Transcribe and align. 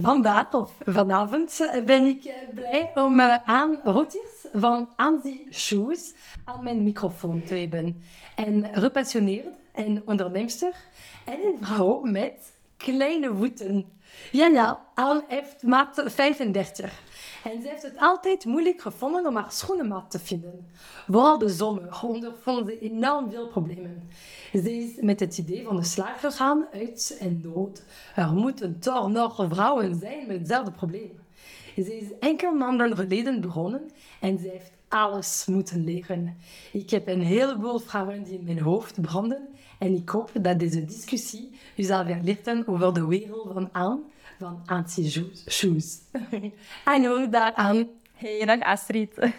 Vandaag 0.00 0.52
of 0.54 0.72
vanavond 0.84 1.70
ben 1.84 2.04
ik 2.04 2.34
blij 2.54 2.90
om 2.94 3.20
aan 3.20 3.80
Rotiers 3.84 4.46
van 4.52 4.88
Anzi 4.96 5.46
Shoes 5.50 6.14
aan 6.44 6.62
mijn 6.62 6.82
microfoon 6.82 7.42
te 7.42 7.54
hebben. 7.54 8.02
En 8.36 8.68
gepassioneerd 8.72 9.46
en 9.72 10.02
onderneemster 10.06 10.74
en 11.24 11.38
een 11.44 11.58
vrouw 11.60 12.00
met 12.00 12.52
kleine 12.76 13.34
voeten. 13.34 13.92
Ja, 14.30 14.46
ja, 14.46 14.80
Anne 14.94 15.24
heeft 15.28 15.62
maat 15.62 16.02
35. 16.04 17.02
En 17.44 17.62
ze 17.62 17.68
heeft 17.68 17.82
het 17.82 17.98
altijd 17.98 18.44
moeilijk 18.44 18.80
gevonden 18.80 19.26
om 19.26 19.36
haar 19.36 19.52
schoenenmaat 19.52 20.10
te 20.10 20.18
vinden. 20.18 20.66
Vooral 21.06 21.38
de 21.38 21.48
zomer 21.48 22.00
ondervond 22.02 22.66
ze 22.66 22.78
enorm 22.78 23.30
veel 23.30 23.48
problemen. 23.48 24.08
Ze 24.52 24.76
is 24.76 25.00
met 25.00 25.20
het 25.20 25.38
idee 25.38 25.64
van 25.64 25.76
de 25.76 25.84
slag 25.84 26.20
gegaan 26.20 26.66
uit 26.72 27.16
en 27.20 27.40
nood. 27.44 27.82
Er 28.14 28.32
moeten 28.32 28.78
toch 28.78 29.08
nog 29.08 29.46
vrouwen 29.48 29.94
zijn 29.94 30.26
met 30.26 30.38
hetzelfde 30.38 30.70
probleem. 30.70 31.10
Ze 31.74 31.96
is 31.96 32.08
enkele 32.20 32.52
maanden 32.52 32.96
geleden 32.96 33.40
begonnen 33.40 33.90
en 34.20 34.38
ze 34.38 34.48
heeft 34.48 34.72
alles 34.88 35.46
moeten 35.46 35.84
leren. 35.84 36.36
Ik 36.72 36.90
heb 36.90 37.08
een 37.08 37.22
heleboel 37.22 37.78
vragen 37.78 38.22
die 38.22 38.38
in 38.38 38.44
mijn 38.44 38.60
hoofd 38.60 39.00
branden 39.00 39.48
en 39.78 39.94
ik 39.94 40.08
hoop 40.08 40.30
dat 40.40 40.58
deze 40.58 40.84
discussie 40.84 41.50
u 41.76 41.82
zal 41.82 42.04
verlichten 42.04 42.66
over 42.66 42.94
de 42.94 43.06
wereld 43.06 43.52
van 43.52 43.68
aan 43.72 44.02
van 44.38 44.62
anti-shoes. 44.66 45.98
Hallo 46.84 47.28
daaraan. 47.28 47.88
Hey, 48.14 48.44
dag 48.44 48.60
Astrid. 48.60 49.10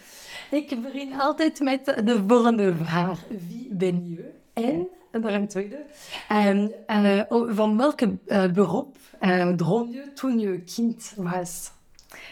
Ik 0.51 0.81
begin 0.81 1.19
altijd 1.19 1.59
met 1.59 1.85
de 1.85 2.23
volgende 2.28 2.75
vraag. 2.75 3.19
Wie 3.47 3.67
ben 3.72 4.09
je? 4.09 4.34
En, 4.53 4.88
dan 5.11 5.34
een 5.34 5.47
tweede, 5.47 5.85
uh, 6.29 7.22
van 7.55 7.78
welk 7.78 8.01
uh, 8.01 8.51
beroep 8.51 8.97
uh, 9.22 9.50
droom 9.50 9.91
je 9.91 10.13
toen 10.13 10.39
je 10.39 10.61
kind 10.61 11.13
was? 11.17 11.72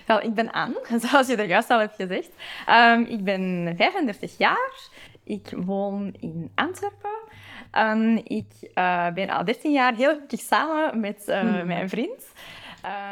Wel, 0.06 0.22
ik 0.22 0.34
ben 0.34 0.52
Anne, 0.52 0.82
zoals 1.08 1.28
je 1.28 1.36
er 1.36 1.48
juist 1.48 1.70
al 1.70 1.80
hebt 1.80 1.96
gezegd. 1.96 2.30
Um, 2.70 3.06
ik 3.06 3.24
ben 3.24 3.74
35 3.78 4.38
jaar. 4.38 4.90
Ik 5.24 5.54
woon 5.56 6.14
in 6.20 6.52
Antwerpen. 6.56 7.10
Um, 7.78 8.22
ik 8.24 8.46
uh, 8.76 9.08
ben 9.08 9.30
al 9.30 9.46
13 9.46 9.72
jaar 9.72 9.94
heel 9.96 10.14
gelukkig 10.14 10.40
samen 10.40 11.00
met 11.00 11.24
uh, 11.28 11.40
hmm. 11.40 11.68
mijn 11.68 11.90
vriend. 11.90 12.32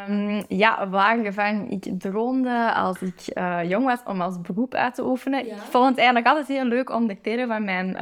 Um, 0.09 0.43
ja, 0.47 0.89
waarvan 0.89 1.69
ik 1.69 1.99
droomde 1.99 2.73
als 2.73 3.01
ik 3.01 3.21
uh, 3.33 3.59
jong 3.63 3.85
was 3.85 3.99
om 4.05 4.21
als 4.21 4.41
beroep 4.41 4.73
uit 4.73 4.95
te 4.95 5.05
oefenen. 5.05 5.45
Ja. 5.45 5.55
Ik 5.55 5.61
vond 5.61 5.87
het 5.87 5.97
eigenlijk 5.97 6.27
altijd 6.27 6.47
heel 6.47 6.65
leuk 6.65 6.89
om 6.89 7.07
de 7.07 7.15
kleren 7.15 7.47
van 7.47 7.63
mijn 7.63 7.97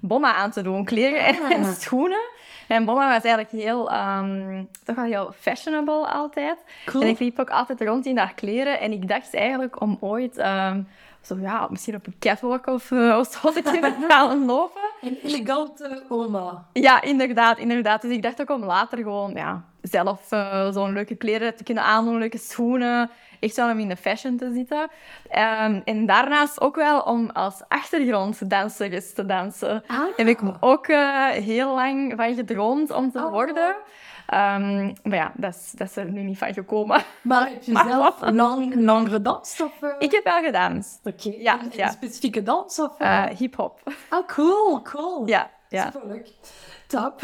bomma 0.00 0.34
aan 0.34 0.50
te 0.50 0.62
doen. 0.62 0.84
Kleren 0.84 1.24
en, 1.24 1.50
en 1.50 1.74
schoenen. 1.82 2.30
Mijn 2.68 2.84
bomma 2.84 3.12
was 3.12 3.22
eigenlijk 3.22 3.64
heel, 3.64 3.92
um, 3.92 4.68
toch 4.84 4.96
wel 4.96 5.04
heel 5.04 5.32
fashionable 5.38 6.06
altijd. 6.06 6.58
Cool. 6.84 7.02
En 7.02 7.08
ik 7.08 7.18
liep 7.18 7.38
ook 7.38 7.50
altijd 7.50 7.80
rond 7.80 8.06
in 8.06 8.18
haar 8.18 8.34
kleren. 8.34 8.80
En 8.80 8.92
ik 8.92 9.08
dacht 9.08 9.34
eigenlijk 9.34 9.80
om 9.80 9.96
ooit... 10.00 10.36
Zo, 11.22 11.36
ja, 11.40 11.66
misschien 11.70 11.94
op 11.94 12.06
een 12.06 12.16
catwalk 12.18 12.66
of, 12.66 12.90
uh, 12.90 13.18
of 13.18 13.28
zo 13.28 13.50
te 13.52 13.62
gaan 14.08 14.44
lopen. 14.44 14.80
Een 15.00 15.18
elegante 15.22 16.02
oma. 16.08 16.66
Ja, 16.72 17.02
inderdaad, 17.02 17.58
inderdaad. 17.58 18.02
Dus 18.02 18.10
ik 18.10 18.22
dacht 18.22 18.40
ook 18.40 18.50
om 18.50 18.64
later 18.64 18.98
gewoon 18.98 19.32
ja, 19.34 19.64
zelf 19.82 20.32
uh, 20.32 20.72
zo'n 20.72 20.92
leuke 20.92 21.14
kleren 21.14 21.56
te 21.56 21.64
kunnen 21.64 21.84
aandoen, 21.84 22.18
leuke 22.18 22.38
schoenen. 22.38 23.10
Echt 23.40 23.54
zo 23.54 23.70
om 23.70 23.78
in 23.78 23.88
de 23.88 23.96
fashion 23.96 24.36
te 24.36 24.52
zitten. 24.52 24.80
Um, 24.80 25.82
en 25.84 26.06
daarnaast 26.06 26.60
ook 26.60 26.76
wel 26.76 27.00
om 27.00 27.30
als 27.30 27.62
achtergronddanseres 27.68 29.14
te 29.14 29.26
dansen. 29.26 29.82
Ah. 29.86 29.98
Heb 30.16 30.26
ik 30.26 30.40
ook 30.60 30.88
uh, 30.88 31.26
heel 31.26 31.74
lang 31.74 32.12
van 32.16 32.34
gedroomd 32.34 32.90
om 32.90 33.10
te 33.10 33.18
oh. 33.18 33.32
Um, 34.30 34.92
maar 35.02 35.16
ja, 35.18 35.32
dat 35.36 35.54
is, 35.54 35.70
dat 35.70 35.88
is 35.88 35.96
er 35.96 36.10
nu 36.10 36.22
niet 36.22 36.38
van 36.38 36.54
gekomen. 36.54 37.02
Maar 37.22 37.48
heb 37.48 37.62
je 37.62 37.82
zelf 37.88 38.20
lang, 38.20 38.74
lang 38.74 39.08
gedanst? 39.08 39.60
Of, 39.60 39.82
uh... 39.82 39.90
Ik 39.98 40.10
heb 40.10 40.24
wel 40.24 40.42
gedanst. 40.42 40.98
Oké. 41.04 41.28
Okay. 41.28 41.40
Ja, 41.40 41.60
ja. 41.70 41.86
Een 41.86 41.92
specifieke 41.92 42.42
dans? 42.42 42.78
Of, 42.78 43.00
uh... 43.00 43.24
hip-hop. 43.24 43.80
Oh, 44.10 44.26
cool, 44.26 44.82
cool. 44.82 45.26
Ja, 45.28 45.50
ja. 45.68 45.90
Superleuk. 45.90 46.28
Top. 46.86 47.22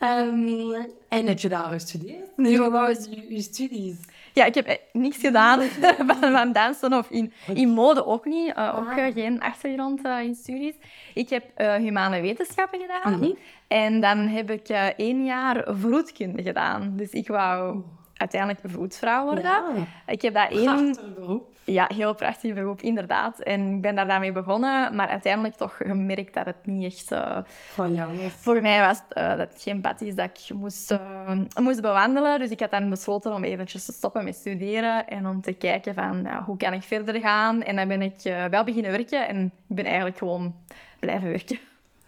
Um, 0.00 0.74
en 1.08 1.26
heb 1.26 1.38
je 1.38 1.48
daar 1.48 1.70
gestudeerd? 1.70 2.36
Nee, 2.36 2.58
wat 2.58 2.70
was 2.70 3.06
je, 3.10 3.34
je 3.34 3.42
studies? 3.42 3.96
Ja, 4.38 4.44
ik 4.44 4.54
heb 4.54 4.68
e- 4.68 4.80
niks 4.92 5.16
gedaan 5.16 5.60
van, 6.08 6.32
van 6.32 6.52
dansen 6.52 6.92
of 6.92 7.10
in, 7.10 7.32
in 7.54 7.68
mode 7.68 8.06
ook 8.06 8.24
niet. 8.24 8.56
Uh, 8.56 8.74
ook 8.78 8.96
uh, 8.96 9.06
geen 9.14 9.40
achtergrond 9.40 10.06
uh, 10.06 10.22
in 10.22 10.34
studies. 10.34 10.74
Ik 11.14 11.28
heb 11.28 11.44
humane 11.56 12.20
wetenschappen 12.20 12.80
gedaan. 12.80 13.22
-huh. 13.22 13.34
En 13.68 14.00
dan 14.00 14.18
heb 14.18 14.50
ik 14.50 14.68
één 14.96 15.24
jaar 15.24 15.64
vroedkunde 15.66 16.42
gedaan. 16.42 16.92
Dus 16.96 17.10
ik 17.10 17.28
wou 17.28 17.82
uiteindelijk 18.14 18.60
vroedvrouw 18.64 19.24
worden. 19.24 19.42
Ja. 19.42 19.64
Ik 20.06 20.22
heb 20.22 20.34
dat 20.34 20.50
één... 20.50 20.96
beroep. 21.14 21.47
Ja, 21.70 21.90
heel 21.94 22.14
prachtig 22.14 22.54
beroep, 22.54 22.80
inderdaad. 22.80 23.38
En 23.38 23.74
ik 23.74 23.80
ben 23.80 23.94
daar 23.94 24.06
daarmee 24.06 24.32
begonnen, 24.32 24.94
maar 24.94 25.08
uiteindelijk 25.08 25.54
toch 25.54 25.76
gemerkt 25.76 26.34
dat 26.34 26.46
het 26.46 26.66
niet 26.66 26.84
echt 26.84 27.12
uh, 27.12 27.38
Van 27.72 27.94
jou 27.94 28.10
voor 28.38 28.62
mij 28.62 28.80
was. 28.80 29.00
Uh, 29.12 29.28
dat 29.28 29.38
het 29.38 29.62
geen 29.62 29.80
pad 29.80 30.00
is 30.00 30.14
dat 30.14 30.24
ik 30.24 30.54
moest, 30.54 30.90
uh, 30.90 31.38
moest 31.60 31.80
bewandelen. 31.80 32.38
Dus 32.38 32.50
ik 32.50 32.60
had 32.60 32.70
dan 32.70 32.90
besloten 32.90 33.34
om 33.34 33.44
eventjes 33.44 33.84
te 33.84 33.92
stoppen 33.92 34.24
met 34.24 34.34
studeren 34.34 35.08
en 35.08 35.26
om 35.26 35.40
te 35.40 35.52
kijken 35.52 35.94
van 35.94 36.22
ja, 36.22 36.44
hoe 36.44 36.56
kan 36.56 36.72
ik 36.72 36.82
verder 36.82 37.20
gaan. 37.20 37.62
En 37.62 37.76
dan 37.76 37.88
ben 37.88 38.02
ik 38.02 38.48
wel 38.50 38.64
beginnen 38.64 38.90
werken 38.90 39.28
en 39.28 39.44
ik 39.44 39.76
ben 39.76 39.84
eigenlijk 39.84 40.18
gewoon 40.18 40.54
blijven 40.98 41.28
werken. 41.28 41.58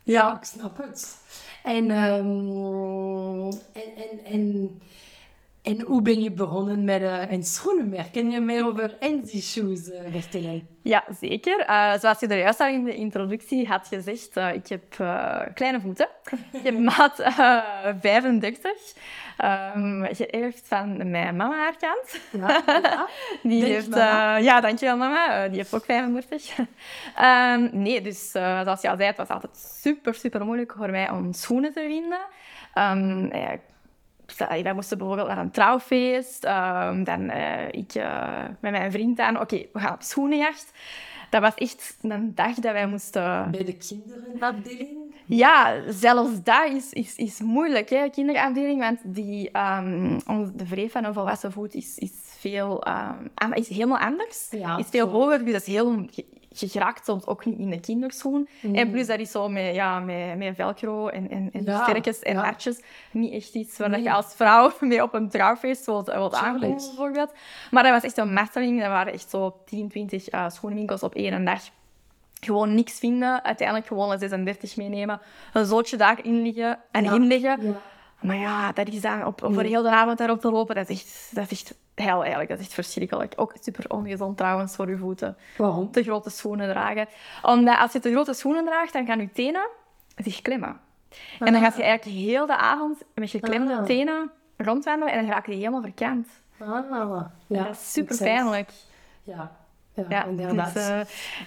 Ja, 0.03 0.37
ik 0.37 0.45
snap 0.45 0.77
het. 0.77 1.17
En, 1.63 1.91
um, 1.91 3.49
en, 3.73 3.97
en, 3.97 4.25
en 4.25 4.81
en 5.63 5.81
hoe 5.81 6.03
ben 6.03 6.23
je 6.23 6.33
begonnen 6.33 6.85
met 6.85 7.03
uh, 7.03 7.31
een 7.31 7.45
schoenenmerk? 7.45 8.13
Kun 8.13 8.31
je 8.31 8.41
meer 8.41 8.67
over 8.67 8.97
Enzy 8.99 9.41
Shoes 9.41 9.89
uh, 9.89 10.01
vertellen? 10.11 10.69
Ja, 10.83 11.05
zeker. 11.21 11.61
Uh, 11.69 11.99
zoals 11.99 12.21
je 12.21 12.27
er 12.27 12.39
juist 12.39 12.61
al 12.61 12.69
in 12.69 12.85
de 12.85 12.95
introductie 12.95 13.67
had 13.67 13.87
gezegd, 13.87 14.37
ik 14.37 14.69
heb 14.69 14.83
kleine 15.55 15.81
voeten. 15.81 16.09
ik 16.53 16.63
heb 16.63 16.79
maat 16.97 17.15
35. 18.01 18.71
Um, 19.45 20.07
geërfd 20.11 20.63
van 20.65 21.11
mijn 21.11 21.37
mama 21.37 21.57
haar 21.57 21.77
kant. 21.77 22.21
Ja, 22.31 22.63
ja. 22.83 23.09
Die 23.51 23.65
heeft, 23.65 23.89
mama. 23.89 24.37
ja, 24.37 24.61
dankjewel 24.61 24.97
mama. 24.97 25.49
die 25.49 25.57
heeft 25.57 25.75
ook 25.75 25.85
35. 25.85 26.59
um, 26.59 27.71
nee, 27.83 28.01
dus 28.01 28.31
zoals 28.31 28.81
je 28.81 28.91
al 28.91 28.97
zei, 28.97 29.09
het 29.09 29.17
was 29.17 29.29
altijd 29.29 29.57
super, 29.57 30.15
super 30.15 30.45
moeilijk 30.45 30.75
voor 30.77 30.91
mij 30.91 31.11
om 31.11 31.33
schoenen 31.33 31.73
te 31.73 31.81
vinden. 31.81 32.21
Um, 32.75 33.31
wij 34.37 34.73
moesten 34.75 34.99
bijvoorbeeld 34.99 35.29
naar 35.29 35.39
een 35.39 35.51
trouwfeest. 35.51 36.45
Um, 36.45 37.05
dan 37.05 37.23
uh, 37.23 37.69
ik 37.71 37.95
uh, 37.95 38.39
met 38.61 38.71
mijn 38.73 38.93
vriend 38.93 39.21
aan. 39.21 39.35
Oké, 39.35 39.43
okay, 39.43 39.69
we 39.73 39.79
gaan 39.79 39.95
op 39.95 40.03
schoenenjacht. 40.03 40.73
Dat 41.31 41.41
was 41.41 41.55
echt 41.55 41.97
een 42.03 42.35
dag 42.35 42.55
dat 42.55 42.73
wij 42.73 42.87
moesten... 42.87 43.51
Bij 43.51 43.65
de 43.65 43.77
kinderenafdeling? 43.77 44.99
Ja, 45.27 45.75
zelfs 45.89 46.43
dat 46.43 46.73
is, 46.73 46.93
is, 46.93 47.17
is 47.17 47.41
moeilijk, 47.41 47.91
hè, 47.91 48.09
kinderafdeling. 48.09 48.81
Want 48.81 48.99
die, 49.05 49.51
ehm, 49.51 50.19
ons- 50.27 50.51
de 50.55 50.67
vreef 50.67 50.93
van 50.93 51.05
een 51.05 51.15
volwassen 51.15 51.53
voet 51.53 51.75
is, 51.75 51.99
is, 51.99 52.11
veel, 52.39 52.83
ehm, 52.83 53.53
is 53.53 53.69
helemaal 53.69 53.99
anders. 53.99 54.49
Ja, 54.51 54.79
is 54.79 54.87
veel 54.91 55.09
hoger, 55.09 55.45
dus 55.45 55.53
dat 55.53 55.61
is 55.61 55.67
heel... 55.67 56.07
Je, 56.53 56.69
geraakt 56.69 57.05
soms 57.05 57.27
ook 57.27 57.45
niet 57.45 57.59
in 57.59 57.71
de 57.71 57.81
kinderschoen. 57.81 58.49
En 58.73 58.91
plus, 58.91 59.07
dat 59.07 59.19
is 59.19 59.31
zo 59.31 59.49
met, 59.49 59.75
ja, 59.75 59.99
met, 59.99 60.37
met 60.39 60.55
velcro 60.55 61.09
en, 61.09 61.31
en, 61.31 61.49
en 61.53 61.65
Ja, 61.65 61.83
sterkjes 61.83 62.19
en 62.19 62.35
ja. 62.35 62.55
niet 63.13 63.33
echt 63.33 63.55
iets 63.55 63.79
waar 63.79 63.91
Nee. 63.91 64.03
je 64.03 64.13
als 64.13 64.35
vrouw 64.35 64.73
mee 64.81 65.03
op 65.03 65.15
een 65.15 65.29
trouwfeest 65.29 65.87
wilt, 65.87 66.07
wilt 66.07 66.35
aankomen, 66.35 66.77
bijvoorbeeld. 66.77 67.33
Maar 67.71 67.83
dat 67.83 67.93
was 67.93 68.03
echt 68.03 68.17
een 68.17 68.33
marteling. 68.33 68.83
Er 68.83 68.89
waren 68.89 69.13
echt 69.13 69.31
zo 69.31 69.57
10, 69.67 69.89
20 69.89 70.29
eh, 70.29 70.49
schoenenwinkels 70.49 71.03
op 71.03 71.15
één 71.15 71.45
dag 71.45 71.61
gewoon 72.41 72.75
niks 72.75 72.99
vinden. 72.99 73.45
Uiteindelijk 73.45 73.87
gewoon 73.87 74.11
een 74.13 74.19
36 74.19 74.77
meenemen. 74.77 75.21
Een 75.53 75.67
zootje 75.67 75.97
daarin 75.97 76.43
liggen 76.43 76.79
en 76.91 77.05
Ja. 77.05 77.13
inleggen. 77.15 77.77
Maar 78.21 78.37
ja, 78.37 78.73
dat 78.73 78.89
is 78.89 79.01
dan 79.01 79.27
op, 79.27 79.41
voor 79.53 79.63
heel 79.63 79.83
de 79.83 79.91
avond 79.91 80.19
daarop 80.19 80.41
te 80.41 80.51
lopen, 80.51 80.75
dat 80.75 80.89
is 80.89 80.97
echt, 81.03 81.31
dat 81.35 81.51
is 81.51 81.61
echt 81.61 81.75
hel 82.01 82.19
eigenlijk. 82.21 82.49
Dat 82.51 82.59
is 82.59 82.65
echt 82.65 82.75
verschrikkelijk. 82.75 83.33
Ook 83.37 83.55
super 83.61 83.85
ongezond 83.89 84.37
trouwens 84.37 84.77
voor 84.77 84.89
je 84.91 84.97
voeten. 84.97 85.37
Waarom? 85.57 85.91
Te 85.91 86.03
grote 86.03 86.31
schoenen 86.31 86.69
dragen. 86.69 87.07
Omdat 87.43 87.79
als 87.79 87.93
je 87.93 87.99
te 88.01 88.11
grote 88.13 88.33
schoenen 88.35 88.65
draagt, 88.65 88.93
dan 88.93 89.07
gaan 89.07 89.21
je 89.21 89.33
tenen 89.33 89.69
zich 90.17 90.43
klemmen. 90.43 90.81
En 91.39 91.53
dan 91.53 91.63
gaat 91.63 91.77
je 91.77 91.83
eigenlijk 91.83 92.17
heel 92.19 92.47
de 92.47 92.57
avond 92.57 93.03
met 93.15 93.31
geklemde 93.31 93.77
Ah. 93.77 93.85
tenen 93.85 94.31
rondwandelen 94.57 95.13
en 95.15 95.21
dan 95.21 95.31
raak 95.33 95.47
je 95.47 95.55
helemaal 95.55 95.81
verkant. 95.83 96.29
Ah, 96.59 97.21
ja. 97.47 97.63
dat 97.65 97.71
is 97.75 97.93
super 97.93 98.17
pijnlijk. 98.17 98.71
Ja, 99.23 99.53
ja, 99.95 100.05
Ja, 100.09 100.25
inderdaad. 100.25 100.75
dus, 100.75 100.89
eh, 100.89 101.01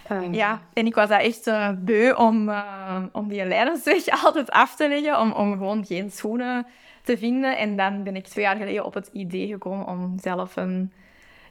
Ehm, 0.07 0.33
Ja, 0.33 0.61
en 0.73 0.85
ik 0.85 0.95
was 0.95 1.09
daar 1.09 1.19
echt 1.19 1.47
eh, 1.47 1.69
beu 1.77 2.11
om, 2.13 2.49
eh, 2.49 3.03
om 3.11 3.27
die 3.27 3.45
leidensweg 3.45 4.07
altijd 4.25 4.51
af 4.51 4.75
te 4.75 4.87
leggen, 4.87 5.19
om, 5.19 5.31
om 5.31 5.51
gewoon 5.51 5.85
geen 5.85 6.11
schoenen 6.11 6.67
te 7.03 7.17
vinden. 7.17 7.57
En 7.57 7.77
dan 7.77 8.03
ben 8.03 8.15
ik 8.15 8.27
twee 8.27 8.43
jaar 8.45 8.55
geleden 8.55 8.85
op 8.85 8.93
het 8.93 9.09
idee 9.13 9.47
gekomen 9.47 9.87
om 9.87 10.19
zelf 10.21 10.55
een, 10.55 10.91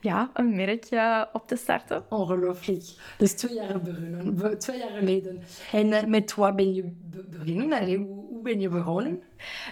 ja, 0.00 0.30
een 0.34 0.56
merk 0.56 0.84
eh, 0.84 1.22
op 1.32 1.48
te 1.48 1.56
starten. 1.56 2.04
Ongelooflijk. 2.08 2.84
Dus 3.18 3.32
twee 3.32 3.54
jaar 3.54 3.80
begonnen, 3.80 4.34
be- 4.34 4.56
twee 4.56 4.78
jaar 4.78 4.90
geleden. 4.98 5.42
En 5.72 5.92
eh, 5.92 6.04
met 6.04 6.34
wat 6.34 6.56
ben 6.56 6.74
je 6.74 6.82
be- 7.10 7.24
begonnen? 7.44 7.96
Hoe 8.02 8.42
ben 8.42 8.60
je 8.60 8.68
begonnen? 8.68 9.22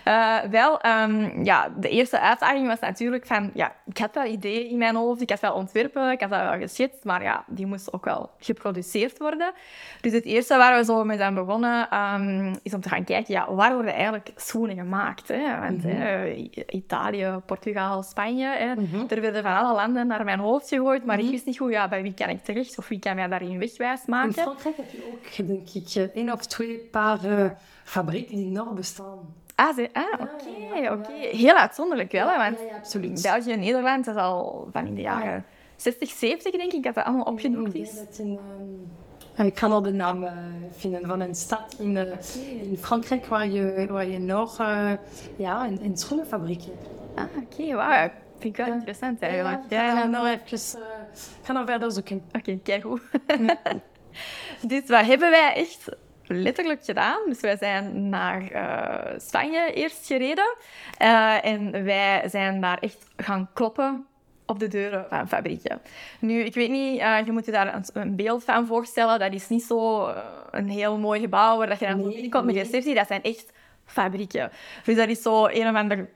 Eh, 0.05 0.39
wel, 0.51 0.81
ehm, 0.81 1.45
ja, 1.45 1.69
de 1.77 1.89
eerste 1.89 2.21
uitdaging 2.21 2.67
was 2.67 2.81
natuurlijk 2.81 3.27
van... 3.27 3.51
Ja, 3.55 3.73
ik 3.87 3.99
had 3.99 4.15
wel 4.15 4.25
ideeën 4.25 4.71
in 4.71 4.79
mijn 4.79 4.97
hoofd, 4.97 5.21
ik 5.21 5.31
had 5.31 5.41
wel 5.41 5.55
ontwerpen, 5.55 6.11
ik 6.11 6.21
had 6.21 6.31
dat 6.31 6.41
wel 6.41 6.59
geschetst, 6.59 7.05
maar 7.05 7.23
ja, 7.23 7.45
die 7.47 7.67
moesten 7.67 7.93
ook 7.93 8.05
wel 8.05 8.31
geproduceerd 8.39 9.19
worden. 9.19 9.53
Dus 10.01 10.13
het 10.13 10.25
eerste 10.25 10.57
waar 10.57 10.77
we 10.79 10.85
zo 10.85 11.05
mee 11.05 11.17
zijn 11.17 11.35
begonnen, 11.35 11.89
ehm, 11.91 12.55
is 12.63 12.75
om 12.75 12.81
te 12.81 12.89
gaan 12.89 13.05
kijken, 13.05 13.35
ja, 13.35 13.55
waar 13.55 13.75
worden 13.75 13.93
eigenlijk 13.93 14.31
schoenen 14.37 14.77
gemaakt? 14.77 15.29
Hè? 15.29 15.59
Want 15.61 15.83
hè, 15.83 16.29
I- 16.31 16.65
Italië, 16.69 17.41
Portugal, 17.47 18.03
Spanje, 18.03 18.47
hè, 18.47 18.75
er 19.09 19.21
werden 19.21 19.43
van 19.43 19.57
alle 19.57 19.75
landen 19.75 20.07
naar 20.07 20.25
mijn 20.25 20.39
hoofd 20.39 20.69
gegooid, 20.69 21.05
maar 21.05 21.19
ik 21.19 21.31
wist 21.31 21.47
niet 21.47 21.59
goed, 21.59 21.71
ja, 21.73 21.89
bij 21.89 22.03
wie 22.03 22.15
kan 22.15 22.29
ik 22.29 22.45
terecht 22.45 22.79
of 22.79 22.89
wie 22.89 22.99
kan 22.99 23.15
mij 23.15 23.29
daarin 23.29 23.59
wegwijs 23.59 24.01
In 24.01 24.11
maken. 24.11 24.33
Frankrijk 24.33 24.77
heb 24.77 24.91
je 24.91 25.11
ook, 25.13 25.47
denk 25.47 25.69
ik, 25.69 25.95
eh, 25.95 26.17
één 26.17 26.33
of 26.33 26.47
twee 26.47 26.77
paar 26.91 27.25
eh, 27.25 27.51
fabrieken 27.85 28.37
die 28.37 28.51
nog 28.51 28.73
bestaan. 28.75 29.19
Ah, 29.55 29.75
ze- 29.75 29.89
ah 29.93 30.03
Ja, 30.03 30.19
oké, 30.21 30.75
ja, 30.75 30.83
ja. 30.83 30.93
oké. 30.93 31.13
Heel 31.37 31.55
uitzonderlijk 31.57 32.13
wel, 32.13 32.29
hè, 32.29 32.37
want 32.37 32.59
Ja, 32.59 32.65
ja, 32.67 32.77
absoluut. 32.77 33.23
België 33.23 33.53
en 33.53 33.59
Nederland, 33.61 34.05
dat 34.05 34.15
is 34.17 34.21
al 34.23 34.69
van 34.73 34.87
in 34.87 34.95
de 34.95 35.01
jaren 35.01 35.45
60, 35.77 36.11
70, 36.11 36.53
denk 36.53 36.73
ik, 36.73 36.83
dat 36.83 36.95
dat 36.95 37.05
allemaal 37.05 37.25
opgenoemd 37.25 37.75
Ik 37.75 37.81
is. 37.83 37.95
dat 37.95 38.19
in, 38.19 38.39
ehm, 39.37 39.47
ik 39.47 39.55
kan 39.55 39.73
al 39.73 39.83
de 39.83 39.93
naam 39.93 40.25
eh, 40.25 40.33
vinden 40.77 41.07
van 41.07 41.21
een 41.21 41.35
stad 41.35 41.77
in, 41.79 41.97
eh, 41.97 42.07
in 42.71 42.77
Frankrijk 42.81 43.27
waar 43.27 43.49
je, 43.49 43.87
waar 43.91 44.07
je 44.07 44.19
nog 44.19 44.59
eh, 44.61 44.93
ja, 45.37 45.67
een, 45.67 45.85
een 45.85 45.97
schoenenfabriek 45.97 46.63
hebt. 46.63 46.89
Ah, 47.15 47.43
oké, 47.43 47.75
wauw. 47.75 48.11
Vind 48.39 48.59
ik 48.59 48.65
wel 48.65 48.75
interessant 48.75 49.21
eigenlijk. 49.21 49.63
Ja, 49.69 49.83
Ja, 49.83 49.93
ga 49.95 49.99
ja. 49.99 50.07
nog 50.07 50.27
even 50.27 50.81
uh, 50.81 50.87
ga 51.43 51.53
nog 51.53 51.67
verder 51.67 51.93
zoeken. 51.93 52.23
Oké, 52.33 52.59
kijk 52.63 52.83
hoe. 52.83 53.01
dus 54.69 54.83
wat 54.87 55.07
hebben 55.07 55.31
wij 55.31 55.53
echt 55.55 55.89
letterlijk 56.35 56.85
gedaan? 56.85 57.19
Dus 57.27 57.41
wij 57.41 57.57
zijn 57.57 58.09
naar 58.09 58.51
eh, 58.51 59.19
Spanje 59.19 59.73
eerst 59.73 60.07
gereden. 60.07 60.55
Eh, 60.99 61.45
en 61.45 61.85
wij 61.85 62.23
zijn 62.29 62.61
daar 62.61 62.79
echt 62.79 63.07
gaan 63.17 63.49
kloppen 63.53 64.07
op 64.47 64.59
de 64.59 64.69
deuren 64.69 65.07
van 65.09 65.29
fabrieken. 65.29 65.81
Nu, 66.21 66.41
ik 66.41 66.55
weet 66.55 66.71
niet, 66.71 67.01
eh, 67.01 67.17
je 67.25 67.33
moet 67.33 67.45
je 67.47 67.53
daar 67.53 67.75
een, 67.75 67.85
een 67.93 68.17
beeld 68.17 68.45
van 68.45 68.67
voorstellen. 68.67 69.19
Dat 69.19 69.33
is 69.33 69.49
niet 69.49 69.63
zo 69.63 70.09
een 70.51 70.69
heel 70.69 70.99
mooi 70.99 71.21
gebouw 71.21 71.57
waar 71.59 71.69
dat 71.69 71.79
je 71.79 71.87
dan 71.87 71.97
Nee, 72.01 72.09
binnenkomt 72.09 72.45
met 72.45 72.55
nee. 72.55 72.65
receptie. 72.65 72.95
Dat 72.95 73.07
zijn 73.07 73.23
echt 73.23 73.53
fabrieken. 73.87 74.51
Dus 74.85 74.97
dat 74.97 75.09
is 75.09 75.23
zo 75.23 75.47
een 75.47 75.69
of 75.69 75.75
ander 75.75 76.09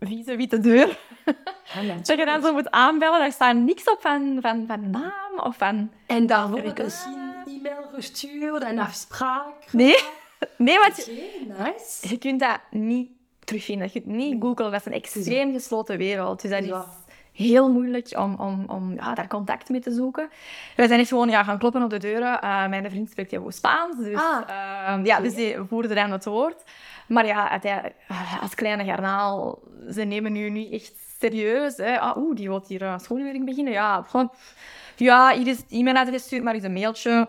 vieze 0.00 0.36
witte 0.36 0.58
deur. 0.60 0.98
Dat 2.06 2.18
je 2.18 2.24
dan 2.24 2.42
zo 2.42 2.52
moet 2.52 2.70
aanbellen, 2.70 3.18
daar 3.18 3.32
staat 3.32 3.56
niks 3.56 3.84
op 3.90 4.00
van, 4.00 4.38
van, 4.40 4.64
van 4.66 4.90
naam 4.90 5.38
of 5.44 5.56
van... 5.56 5.90
En 6.06 6.26
daar 6.26 6.48
Heb 6.48 6.64
ik- 6.64 6.82
misschien 6.82 7.28
e-mail 7.60 7.84
gestuurd 7.94 8.62
en 8.62 8.78
afspraak. 8.78 9.72
Nee, 9.72 9.96
nee 10.56 10.78
want 10.78 10.96
je, 10.96 11.30
Oké, 11.50 11.62
nice. 11.62 12.08
je 12.08 12.18
kunt 12.18 12.40
dat 12.40 12.58
niet 12.70 13.10
terugvinden. 13.44 13.90
Je 13.92 14.00
kunt 14.00 14.14
niet 14.14 14.42
googlen, 14.42 14.70
dat 14.70 14.80
is 14.80 14.86
een 14.86 14.92
extreem 14.92 15.52
gesloten 15.52 15.98
wereld. 15.98 16.42
Dus 16.42 16.50
dat 16.50 16.62
is 16.62 16.70
heel 17.32 17.70
moeilijk 17.72 18.12
om, 18.16 18.34
om, 18.34 18.64
om 18.66 18.94
ja, 18.94 19.14
daar 19.14 19.28
contact 19.28 19.68
mee 19.68 19.80
te 19.80 19.90
zoeken. 19.92 20.28
Wij 20.76 20.86
zijn 20.86 21.00
echt 21.00 21.08
gewoon 21.08 21.28
ja, 21.28 21.44
gaan 21.44 21.58
kloppen 21.58 21.82
op 21.82 21.90
de 21.90 21.98
deuren. 21.98 22.40
Eh, 22.40 22.68
mijn 22.68 22.90
vriend 22.90 23.10
spreekt 23.10 23.30
heel 23.30 23.42
goed 23.42 23.54
Spaans, 23.54 23.96
dus, 23.96 24.16
Ah. 24.18 24.40
eh, 24.98 25.04
ja, 25.04 25.20
dus 25.20 25.34
die 25.34 25.56
voerde 25.68 25.94
dan 25.94 26.10
het 26.10 26.24
woord. 26.24 26.62
Maar 27.08 27.26
ja, 27.26 27.50
uiteindelijk, 27.50 27.94
eh, 28.08 28.42
als 28.42 28.54
kleine 28.54 28.84
garnaal, 28.84 29.58
ze 29.90 30.02
nemen 30.02 30.32
nu 30.32 30.50
niet 30.50 30.72
echt 30.72 30.92
serieus. 31.20 31.76
Hè. 31.76 32.00
Ah, 32.00 32.16
Oeh, 32.16 32.36
die 32.36 32.48
wil 32.48 32.64
hier 32.66 32.82
uh, 32.82 32.98
schoenenwerk 32.98 33.44
beginnen. 33.44 33.72
Ja, 33.72 34.02
gewoon, 34.02 34.30
ja, 34.96 35.32
hier 35.36 35.46
is 35.46 35.62
e-mailadres, 35.68 36.22
stuur 36.22 36.42
maar 36.42 36.54
eens 36.54 36.64
een 36.64 36.72
mailtje. 36.72 37.28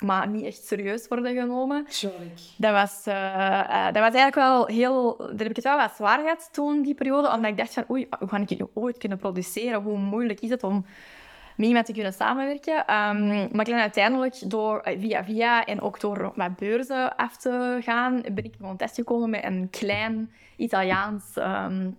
Maar 0.00 0.28
niet 0.28 0.44
echt 0.44 0.66
serieus 0.66 1.08
worden 1.08 1.34
genomen. 1.34 1.86
Tuurlijk. 1.86 2.40
Dat 2.56 2.72
was, 2.72 3.06
eh, 3.06 3.60
eh, 3.60 3.84
dat 3.84 4.02
was 4.02 4.14
eigenlijk 4.14 4.34
wel 4.34 4.66
heel... 4.66 5.16
Daar 5.16 5.28
heb 5.28 5.48
ik 5.48 5.56
het 5.56 5.64
wel 5.64 5.76
wat 5.76 5.92
zwaar 5.96 6.18
gehad 6.20 6.48
toen, 6.52 6.82
die 6.82 6.94
periode. 6.94 7.32
Omdat 7.32 7.50
ik 7.50 7.56
dacht 7.56 7.74
van, 7.74 7.84
oei, 7.90 8.08
hoe 8.18 8.28
ga 8.28 8.36
ik 8.36 8.48
dit 8.48 8.58
nu 8.58 8.66
ooit 8.74 8.98
kunnen 8.98 9.18
produceren? 9.18 9.82
Hoe 9.82 9.98
moeilijk 9.98 10.40
is 10.40 10.50
het 10.50 10.62
om 10.62 10.84
met 11.56 11.68
iemand 11.68 11.86
te 11.86 11.92
kunnen 11.92 12.12
samenwerken? 12.12 12.86
Ehm, 12.86 13.28
maar 13.28 13.66
ik 13.66 13.72
ben 13.72 13.80
uiteindelijk 13.80 14.50
door, 14.50 14.80
eh, 14.80 15.00
via 15.00 15.24
via 15.24 15.64
en 15.64 15.80
ook 15.80 16.00
door 16.00 16.32
wat 16.34 16.56
beurzen 16.56 17.16
af 17.16 17.36
te 17.36 17.78
gaan, 17.80 18.20
ben 18.20 18.44
ik 18.44 18.54
in 18.58 18.66
contact 18.66 18.94
gekomen 18.94 19.30
met 19.30 19.44
een 19.44 19.68
klein 19.70 20.32
Italiaans 20.56 21.24
ehm, 21.34 21.90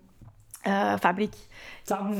eh, 0.61 0.93
fabriek 0.99 1.35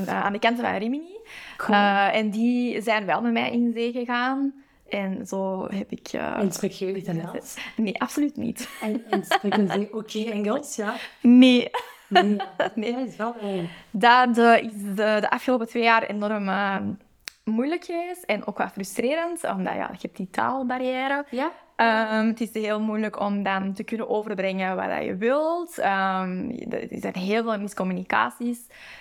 aan 0.06 0.32
de 0.32 0.38
kanten 0.38 0.64
van 0.64 0.76
Rimini. 0.76 1.16
Cool. 1.56 1.78
En 2.12 2.30
die 2.30 2.82
zijn 2.82 3.06
wel 3.06 3.22
met 3.22 3.32
mij 3.32 3.50
in 3.50 3.72
zee 3.74 3.92
gegaan. 3.92 4.52
En 4.92 5.26
zo 5.26 5.66
heb 5.70 5.90
ik... 5.90 6.08
eh, 6.12 6.38
en 6.38 6.52
spreek 6.52 6.70
je 6.72 6.96
Italiaans? 6.96 7.56
Nee, 7.76 8.00
absoluut 8.00 8.36
niet. 8.36 8.68
En, 8.80 9.04
en 9.10 9.24
spreken 9.24 9.68
ze 9.70 9.88
oké 9.98 10.18
Engels, 10.30 10.76
ja? 10.76 10.94
Nee. 11.20 11.70
Nee. 12.08 12.36
Nee. 12.74 12.92
Dat 12.94 13.06
is 13.06 13.16
wel... 13.16 13.34
eh, 13.40 13.64
Dat 13.90 14.36
is 14.36 14.72
de, 14.94 15.16
de 15.20 15.30
afgelopen 15.30 15.66
twee 15.68 15.82
jaar 15.82 16.02
enorm 16.02 16.48
eh, 16.48 16.76
moeilijk 17.44 17.84
geweest. 17.84 18.22
En 18.22 18.46
ook 18.46 18.58
wat 18.58 18.72
frustrerend, 18.72 19.44
omdat 19.44 19.74
ja, 19.74 19.88
je 19.92 19.98
hebt 20.00 20.16
die 20.16 20.30
taalbarrière. 20.30 21.24
Ja? 21.30 21.52
Ehm, 21.82 22.26
het 22.26 22.40
is 22.40 22.52
heel 22.52 22.80
moeilijk 22.80 23.20
om 23.20 23.42
dan 23.42 23.72
te 23.72 23.82
kunnen 23.84 24.08
overbrengen 24.08 24.76
wat 24.76 25.04
je 25.04 25.16
wilt. 25.16 25.78
Ehm, 25.78 26.50
er 26.70 26.86
zijn 26.90 27.16
heel 27.16 27.42
veel 27.42 27.58
miscommunicaties. 27.58 28.58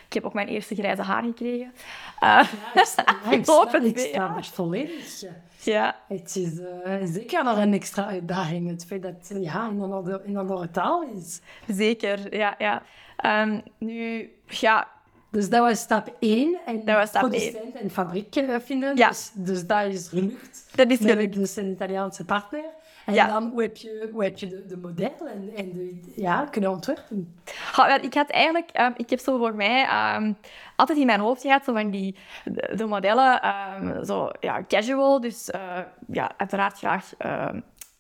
Ik 0.08 0.14
heb 0.14 0.24
ook 0.24 0.34
mijn 0.34 0.48
eerste 0.48 0.76
grijze 0.76 1.02
haar 1.02 1.24
gekregen. 1.24 1.74
Eh, 2.20 2.48
Ik 2.74 2.86
snap, 2.86 3.16
ik 3.32 4.00
ik 4.00 4.16
het 4.36 4.48
volledig. 4.48 5.20
ja. 5.20 5.30
ja. 5.60 5.96
Het 6.08 6.36
is 6.36 6.60
eh, 6.60 6.94
zeker 7.04 7.44
nog 7.44 7.58
een 7.58 7.74
extra 7.74 8.06
uitdaging, 8.06 8.70
het 8.70 8.86
feit 8.86 9.02
dat 9.02 9.14
het 9.28 9.44
ja, 9.44 9.70
in, 9.70 9.80
een 9.80 9.92
andere, 9.92 10.22
in 10.26 10.30
een 10.36 10.38
andere 10.38 10.72
taal 10.72 11.04
is. 11.16 11.42
Zeker, 11.68 12.36
ja. 12.36 12.56
ja. 12.58 12.82
Ehm, 13.18 13.60
nu, 13.78 14.32
ja, 14.48 14.88
Dus 15.32 15.50
dat 15.50 15.60
was 15.60 15.80
stap 15.80 16.16
1. 16.20 16.58
En 16.66 16.86
Dat 16.86 16.96
was 16.96 17.10
stap 17.10 17.22
producent 17.22 17.76
en 17.76 17.90
fabriek 17.90 18.36
eh, 18.36 18.56
vinden. 18.60 18.96
Ja. 18.98 19.08
Dus, 19.08 19.32
dus 19.34 19.68
dat 19.68 19.86
is 19.86 20.08
gelukt. 20.08 20.66
dat 20.76 20.90
is 20.90 20.98
gelukt. 20.98 21.34
dus 21.34 21.56
een 21.56 21.72
Italiaanse 21.72 22.26
partner. 22.26 22.64
En 23.06 23.14
Ja. 23.14 23.28
dan 23.28 23.50
hoe 23.50 23.62
heb 23.62 23.78
je, 23.78 24.10
hoe 24.12 24.24
heb 24.24 24.38
je 24.38 24.48
de, 24.48 24.66
de 24.66 24.78
model 24.78 25.12
en, 25.34 25.52
en 25.56 25.72
de, 25.74 26.02
ja, 26.16 26.46
kunnen 26.52 26.70
ontwerpen. 26.72 27.36
Wel, 27.76 27.96
ik 27.96 28.14
had 28.14 28.30
eigenlijk, 28.30 28.70
ehm, 28.70 28.92
ik 28.96 29.10
heb 29.10 29.20
zo 29.20 29.38
voor 29.38 29.56
mij 29.56 29.84
ehm, 29.84 30.34
altijd 30.76 30.98
in 30.98 31.06
mijn 31.06 31.20
hoofd 31.20 31.42
gehad, 31.42 31.64
zo 31.64 31.74
van 31.74 31.90
die, 31.92 32.16
de, 32.46 32.74
de 32.76 32.86
modellen, 32.86 33.42
ehm, 33.42 34.04
zo, 34.04 34.30
ja, 34.40 34.64
casual, 34.68 35.20
dus 35.22 35.50
eh, 35.50 35.80
ja, 36.08 36.32
uiteraard 36.38 36.78
graag 36.78 37.12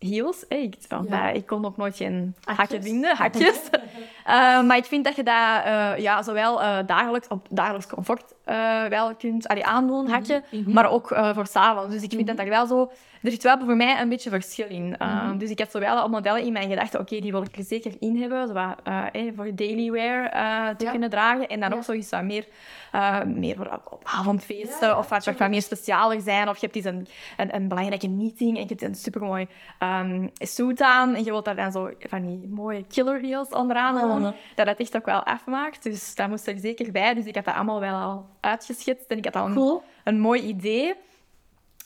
heels. 0.01 0.45
Ik, 0.47 0.75
Ja. 1.09 1.29
ik 1.29 1.45
kon 1.45 1.65
ook 1.65 1.77
nooit 1.77 1.95
geen 1.95 2.35
hakken 2.43 2.83
vinden, 2.83 3.15
hakjes. 3.15 3.59
Eh, 4.25 4.61
maar 4.63 4.77
ik 4.77 4.85
vind 4.85 5.05
dat 5.05 5.15
je 5.15 5.23
dat 5.23 5.63
eh, 5.63 5.97
ja, 5.97 6.21
zowel 6.23 6.61
eh, 6.61 6.77
dagelijks, 6.85 7.27
op 7.27 7.47
dagelijks 7.49 7.87
comfort 7.87 8.33
eh, 8.51 8.83
wel 8.89 9.15
kunt 9.15 9.47
allee, 9.47 9.65
aandoen, 9.65 10.07
hakje, 10.09 10.43
mhm. 10.51 10.71
maar 10.73 10.89
ook 10.89 11.11
eh, 11.11 11.33
voor 11.33 11.47
s'avonds. 11.47 11.93
Dus 11.93 12.03
ik 12.03 12.11
vind 12.11 12.27
dat 12.27 12.39
er 12.39 12.49
wel 12.49 12.65
zo... 12.67 12.91
Er 13.23 13.31
zit 13.31 13.43
wel 13.43 13.57
voor 13.65 13.75
mij 13.75 14.01
een 14.01 14.09
beetje 14.09 14.29
verschil 14.29 14.67
in. 14.67 14.95
Uh, 15.01 15.23
Mhm. 15.27 15.37
Dus 15.37 15.49
ik 15.49 15.59
had 15.59 15.71
zo 15.71 15.79
wel 15.79 15.95
al 15.97 16.09
modellen 16.09 16.43
in 16.43 16.53
mijn 16.53 16.69
gedachten, 16.69 16.99
oké, 16.99 17.19
die 17.19 17.31
wil 17.31 17.41
ik 17.41 17.57
er 17.57 17.63
zeker 17.63 17.91
in 17.99 18.17
hebben, 18.21 18.47
zo 18.47 18.53
wat, 18.53 18.75
eh, 18.83 19.05
eh, 19.11 19.33
voor 19.35 19.55
daily 19.55 19.91
wear 19.91 20.25
eh, 20.25 20.75
te 20.75 20.83
Ja. 20.85 20.91
kunnen 20.91 21.09
dragen. 21.09 21.47
En 21.47 21.59
dan 21.59 21.69
Ja. 21.69 21.75
ook 21.75 21.83
zoiets 21.83 22.09
wat 22.09 22.23
meer, 22.23 22.45
eh, 22.91 23.23
meer 23.23 23.55
voor 23.55 23.79
op 23.89 24.01
avondfeesten, 24.03 24.87
Ja, 24.87 24.97
of 24.97 25.09
wat, 25.09 25.25
wat 25.25 25.49
meer 25.49 25.61
specialer 25.61 26.21
zijn. 26.21 26.49
Of 26.49 26.57
je 26.57 26.65
hebt 26.65 26.75
eens 26.75 26.85
een, 26.85 27.07
een, 27.37 27.55
een 27.55 27.67
belangrijke 27.67 28.09
meeting 28.09 28.55
en 28.57 28.61
je 28.63 28.67
hebt 28.67 28.81
een 28.81 28.95
supermooi 28.95 29.47
ehm 29.79 30.27
suit 30.33 30.81
aan 30.81 31.15
en 31.15 31.23
je 31.23 31.31
wilt 31.31 31.45
daar 31.45 31.55
dan 31.55 31.71
zo 31.71 31.89
van 31.99 32.21
die 32.21 32.47
mooie 32.49 32.85
killer 32.87 33.19
heels 33.19 33.49
onderaan 33.49 33.95
Mhm. 34.21 34.31
dat 34.55 34.67
het 34.67 34.79
echt 34.79 34.95
ook 34.95 35.05
wel 35.05 35.23
afmaakt. 35.23 35.83
Dus 35.83 36.15
dat 36.15 36.29
moest 36.29 36.47
er 36.47 36.59
zeker 36.59 36.91
bij. 36.91 37.13
Dus 37.13 37.25
ik 37.25 37.35
had 37.35 37.45
dat 37.45 37.55
allemaal 37.55 37.79
wel 37.79 37.95
al 37.95 38.25
uitgeschetst 38.41 39.07
en 39.09 39.17
ik 39.17 39.25
had 39.25 39.35
al 39.35 39.45
een, 39.45 39.53
Cool. 39.53 39.83
een 40.03 40.19
mooi 40.19 40.41
idee. 40.41 40.93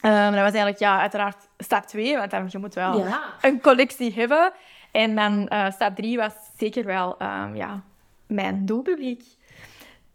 Ehm, 0.02 0.24
dat 0.32 0.34
was 0.42 0.42
eigenlijk 0.54 0.80
ja, 0.80 1.00
uiteraard 1.02 1.48
stap 1.58 1.84
2, 1.86 2.18
want 2.18 2.32
dan, 2.32 2.46
je 2.50 2.58
moet 2.58 2.74
wel 2.74 2.98
Ja. 3.00 3.24
een 3.42 3.62
collectie 3.62 4.14
hebben. 4.14 4.52
En 4.92 5.16
dan 5.16 5.48
eh, 5.48 5.72
stap 5.72 5.96
3 5.96 6.18
was 6.18 6.34
zeker 6.58 6.86
wel 6.86 7.18
ehm, 7.18 7.56
ja, 7.56 7.82
mijn 8.28 8.66
doelpubliek. 8.66 9.24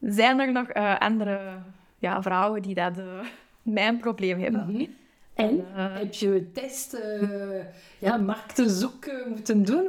Zijn 0.00 0.40
er 0.40 0.52
nog 0.52 0.68
eh, 0.68 0.98
andere 0.98 1.40
ja, 1.98 2.22
vrouwen 2.22 2.62
die 2.62 2.74
dat, 2.74 2.98
eh, 2.98 3.04
mijn 3.62 3.98
probleem 3.98 4.40
hebben? 4.40 4.66
Mhm. 4.72 4.84
En 5.34 5.64
heb 5.74 6.14
je 6.14 6.50
test, 6.52 6.92
eh, 6.94 7.64
ja, 7.98 8.16
marktenzoek 8.16 9.04
eh, 9.04 9.26
moeten 9.26 9.64
doen? 9.64 9.86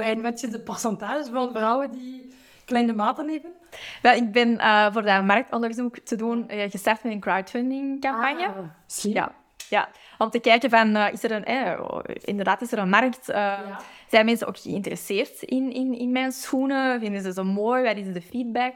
En 0.00 0.22
wat 0.22 0.42
is 0.42 0.50
de 0.50 0.60
percentage 0.60 1.30
van 1.32 1.50
vrouwen 1.52 1.90
die 1.90 2.32
kleine 2.64 2.92
maten 2.92 3.28
hebben? 3.28 3.52
Wel, 4.02 4.14
ik 4.14 4.32
ben 4.32 4.58
eh, 4.58 4.92
voor 4.92 5.02
dat 5.02 5.24
marktonderzoek 5.24 5.98
te 5.98 6.16
doen 6.16 6.48
eh, 6.48 6.70
gestart 6.70 7.02
met 7.02 7.12
een 7.12 7.20
crowdfunding 7.20 8.00
campagne. 8.00 8.46
Ah, 8.46 8.56
slim. 8.86 9.14
Ja, 9.14 9.32
ja, 9.68 9.88
om 10.18 10.30
te 10.30 10.38
kijken 10.38 10.70
van, 10.70 10.96
eh, 10.96 11.12
is 11.12 11.22
er 11.22 11.32
een, 11.32 11.44
eh, 11.44 11.80
oh, 11.80 12.00
inderdaad, 12.04 12.62
is 12.62 12.72
er 12.72 12.78
een 12.78 12.88
markt? 12.88 13.26
Ja. 13.26 13.80
Zijn 14.10 14.26
mensen 14.26 14.46
ook 14.46 14.58
geïnteresseerd 14.58 15.42
in, 15.42 15.72
in, 15.72 15.98
in 15.98 16.12
mijn 16.12 16.32
schoenen? 16.32 17.00
Vinden 17.00 17.22
ze 17.22 17.32
ze 17.32 17.42
mooi? 17.42 17.82
Wat 17.82 17.96
is 17.96 18.12
de 18.12 18.22
feedback? 18.22 18.74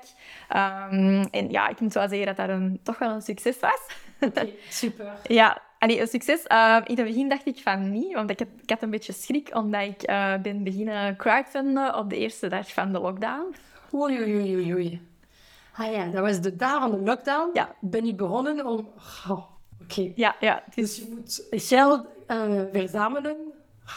Ehm, 0.49 1.25
en 1.31 1.50
ja, 1.50 1.69
ik 1.69 1.81
moet 1.81 1.95
wel 1.95 2.09
zeggen 2.09 2.26
dat 2.26 2.37
dat 2.37 2.49
een, 2.49 2.81
toch 2.83 2.99
wel 2.99 3.11
een 3.11 3.23
succes 3.23 3.59
was. 3.61 3.81
Super. 4.69 5.12
ja, 5.26 5.62
allee, 5.78 6.00
een 6.00 6.07
succes. 6.07 6.43
Eh, 6.43 6.76
in 6.85 6.97
het 6.97 7.07
begin 7.07 7.28
dacht 7.28 7.47
ik 7.47 7.59
van 7.59 7.90
niet, 7.90 8.14
want 8.14 8.31
ik, 8.31 8.38
heb, 8.38 8.49
ik 8.62 8.71
had 8.71 8.83
een 8.83 8.90
beetje 8.90 9.12
schrik, 9.12 9.55
omdat 9.55 9.83
ik 9.83 10.02
ben 10.43 10.64
beginnen 10.64 11.17
crowdfunden 11.17 11.95
op 11.95 12.11
de 12.11 12.17
eerste 12.17 12.49
dag 12.49 12.73
van 12.73 12.93
de 12.93 13.00
lockdown. 13.00 13.55
Oei, 13.95 14.18
oei, 14.23 14.54
oei, 14.57 14.75
oei. 14.75 15.00
Ah 15.75 15.92
ja, 15.92 16.07
dat 16.07 16.21
was 16.21 16.40
de 16.40 16.57
dag 16.57 16.80
van 16.80 16.90
de 16.90 16.99
lockdown. 16.99 17.50
Ja. 17.54 17.75
Ben 17.80 18.07
je 18.07 18.14
begonnen 18.14 18.66
om... 18.66 18.88
Oh, 19.28 19.45
Oké. 19.83 20.12
Ja, 20.14 20.37
ja, 20.40 20.62
Dus 20.75 20.97
je 20.97 21.07
moet 21.11 21.47
geld 21.50 22.07
eh, 22.26 22.62
verzamelen. 22.73 23.37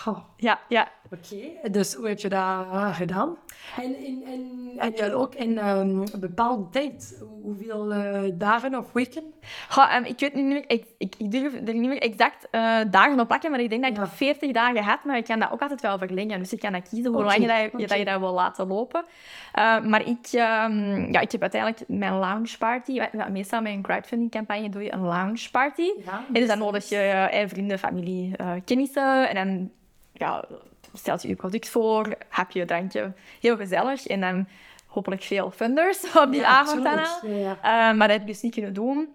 Oh, 0.06 0.20
ja, 0.38 0.60
ja. 0.70 0.92
Oké, 1.14 1.70
dus 1.72 1.94
hoe 1.94 2.08
heb 2.08 2.20
je 2.20 2.30
dat 2.30 2.40
ah, 2.40 2.96
gedaan? 2.96 3.38
En, 3.82 3.96
en, 3.96 4.24
en, 4.26 4.72
en 4.78 4.92
je 4.96 5.14
ook 5.16 5.36
in 5.36 5.58
ehm, 5.58 5.80
een 5.80 6.20
bepaalde 6.20 6.70
tijd, 6.70 7.24
hoeveel 7.42 7.94
eh, 7.94 8.22
dagen 8.34 8.76
of 8.78 8.92
weken? 8.92 9.24
Goh, 9.70 9.94
ehm, 9.96 10.04
ik 10.04 10.20
weet 10.20 10.34
niet 10.34 10.46
meer, 10.46 10.64
ik, 10.68 10.86
ik, 10.98 11.16
ik 11.18 11.32
durf 11.32 11.54
er 11.54 11.62
niet 11.74 11.88
meer 11.90 12.02
exact 12.02 12.48
eh, 12.52 12.80
dagen 12.92 13.20
op 13.20 13.28
plakken, 13.28 13.52
maar 13.52 13.60
ik 13.60 13.70
denk 13.70 13.82
dat 13.84 13.92
ik 13.92 13.98
Ja. 13.98 14.08
40 14.08 14.52
dagen 14.52 14.84
had, 14.84 15.04
maar 15.04 15.18
ik 15.18 15.24
kan 15.26 15.40
dat 15.40 15.52
ook 15.52 15.62
altijd 15.62 15.82
wel 15.82 15.98
verlengen. 15.98 16.40
Dus 16.40 16.54
ik 16.54 16.60
kan 16.60 16.72
dat 16.72 16.90
kiezen 16.90 17.12
hoe 17.14 17.24
lang 17.24 17.46
dat 17.48 17.60
je, 17.62 17.70
oké. 17.74 17.86
dat 17.86 17.98
je 17.98 18.06
dat 18.06 18.20
wil 18.20 18.34
laten 18.34 18.68
lopen. 18.68 19.06
Eh, 19.54 19.82
maar 19.82 20.08
ik, 20.08 20.28
ehm, 20.32 21.12
ja, 21.12 21.20
ik 21.20 21.32
heb 21.32 21.42
uiteindelijk 21.42 21.84
mijn 21.88 22.14
lounge 22.14 22.58
party. 22.60 22.98
wa- 22.98 23.10
ja, 23.12 23.28
Meestal 23.30 23.62
met 23.62 23.72
een 23.74 23.82
crowdfunding 23.82 24.32
campagne 24.32 24.70
doe 24.70 24.84
je 24.84 24.94
een 24.94 25.02
lounge 25.06 25.48
party. 25.52 25.90
Ja, 26.06 26.24
En 26.28 26.34
dus 26.34 26.48
dan 26.48 26.58
nodig 26.60 26.90
je 26.90 26.98
eh, 26.98 27.48
vrienden, 27.48 27.80
familie, 27.80 28.38
eh, 28.38 28.52
kennissen 28.66 29.30
en 29.30 29.36
dan 29.36 29.72
ja, 30.14 30.46
stelt 30.94 31.22
je 31.22 31.28
je 31.28 31.36
product 31.36 31.70
voor, 31.70 32.16
hapje, 32.30 32.66
drankje, 32.66 33.14
heel 33.40 33.58
gezellig. 33.58 34.08
En 34.08 34.22
dan 34.22 34.48
hopelijk 34.86 35.24
veel 35.24 35.52
funders 35.52 36.04
op 36.24 36.32
die 36.32 36.42
Ja, 36.42 36.48
avond. 36.48 36.84
Ja, 36.84 37.18
ja. 37.24 37.58
Eh, 37.62 37.98
maar 37.98 38.08
dat 38.08 38.10
heb 38.10 38.22
ik 38.22 38.28
dus 38.28 38.42
niet 38.42 38.54
kunnen 38.54 38.74
doen. 38.74 39.08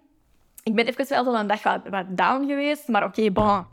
Ik 0.63 0.75
ben 0.75 0.85
even 0.87 1.25
wel 1.25 1.35
een 1.39 1.47
dag 1.47 1.63
wat, 1.63 1.81
wat 1.89 2.05
down 2.09 2.47
geweest, 2.47 2.87
maar 2.87 3.03
oké, 3.03 3.31
bon. 3.31 3.65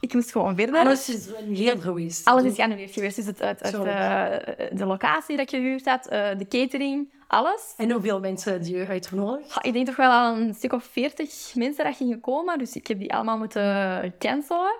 Ik 0.00 0.14
moest 0.14 0.32
gewoon 0.32 0.56
verder. 0.56 0.74
Alles 0.80 1.08
is 1.08 1.26
geannuleerd 1.26 1.82
geweest. 1.82 2.26
Alles 2.26 2.44
is 2.44 2.54
geannuleerd 2.54 2.92
geweest. 2.92 3.16
Dus 3.16 3.26
het, 3.26 3.38
het, 3.38 3.60
het, 3.60 3.74
Sorry. 3.74 3.90
eh, 3.90 4.66
de 4.72 4.86
locatie 4.86 5.36
dat 5.36 5.50
je 5.50 5.56
gehuurd 5.56 5.84
had, 5.84 6.06
eh, 6.06 6.28
de 6.38 6.48
catering, 6.48 7.12
alles. 7.26 7.74
En 7.76 7.90
hoeveel 7.90 8.20
mensen 8.20 8.52
heb 8.52 8.64
je 8.64 8.86
uitgenodigd? 8.88 9.52
Goh, 9.52 9.64
Ik 9.66 9.72
denk 9.72 9.86
toch 9.86 9.96
wel 9.96 10.10
aan 10.10 10.40
een 10.40 10.54
stuk 10.54 10.72
of 10.72 10.84
veertig 10.84 11.54
mensen 11.54 11.84
dat 11.84 11.96
gingen 11.96 12.20
komen. 12.20 12.58
Dus 12.58 12.74
ik 12.76 12.86
heb 12.86 12.98
die 12.98 13.14
allemaal 13.14 13.38
moeten 13.38 14.14
cancelen. 14.18 14.74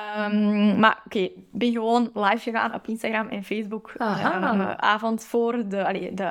Ehm, 0.00 0.78
maar 0.80 1.02
oké, 1.06 1.18
ik 1.18 1.32
ben 1.52 1.72
gewoon 1.72 2.10
live 2.14 2.38
gegaan 2.38 2.74
op 2.74 2.86
Instagram 2.88 3.28
en 3.28 3.44
Facebook. 3.44 3.92
Eh, 3.96 4.70
avond 4.76 5.24
voor 5.24 5.68
de, 5.68 5.86
allee, 5.86 6.14
de. 6.14 6.24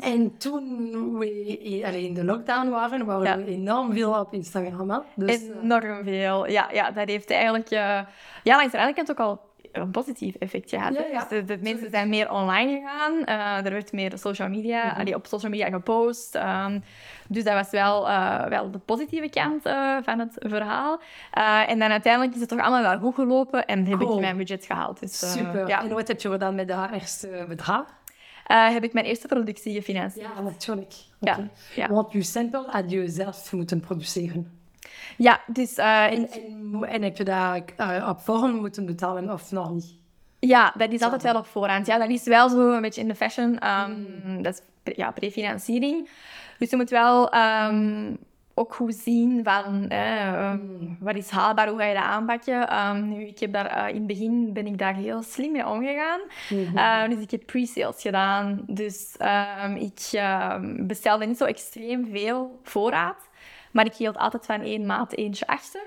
En 0.00 0.36
toen 0.36 1.18
we 1.18 1.82
allee, 1.86 2.04
in 2.06 2.14
de 2.14 2.24
lockdown 2.24 2.68
waren, 2.68 3.06
waren 3.06 3.24
Ja. 3.26 3.36
we 3.44 3.50
enorm 3.50 3.92
veel 3.92 4.20
op 4.20 4.32
Instagram. 4.32 4.90
Hè? 4.90 4.98
Dus, 5.14 5.48
eh, 5.48 5.62
Enorm 5.62 6.04
veel. 6.04 6.48
Ja, 6.48 6.68
ja, 6.72 6.90
dat 6.90 7.08
heeft 7.08 7.30
eigenlijk... 7.30 7.70
eh, 7.70 8.00
ja, 8.42 8.56
langs 8.56 8.72
de 8.72 8.78
ene 8.78 8.94
kant 8.94 9.10
ook 9.10 9.20
al 9.20 9.40
een 9.80 9.90
positief 9.90 10.34
effect 10.34 10.70
gehad. 10.70 10.94
Ja, 10.94 11.00
hè. 11.00 11.06
ja. 11.06 11.18
Dus 11.18 11.28
de, 11.28 11.44
de 11.44 11.58
mensen 11.62 11.90
zijn 11.90 12.08
meer 12.08 12.30
online 12.30 12.70
gegaan. 12.80 13.24
eh, 13.24 13.66
er 13.66 13.72
werd 13.72 13.92
meer 13.92 14.12
social 14.18 14.48
media, 14.48 14.90
allee, 14.92 15.14
op 15.14 15.26
social 15.26 15.50
media 15.50 15.68
gepost. 15.70 16.34
ehm, 16.34 16.80
dus 17.28 17.44
dat 17.44 17.54
was 17.54 17.70
wel, 17.70 18.08
eh, 18.08 18.46
wel 18.46 18.70
de 18.70 18.78
positieve 18.78 19.28
kant 19.28 19.64
eh, 19.66 19.96
van 20.02 20.18
het 20.18 20.34
verhaal. 20.38 21.00
En 21.66 21.78
dan 21.78 21.90
uiteindelijk 21.90 22.34
is 22.34 22.40
het 22.40 22.48
toch 22.48 22.60
allemaal 22.60 22.82
wel 22.82 22.98
goed 22.98 23.14
gelopen 23.14 23.66
en 23.66 23.86
heb 23.86 23.98
Cool. 23.98 24.14
ik 24.14 24.20
mijn 24.20 24.36
budget 24.36 24.64
gehaald. 24.64 25.00
Dus, 25.00 25.32
super. 25.32 25.68
ja. 25.68 25.82
En 25.82 25.88
wat 25.88 26.08
heb 26.08 26.20
je 26.20 26.30
gedaan 26.30 26.54
met 26.54 26.68
dat 26.68 26.90
eerste 26.92 27.44
bedrag? 27.48 27.84
Heb 28.44 28.84
ik 28.84 28.92
mijn 28.92 29.06
eerste 29.06 29.26
productie 29.26 29.74
gefinancierd. 29.74 30.28
Ja, 30.36 30.42
natuurlijk. 30.42 30.94
Ja. 31.20 31.88
Want 31.88 32.12
je 32.12 32.22
sample 32.22 32.64
had 32.66 32.90
je 32.90 33.08
zelf 33.08 33.52
moeten 33.52 33.80
produceren. 33.80 34.57
Ja, 35.16 35.40
dus... 35.46 35.74
eh, 35.76 36.04
En, 36.04 36.28
en, 36.30 36.84
en 36.88 37.02
heb 37.02 37.16
je 37.16 37.24
dat 37.24 37.62
eh, 37.76 38.06
op 38.08 38.20
voorhand 38.20 38.60
moeten 38.60 38.86
betalen 38.86 39.30
of 39.32 39.50
nog 39.52 39.70
niet? 39.70 39.94
Ja, 40.40 40.72
dat 40.76 40.92
is 40.92 41.00
altijd 41.02 41.22
wel 41.22 41.36
op 41.36 41.46
voorhand. 41.46 41.86
Ja, 41.86 41.98
dat 41.98 42.08
is 42.08 42.24
wel 42.24 42.48
zo 42.48 42.72
een 42.72 42.80
beetje 42.82 43.00
in 43.00 43.08
de 43.08 43.14
fashion. 43.14 43.58
ehm, 43.58 43.92
Mm. 44.24 44.42
Dat 44.42 44.62
is 44.84 44.94
ja, 44.96 45.10
prefinanciering. 45.10 46.08
Dus 46.58 46.70
je 46.70 46.76
moet 46.76 46.90
wel 46.90 47.30
ehm, 47.30 48.14
ook 48.54 48.74
goed 48.74 48.94
zien 48.94 49.40
van 49.44 49.88
eh, 49.88 50.54
wat 51.00 51.14
is 51.16 51.30
haalbaar, 51.30 51.68
hoe 51.68 51.78
ga 51.78 51.84
je 51.84 51.94
dat 51.94 52.02
aanpakken. 52.02 52.68
Ehm, 52.68 53.08
nu, 53.08 53.26
ik 53.26 53.38
heb 53.38 53.52
daar, 53.52 53.66
eh, 53.66 53.88
in 53.88 53.94
het 53.94 54.06
begin 54.06 54.52
ben 54.52 54.66
ik 54.66 54.78
daar 54.78 54.94
heel 54.94 55.22
slim 55.22 55.52
mee 55.52 55.66
omgegaan. 55.68 56.20
Mhm. 56.50 57.10
Dus 57.10 57.18
ik 57.22 57.30
heb 57.30 57.46
pre-sales 57.46 58.02
gedaan. 58.02 58.60
Dus 58.66 59.16
ik 59.78 60.10
bestelde 60.86 61.26
niet 61.26 61.36
zo 61.38 61.44
extreem 61.44 62.08
veel 62.12 62.60
voorraad. 62.62 63.27
Maar 63.72 63.86
ik 63.86 63.94
hield 63.94 64.16
altijd 64.16 64.46
van 64.46 64.60
één 64.60 64.86
maat 64.86 65.12
eentje 65.12 65.46
achter. 65.46 65.82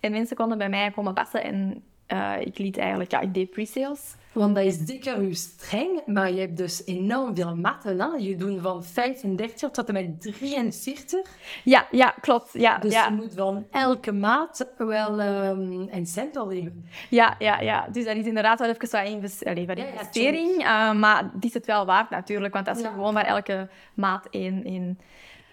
En 0.00 0.10
mensen 0.12 0.36
konden 0.36 0.58
bij 0.58 0.68
mij 0.68 0.90
komen 0.90 1.14
passen. 1.14 1.42
En 1.42 1.82
eh, 2.06 2.32
ik 2.40 2.58
liet 2.58 2.78
eigenlijk, 2.78 3.10
ja, 3.10 3.20
ik 3.20 3.34
deed 3.34 3.50
pre-sales. 3.50 4.14
Want 4.32 4.54
dat 4.54 4.64
is 4.64 4.78
zeker 4.84 5.16
uw 5.16 5.32
streng, 5.34 6.00
maar 6.06 6.32
je 6.32 6.40
hebt 6.40 6.56
dus 6.56 6.84
enorm 6.86 7.34
veel 7.36 7.56
matten. 7.56 8.00
Hè? 8.00 8.06
Je 8.06 8.36
doet 8.36 8.60
van 8.60 8.84
35 8.84 9.70
tot 9.70 9.88
en 9.88 9.94
met 9.94 10.20
43. 10.22 11.20
Ja, 11.64 11.86
ja, 11.90 12.14
klopt. 12.20 12.48
Ja, 12.52 12.78
Dus 12.78 12.92
ja, 12.92 13.04
je 13.06 13.12
moet 13.14 13.34
van 13.34 13.66
elke 13.70 14.12
maat 14.12 14.68
wel 14.76 15.20
ehm, 15.20 15.72
een 15.90 16.06
sample 16.06 16.54
hebben. 16.54 16.86
ja, 17.10 17.34
ja, 17.38 17.60
ja. 17.60 17.88
Dus 17.92 18.04
dat 18.04 18.16
is 18.16 18.26
inderdaad 18.26 18.58
wel 18.58 18.68
even 18.68 18.90
wat, 18.90 19.06
invest 19.06 19.44
allee, 19.44 19.66
wat 19.66 19.78
Ja, 19.78 19.84
ja, 19.84 19.90
investering. 19.90 20.58
eh, 20.64 20.92
maar 20.92 21.30
die 21.34 21.48
is 21.48 21.54
het 21.54 21.66
wel 21.66 21.86
waard 21.86 22.10
natuurlijk. 22.10 22.54
Want 22.54 22.68
als 22.68 22.78
je 22.80 22.86
gewoon 22.86 23.14
maar 23.14 23.26
elke 23.26 23.68
maat 23.94 24.26
één, 24.30 24.64
één, 24.64 24.98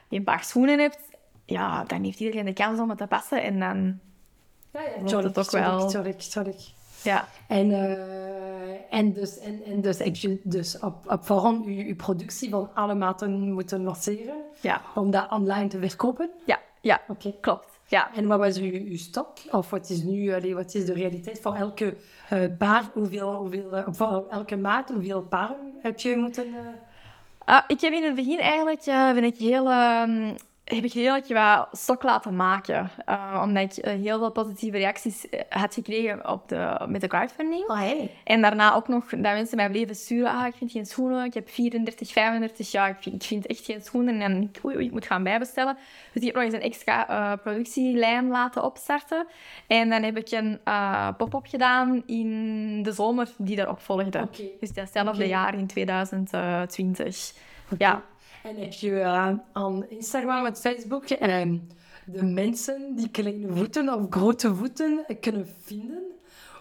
één 0.10 0.24
paar 0.24 0.44
schoenen 0.44 0.80
hebt, 0.80 1.00
ja, 1.50 1.84
dan 1.84 2.04
heeft 2.04 2.20
iedereen 2.20 2.46
de 2.46 2.54
kans 2.54 2.80
om 2.80 2.90
het 2.90 2.98
te 2.98 3.08
passen. 3.08 3.44
En 3.44 3.60
dan, 3.60 4.00
Ja, 4.74 4.82
ja, 4.82 5.02
Wordt 5.02 5.24
het 5.24 5.38
ook 5.40 5.52
wel- 5.52 5.88
Tuurlijk, 5.88 6.20
tuurlijk. 6.20 6.60
ja. 7.04 7.28
En, 7.48 7.72
eh, 7.72 8.74
en, 8.90 9.14
dus, 9.14 9.40
en, 9.40 9.64
en 9.66 9.82
dus 9.82 9.98
dus 10.44 10.80
op, 10.80 11.12
op 11.12 11.26
voorhand 11.26 11.66
je, 11.66 11.76
je 11.86 11.96
productie 11.96 12.50
van 12.50 12.70
alle 12.74 12.96
maten 12.96 13.52
moeten 13.54 13.84
lanceren 13.84 14.36
Ja, 14.62 14.82
om 14.96 15.12
dat 15.12 15.32
online 15.32 15.68
te 15.68 15.80
verkopen. 15.80 16.30
ja, 16.46 16.60
ja, 16.82 17.02
Oké. 17.08 17.34
klopt. 17.42 17.68
Ja. 17.88 18.16
En 18.16 18.28
wat 18.28 18.40
was 18.40 18.58
uw, 18.58 18.72
uw 18.72 18.98
stok? 18.98 19.28
Of 19.52 19.70
wat 19.70 19.90
is 19.90 20.02
nu 20.04 20.34
allee, 20.34 20.56
wat 20.56 20.74
is 20.74 20.86
de 20.86 20.94
realiteit 20.94 21.40
voor 21.42 21.56
elke 21.56 21.96
eh, 22.30 22.40
paar? 22.58 22.84
Hoeveel, 22.94 23.34
hoeveel, 23.36 23.76
eh, 23.76 23.88
voor 23.90 24.26
elke 24.30 24.56
maat, 24.58 24.90
hoeveel 24.90 25.22
paren 25.22 25.74
heb 25.82 26.00
je 26.00 26.18
moeten... 26.18 26.46
Ah, 27.46 27.64
ik 27.68 27.82
heb 27.82 27.94
in 27.94 28.04
het 28.04 28.16
begin 28.16 28.40
eigenlijk, 28.40 28.84
ben 28.86 29.24
ik 29.24 29.38
heel, 29.38 29.70
ehm, 29.70 30.36
heb 30.76 30.84
ik 30.84 30.94
redelijk 30.94 31.28
wat 31.28 31.68
stok 31.72 32.04
laten 32.04 32.36
maken. 32.36 32.90
Uh, 33.10 33.42
omdat 33.44 33.78
ik 33.78 33.86
uh, 33.86 33.94
heel 33.94 34.18
veel 34.18 34.32
positieve 34.32 34.78
reacties 34.78 35.30
eh, 35.30 35.42
had 35.50 35.74
gekregen 35.74 36.30
op 36.30 36.50
de, 36.50 36.86
met 36.88 37.02
de 37.02 37.08
crowdfunding. 37.08 37.70
Oh, 37.70 37.78
hey. 37.78 38.12
En 38.24 38.42
daarna 38.42 38.76
ook 38.76 38.88
nog 38.88 39.10
dat 39.10 39.20
mensen 39.20 39.58
mij 39.58 39.70
bleven 39.70 39.96
sturen. 39.96 40.32
Ah, 40.32 40.48
ik 40.48 40.54
vind 40.56 40.72
geen 40.72 40.86
schoenen. 40.86 41.26
Ik 41.26 41.34
heb 41.34 41.50
34, 41.50 42.12
35 42.12 42.72
jaar. 42.72 42.90
Ik 42.90 42.98
vind, 43.00 43.16
ik 43.16 43.24
vind 43.24 43.46
echt 43.46 43.66
geen 43.66 43.82
schoenen. 43.82 44.22
En 44.22 44.52
oei, 44.66 44.76
oei, 44.76 44.86
ik 44.86 44.92
moet 44.92 45.06
gaan 45.06 45.24
bijbestellen. 45.24 45.78
Dus 46.14 46.22
ik 46.22 46.28
heb 46.28 46.36
nog 46.36 46.44
eens 46.44 46.54
een 46.54 46.62
extra 46.62 47.36
productielijn 47.36 48.28
laten 48.28 48.64
opstarten. 48.64 49.28
En 49.68 49.90
dan 49.90 50.04
heb 50.04 50.18
ik 50.18 50.32
een 50.32 50.60
pop-up 51.18 51.46
gedaan 51.46 52.04
in 52.06 52.84
de 52.84 52.92
zomer 52.92 53.30
die 53.38 53.56
daarop 53.56 53.80
volgde. 53.80 54.20
Okay. 54.20 54.52
Dus 54.60 54.74
datzelfde 54.74 55.14
okay. 55.14 55.28
jaar 55.28 55.54
in 55.54 55.68
2020. 55.68 57.34
Okay. 57.72 57.88
Ja. 57.88 58.04
En 58.44 58.56
heb 58.56 58.74
je 58.74 58.90
uh, 58.90 59.34
aan 59.52 59.86
Instagram 59.90 60.46
en 60.46 60.56
Facebook 60.56 61.10
uh, 61.10 61.42
de 62.06 62.24
mensen 62.24 62.96
die 62.96 63.10
kleine 63.10 63.56
voeten 63.56 63.94
of 63.94 64.06
grote 64.10 64.56
voeten 64.56 65.06
kunnen 65.20 65.48
vinden? 65.62 66.04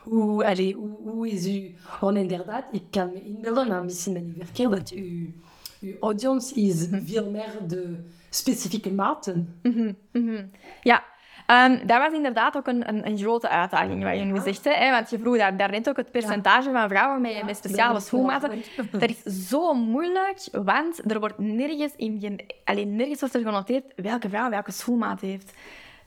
Hoe, 0.03 0.47
allez, 0.47 0.73
hoe, 0.73 0.97
hoe 1.03 1.29
is 1.29 1.47
u... 1.47 1.75
Want 2.01 2.17
inderdaad, 2.17 2.65
ik 2.73 2.83
kan 2.91 3.11
me 3.13 3.23
inbeelden, 3.23 3.69
maar 3.69 3.85
misschien 3.85 4.13
ben 4.13 4.35
ik 4.37 4.45
verkeerd, 4.45 4.71
dat 4.71 4.91
uw, 4.91 5.27
uw 5.81 5.95
audience 6.01 6.55
is 6.55 6.87
veel 6.91 7.31
meer 7.31 7.59
de 7.69 8.05
specifieke 8.31 8.93
maten. 8.93 9.59
Mm 9.63 9.97
-hmm. 10.13 10.51
Ja, 10.83 11.05
Um, 11.51 11.87
dat 11.87 11.99
was 11.99 12.13
inderdaad 12.13 12.57
ook 12.57 12.67
een, 12.67 12.89
een, 12.89 13.07
een 13.07 13.19
grote 13.19 13.49
uitdaging, 13.49 14.05
wat 14.05 14.19
je 14.19 14.25
nu 14.25 14.41
zegt. 14.41 14.65
Hè? 14.65 14.91
Want 14.91 15.11
je 15.11 15.19
vroeg 15.19 15.37
daar, 15.37 15.57
daarnet 15.57 15.89
ook 15.89 15.97
het 15.97 16.11
percentage 16.11 16.71
van 16.71 16.89
vrouwen 16.89 17.21
met, 17.21 17.45
met 17.45 17.57
speciale 17.57 18.01
schoenmaten. 18.01 18.63
Dat 18.91 19.11
is 19.11 19.49
zo 19.49 19.75
moeilijk, 19.75 20.49
want 20.53 21.13
er 21.13 21.21
wordt 21.21 21.39
nergens, 21.39 21.93
in, 21.97 22.41
alleen 22.65 22.97
nergens 22.97 23.21
wordt 23.21 23.35
er 23.35 23.41
genoteerd 23.41 23.85
welke 23.97 24.29
vrouw 24.29 24.51
welke 24.51 24.73
schoenmaat 24.73 25.21
heeft. 25.21 25.53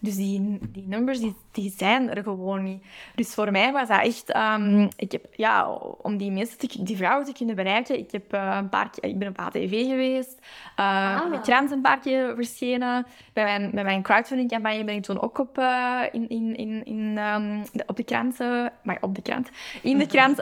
Dus 0.03 0.15
die, 0.15 0.59
die 0.69 0.87
numbers 0.87 1.19
die, 1.19 1.35
die 1.51 1.73
zijn 1.77 2.09
er 2.15 2.23
gewoon 2.23 2.63
niet. 2.63 2.83
Dus 3.15 3.33
voor 3.33 3.51
mij 3.51 3.71
was 3.71 3.87
dat 3.87 4.01
echt... 4.01 4.35
Um, 4.35 4.87
ik 4.95 5.11
heb, 5.11 5.25
ja, 5.35 5.69
om 6.01 6.17
die 6.17 6.31
mensen, 6.31 6.57
te, 6.57 6.83
die 6.83 6.97
vrouwen 6.97 7.25
te 7.25 7.33
kunnen 7.33 7.55
bereiken, 7.55 7.97
ik, 7.97 8.11
heb, 8.11 8.33
uh, 8.33 8.57
een 8.57 8.69
paar, 8.69 8.89
ik 8.99 9.19
ben 9.19 9.27
op 9.27 9.39
ATV 9.39 9.69
geweest, 9.69 10.39
uh, 10.79 11.21
ah. 11.21 11.29
met 11.29 11.71
een 11.71 11.81
paar 11.81 11.99
keer 11.99 12.35
verschenen. 12.35 13.05
Bij 13.33 13.43
mijn, 13.43 13.71
bij 13.71 13.83
mijn 13.83 14.01
crowdfunding-campagne 14.01 14.83
ben 14.83 14.95
ik 14.95 15.03
toen 15.03 15.21
ook 15.21 15.37
op, 15.37 15.57
uh, 15.57 16.01
in, 16.11 16.29
in, 16.29 16.55
in, 16.55 16.85
in, 16.85 17.17
um, 17.17 17.63
de, 17.73 17.83
op 17.87 17.95
de 17.95 18.03
krant... 18.03 18.37
maar 18.83 18.97
op 19.01 19.15
de 19.15 19.21
krant? 19.21 19.49
In 19.81 19.97
de 19.97 20.07
krant 20.07 20.41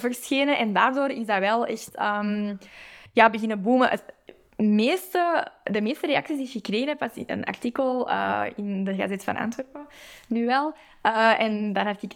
verschenen. 0.00 0.58
En 0.58 0.72
daardoor 0.72 1.08
is 1.08 1.26
dat 1.26 1.38
wel 1.38 1.66
echt... 1.66 2.00
Um, 2.00 2.58
ja, 3.12 3.30
beginnen 3.30 3.62
boomen. 3.62 3.88
Het, 3.88 4.04
meeste, 4.66 5.46
de 5.64 5.80
meeste 5.80 6.06
reacties 6.06 6.36
die 6.36 6.46
ik 6.46 6.52
gekregen 6.52 6.88
heb, 6.88 7.00
was 7.00 7.10
een 7.26 7.44
artikel 7.44 8.08
uh, 8.08 8.42
in 8.56 8.84
de 8.84 8.94
Gazet 8.94 9.24
van 9.24 9.36
Antwerpen, 9.36 9.86
nu 10.28 10.46
wel. 10.46 10.74
Uh, 11.02 11.40
en 11.40 11.72
daar 11.72 11.86
had 11.86 12.02
ik 12.02 12.12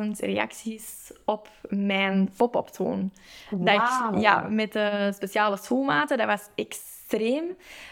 16.000 0.00 0.10
reacties 0.18 1.12
op 1.24 1.48
mijn 1.68 2.30
pop-up 2.36 2.66
toon. 2.66 3.12
Wow. 3.50 4.20
Ja, 4.20 4.46
met 4.48 4.72
de 4.72 5.12
speciale 5.14 5.56
schoenmaten. 5.56 6.18
Dat 6.18 6.26
was 6.26 6.48
extreem. 6.54 7.44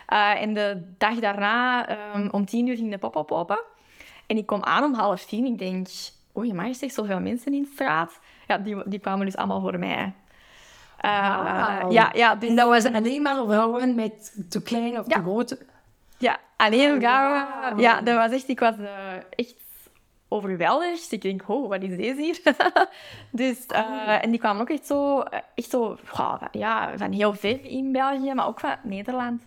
Uh, 0.09 0.43
en 0.43 0.55
de 0.55 0.83
dag 0.99 1.19
daarna, 1.19 1.89
um, 2.15 2.29
om 2.31 2.45
tien 2.45 2.67
uur, 2.67 2.77
ging 2.77 2.91
de 2.91 2.99
pop-up 2.99 3.33
open. 3.33 3.61
En 4.27 4.37
ik 4.37 4.47
kom 4.47 4.63
aan 4.63 4.85
om 4.85 4.95
half 4.95 5.25
tien. 5.25 5.45
Ik 5.45 5.59
denk, 5.59 5.89
oh, 6.33 6.45
je 6.45 6.55
mag 6.55 6.81
echt 6.81 6.95
zoveel 6.95 7.21
mensen 7.21 7.55
in 7.55 7.63
de 7.63 7.71
straat. 7.73 8.21
Ja, 8.47 8.59
die, 8.59 8.89
die 8.89 8.99
kwamen 8.99 9.27
dus 9.27 9.37
allemaal 9.37 9.61
voor 9.61 9.79
mij. 9.79 10.13
Ja, 11.91 12.11
ja, 12.15 12.35
dus... 12.35 12.49
En 12.49 12.57
dat 12.57 12.69
was 12.69 12.85
alleen 12.85 13.23
maar 13.23 13.45
vrouwen 13.45 13.95
met 13.95 14.37
te 14.49 14.63
klein 14.63 14.99
of 14.99 15.07
te 15.07 15.21
grote? 15.21 15.59
Ja, 16.19 16.39
alleen 16.57 17.01
vrouwen. 17.01 17.47
Wow. 17.71 17.81
Ja, 17.81 18.01
dat 18.01 18.17
was 18.17 18.31
echt... 18.31 18.49
Ik 18.49 18.61
was 18.61 18.75
uh, 18.79 18.89
echt 19.31 19.55
overweldigd. 20.29 21.13
Ik 21.13 21.23
denk, 21.23 21.43
oh, 21.47 21.69
wat 21.69 21.83
is 21.83 21.97
deze 21.97 22.21
hier? 22.21 22.41
dus, 23.31 23.67
uh, 23.73 24.25
en 24.25 24.31
die 24.31 24.39
kwamen 24.39 24.63
ook 24.63 24.71
echt 24.71 24.87
zo, 24.87 25.21
echt 25.55 25.71
zo 25.71 25.97
ja, 26.53 26.93
van 26.97 27.13
heel 27.13 27.35
ver 27.35 27.65
in 27.65 27.93
België, 27.93 28.35
maar 28.35 28.47
ook 28.47 28.61
van 28.61 28.77
Nederland. 28.83 29.43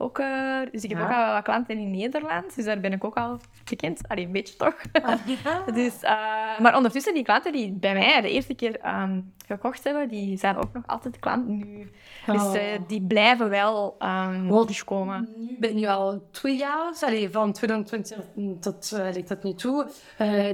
Ook, 0.00 0.18
uh, 0.18 0.60
dus 0.72 0.82
ik 0.82 0.90
heb 0.90 0.98
ja. 0.98 1.04
ook 1.04 1.26
al 1.26 1.32
wat 1.32 1.42
klanten 1.42 1.78
in 1.78 1.90
Nederland, 1.90 2.54
dus 2.54 2.64
daar 2.64 2.80
ben 2.80 2.92
ik 2.92 3.04
ook 3.04 3.16
al 3.16 3.38
bekend. 3.64 4.08
Allee, 4.08 4.24
een 4.24 4.32
beetje 4.32 4.56
toch. 4.56 4.74
Ja. 5.44 5.72
dus, 5.72 6.02
uh, 6.02 6.58
maar 6.58 6.76
ondertussen, 6.76 7.14
die 7.14 7.22
klanten 7.22 7.52
die 7.52 7.72
bij 7.72 7.92
mij 7.92 8.20
de 8.20 8.30
eerste 8.30 8.54
keer 8.54 8.80
um, 8.86 9.32
gekocht 9.46 9.84
hebben, 9.84 10.08
die 10.08 10.36
zijn 10.36 10.56
ook 10.56 10.72
nog 10.72 10.86
altijd 10.86 11.18
klant 11.18 11.48
nu. 11.48 11.90
Dus 12.26 12.54
uh, 12.54 12.62
die 12.86 13.02
blijven 13.02 13.48
wel 13.48 13.96
um, 14.02 14.66
komen. 14.84 15.28
Nu 15.36 15.56
ben 15.58 15.78
je 15.78 15.90
al 15.90 16.22
twee 16.30 16.56
jaar, 16.56 16.92
allee, 17.00 17.30
van 17.30 17.52
2020 17.52 18.18
tot, 18.60 18.94
tot 19.26 19.42
nu 19.42 19.54
toe. 19.54 19.86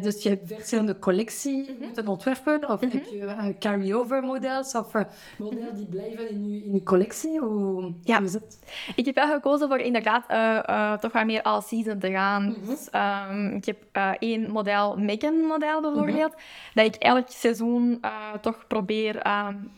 dus 0.02 0.22
je 0.22 0.28
hebt 0.28 0.52
verschillende 0.52 0.98
collecties 0.98 1.68
mm 1.68 1.76
-hmm. 1.94 2.08
ontwerpen. 2.08 2.68
Of 2.68 2.80
mm 2.80 2.90
-hmm. 2.90 2.98
heb 2.98 3.06
je 3.06 3.56
carry-over 3.58 4.22
models 4.22 4.74
of 4.74 4.92
modellen 5.38 5.74
die 5.74 5.86
blijven 5.86 6.30
in 6.30 6.50
je, 6.50 6.64
in 6.64 6.72
je 6.72 6.82
collectie? 6.82 7.40
Hoe, 7.40 7.92
ja. 8.02 8.16
hoe 8.16 8.26
is 8.26 8.32
het? 8.32 8.58
Ik 8.96 9.04
heb 9.04 9.14
wel 9.14 9.33
gekozen 9.34 9.68
voor 9.68 9.78
inderdaad 9.78 10.24
uh, 10.30 10.58
uh, 10.70 10.92
toch 10.92 11.12
wat 11.12 11.24
meer 11.24 11.42
all-season 11.42 11.98
te 11.98 12.10
gaan. 12.10 12.42
Mm 12.42 12.54
-hmm. 12.54 12.66
dus, 12.66 12.88
um, 13.30 13.54
ik 13.54 13.64
heb 13.64 13.76
uh, 13.92 14.10
één 14.18 14.50
model, 14.50 14.96
Megan 14.96 15.34
model 15.34 15.80
bijvoorbeeld, 15.80 16.32
mm 16.32 16.38
-hmm. 16.38 16.70
dat 16.74 16.84
ik 16.84 16.94
elk 16.94 17.28
seizoen 17.28 18.00
toch 18.40 18.66
probeer 18.66 19.26
um, 19.26 19.70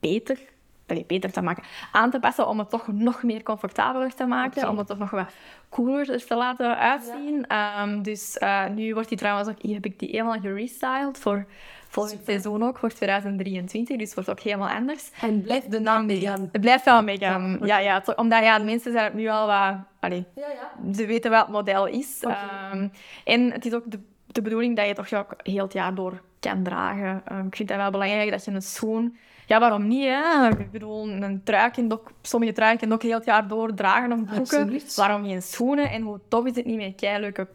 beter, 0.00 0.38
allee, 0.86 1.04
beter 1.06 1.32
te 1.32 1.42
maken, 1.42 1.62
aan 1.92 2.10
te 2.10 2.18
passen 2.18 2.48
om 2.48 2.58
het 2.58 2.70
toch 2.70 2.86
nog 2.86 3.22
meer 3.22 3.42
comfortabeler 3.42 4.14
te 4.14 4.26
maken, 4.26 4.58
okay. 4.58 4.70
om 4.70 4.78
het 4.78 4.86
toch 4.86 4.98
nog 4.98 5.10
wat 5.10 5.32
cooler 5.68 6.26
te 6.26 6.34
laten 6.34 6.78
uitzien. 6.78 7.44
Ja. 7.48 7.82
Um, 7.82 8.02
dus 8.02 8.38
nu 8.74 8.94
wordt 8.94 9.08
die 9.08 9.18
trouwens 9.18 9.48
ook, 9.48 9.60
hier 9.60 9.74
heb 9.74 9.84
ik 9.84 9.98
die 9.98 10.08
helemaal 10.08 10.40
gerestyled 10.40 11.18
voor 11.18 11.46
volgend 11.94 12.24
seizoen 12.24 12.62
ook, 12.62 12.78
voor 12.78 12.92
2023. 12.92 13.96
Dus 13.96 14.06
het 14.06 14.14
wordt 14.14 14.30
ook 14.30 14.40
helemaal 14.40 14.68
anders. 14.68 15.10
En 15.20 15.42
blijft 15.42 15.70
de 15.70 15.80
naam 15.80 16.06
meegaan? 16.06 16.48
Het 16.52 16.60
blijft 16.60 16.84
wel 16.84 17.02
meegaan, 17.02 17.58
ja. 17.60 17.78
ja, 17.78 17.78
ja 17.78 18.14
omdat 18.16 18.42
ja, 18.42 18.58
de 18.58 18.64
mensen 18.64 18.92
zijn 18.92 19.16
nu 19.16 19.28
al 19.28 19.46
wat... 19.46 19.76
Allee, 20.00 20.24
ja, 20.34 20.46
ja. 20.48 20.92
Ze 20.94 21.06
weten 21.06 21.30
wat 21.30 21.40
het 21.40 21.50
model 21.50 21.86
is. 21.86 22.20
Okay. 22.22 22.72
Um, 22.72 22.90
en 23.24 23.52
het 23.52 23.66
is 23.66 23.72
ook 23.72 23.90
de, 23.90 23.98
de 24.26 24.42
bedoeling 24.42 24.76
dat 24.76 24.86
je 24.86 24.94
toch 24.94 25.12
ook 25.12 25.34
heel 25.42 25.64
het 25.64 25.72
jaar 25.72 25.94
door 25.94 26.22
kan 26.40 26.62
dragen. 26.62 27.22
Um, 27.32 27.46
ik 27.46 27.56
vind 27.56 27.68
het 27.68 27.78
wel 27.78 27.90
belangrijk 27.90 28.30
dat 28.30 28.44
je 28.44 28.50
een 28.50 28.62
schoen... 28.62 29.16
Ja, 29.46 29.60
waarom 29.60 29.88
niet? 29.88 30.04
Hè? 30.04 30.48
Ik 30.48 30.70
bedoel, 30.70 31.08
een 31.08 31.40
trui 31.44 31.70
ook, 31.88 32.12
sommige 32.22 32.52
truien 32.52 32.78
kan 32.78 32.92
ook 32.92 33.02
heel 33.02 33.14
het 33.14 33.24
jaar 33.24 33.48
door 33.48 33.74
dragen 33.74 34.12
of 34.12 34.24
broeken. 34.24 34.58
Absoluut. 34.58 34.94
Waarom 34.94 35.24
geen 35.24 35.42
schoenen? 35.42 35.90
En 35.90 36.02
hoe 36.02 36.20
tof 36.28 36.46
is 36.46 36.56
het 36.56 36.64
niet 36.64 36.76
met 36.76 37.20
leuke 37.20 37.48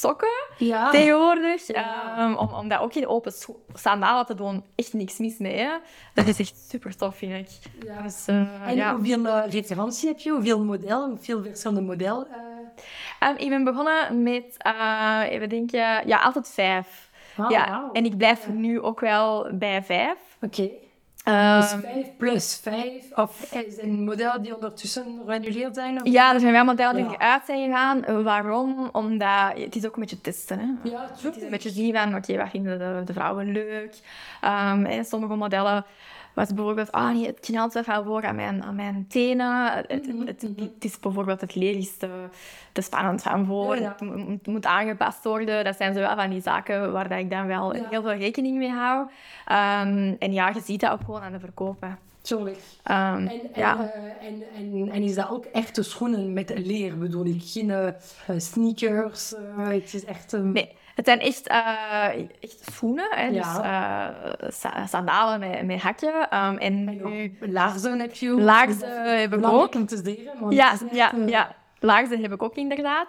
sokken 0.00 0.46
ja. 0.58 0.90
tegenwoordig. 0.90 1.66
Ja. 1.66 2.14
Um, 2.24 2.36
om, 2.36 2.48
om 2.48 2.68
dat 2.68 2.80
ook 2.80 2.94
in 2.94 3.06
open 3.06 3.32
sandalen 3.74 4.26
te 4.26 4.34
doen, 4.34 4.64
echt 4.74 4.92
niks 4.92 5.18
mis 5.18 5.38
mee. 5.38 5.58
Hè. 5.58 5.70
Dat 6.14 6.26
is 6.26 6.38
echt 6.38 6.68
super 6.68 6.96
tof, 6.96 7.16
vind 7.16 7.32
ik. 7.32 7.48
Ja. 7.86 8.02
Dus, 8.02 8.28
uh, 8.28 8.68
en 8.68 8.90
hoeveel 8.90 9.24
uh, 9.24 9.42
referentie 9.48 10.08
heb 10.08 10.18
je? 10.18 10.30
Hoeveel 10.30 10.64
model? 10.64 11.08
Hoeveel 11.08 11.42
verschillende 11.42 11.82
model? 11.82 12.26
Uh... 12.26 13.28
Um, 13.28 13.36
ik 13.36 13.48
ben 13.48 13.64
begonnen 13.64 14.22
met, 14.22 14.56
even 15.28 15.48
denken, 15.48 16.08
ja, 16.08 16.18
altijd 16.18 16.48
vijf. 16.48 17.10
Wow, 17.36 17.50
ja. 17.50 17.80
Wow. 17.80 17.96
En 17.96 18.04
ik 18.04 18.16
blijf 18.16 18.48
nu 18.48 18.80
ook 18.80 19.00
wel 19.00 19.48
bij 19.52 19.82
vijf. 19.82 20.18
Oké. 20.40 20.60
Okay. 20.60 20.78
Dus 21.26 21.74
5 21.82 22.16
plus 22.16 22.60
5? 22.62 23.12
Of 23.14 23.52
is 23.52 23.78
een 23.82 24.04
model 24.04 24.42
die 24.42 24.54
ondertussen 24.54 25.20
geannuleerd 25.26 25.74
zijn? 25.74 26.02
Of? 26.02 26.08
Ja, 26.08 26.34
er 26.34 26.40
zijn 26.40 26.52
wel 26.52 26.64
modellen 26.64 26.94
die 26.94 27.04
ja. 27.04 27.18
uit 27.18 27.42
zijn 27.46 27.64
gegaan. 27.64 28.22
Waarom? 28.22 28.88
Omdat 28.92 29.52
het 29.54 29.76
is 29.76 29.86
ook 29.86 29.94
een 29.94 30.00
beetje 30.00 30.20
testen. 30.20 30.58
Hè? 30.58 30.90
Ja, 30.90 31.08
het 31.22 31.36
is 31.36 31.42
een 31.42 31.50
beetje 31.50 31.70
zien 31.70 31.94
van, 31.94 32.08
oké, 32.08 32.16
okay, 32.16 32.36
wat 32.36 32.50
vinden 32.50 32.78
de, 32.78 33.02
de 33.04 33.12
vrouwen 33.12 33.52
leuk? 33.52 33.98
Um, 34.44 34.84
en 34.84 35.04
sommige 35.04 35.34
modellen 35.34 35.84
was 36.36 36.54
bijvoorbeeld, 36.54 36.92
ah 36.92 37.14
nee, 37.14 37.26
het 37.26 37.40
knelt 37.40 37.72
wel 37.72 38.04
voor 38.04 38.24
aan 38.24 38.34
mijn, 38.34 38.62
aan 38.62 38.74
mijn 38.74 39.06
tenen. 39.08 39.72
Het, 39.72 39.86
het, 39.88 40.06
het, 40.26 40.42
het, 40.56 40.84
is 40.84 41.00
bijvoorbeeld 41.00 41.40
het 41.40 41.54
leer 41.54 41.76
is 41.76 41.96
te, 41.96 42.08
te 42.72 42.80
spannend 42.80 43.22
van 43.22 43.46
voor. 43.46 43.76
Ja, 43.76 43.96
ja. 43.98 44.06
Het, 44.16 44.46
moet 44.46 44.66
aangepast 44.66 45.24
worden. 45.24 45.64
Dat 45.64 45.76
zijn 45.76 45.94
zo 45.94 46.00
wel 46.00 46.16
van 46.16 46.30
die 46.30 46.40
zaken 46.40 46.92
waar 46.92 47.08
dat 47.08 47.18
ik 47.18 47.30
dan 47.30 47.46
wel 47.46 47.76
ja. 47.76 47.86
heel 47.90 48.02
veel 48.02 48.14
rekening 48.14 48.58
mee 48.58 48.70
hou. 48.70 49.00
Um, 49.00 50.16
en 50.18 50.32
ja, 50.32 50.48
je 50.48 50.60
ziet 50.64 50.80
dat 50.80 50.90
ook 50.90 51.04
gewoon 51.04 51.20
aan 51.20 51.32
de 51.32 51.40
verkopen. 51.40 51.98
Tuurlijk. 52.20 52.58
Um, 52.84 53.26
en, 53.26 53.40
ja. 53.54 53.78
Uh, 53.78 54.26
en, 54.26 54.42
en, 54.56 54.88
en 54.90 55.02
is 55.02 55.14
dat 55.14 55.30
ook 55.30 55.44
echte 55.44 55.82
schoenen 55.82 56.32
met 56.32 56.52
leer, 56.56 56.98
bedoel 56.98 57.24
ik? 57.24 57.42
Geen 57.44 57.68
uh, 57.68 57.88
sneakers? 58.36 59.34
Uh, 59.58 59.68
het 59.68 59.94
is 59.94 60.04
echt... 60.04 60.32
Um... 60.32 60.52
Nee. 60.52 60.72
Het 60.96 61.06
zijn 61.06 61.20
echt, 61.20 61.50
uh, 61.50 62.08
echt 62.40 62.58
schoenen, 62.72 63.08
hè? 63.10 63.26
Ja. 63.26 64.14
dus 64.38 64.64
uh, 64.64 64.86
sandalen 64.86 65.40
met, 65.40 65.66
met 65.66 65.80
hakje. 65.80 66.28
Um, 66.34 66.58
en, 66.58 66.84
nu... 66.84 67.36
laarzen 67.40 68.00
heb 68.00 68.14
je 68.14 68.30
Laarzen 68.30 69.20
heb 69.20 69.34
ik 69.34 69.46
ook. 69.46 69.74
om 69.74 69.86
te. 69.86 70.28
Ja, 70.50 70.72
echt, 70.72 70.84
ja, 70.90 71.12
ja. 71.26 71.54
Laarzen 71.80 72.20
heb 72.20 72.32
ik 72.32 72.42
ook 72.42 72.56
inderdaad. 72.56 73.08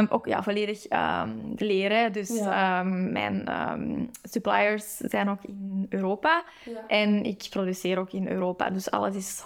Um, 0.00 0.06
ook 0.10 0.26
ja, 0.26 0.42
volledig 0.42 0.84
um, 0.90 1.52
leren. 1.56 2.12
Dus 2.12 2.28
ja. 2.28 2.80
um, 2.80 3.12
mijn 3.12 3.48
suppliers 4.22 4.96
zijn 4.96 5.28
ook 5.28 5.42
in 5.42 5.86
Europa. 5.88 6.42
Ja. 6.64 6.86
En 6.86 7.24
ik 7.24 7.46
produceer 7.50 7.98
ook 7.98 8.12
in 8.12 8.28
Europa. 8.28 8.70
Dus 8.70 8.90
alles 8.90 9.14
is 9.14 9.44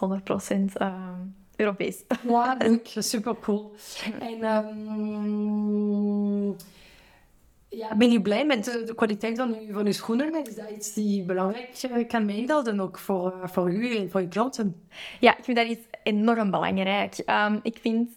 100% 0.79 0.83
Europees. 1.57 2.05
Ja. 2.29 2.57
Super 2.99 3.35
cool. 3.41 3.75
En 4.21 4.43
ehm, 4.43 5.47
ja, 7.77 7.95
ben 7.97 8.11
je 8.11 8.23
blij 8.23 8.45
met 8.47 8.65
de, 8.65 8.83
de 8.85 8.95
kwaliteit 8.95 9.37
van 9.37 9.57
je, 9.67 9.73
van 9.73 9.87
uw 9.87 9.93
schoenen? 9.93 10.45
Is 10.47 10.55
dat 10.55 10.71
iets 10.71 10.95
die 10.95 11.23
belangrijk 11.23 11.83
eh, 11.83 12.09
kan 12.09 12.25
meedelden, 12.25 12.81
ook 12.81 12.99
voor, 12.99 13.35
eh, 13.43 13.49
voor 13.49 13.71
u 13.71 13.97
en 13.97 14.11
voor 14.11 14.21
je 14.21 14.29
klanten? 14.29 14.87
Ja, 15.21 15.37
ik 15.37 15.45
vind 15.45 15.57
dat 15.57 15.67
iets 15.67 15.87
enorm 16.03 16.51
belangrijk. 16.51 17.19
Ehm, 17.19 17.59
ik 17.63 17.79
vind, 17.81 18.11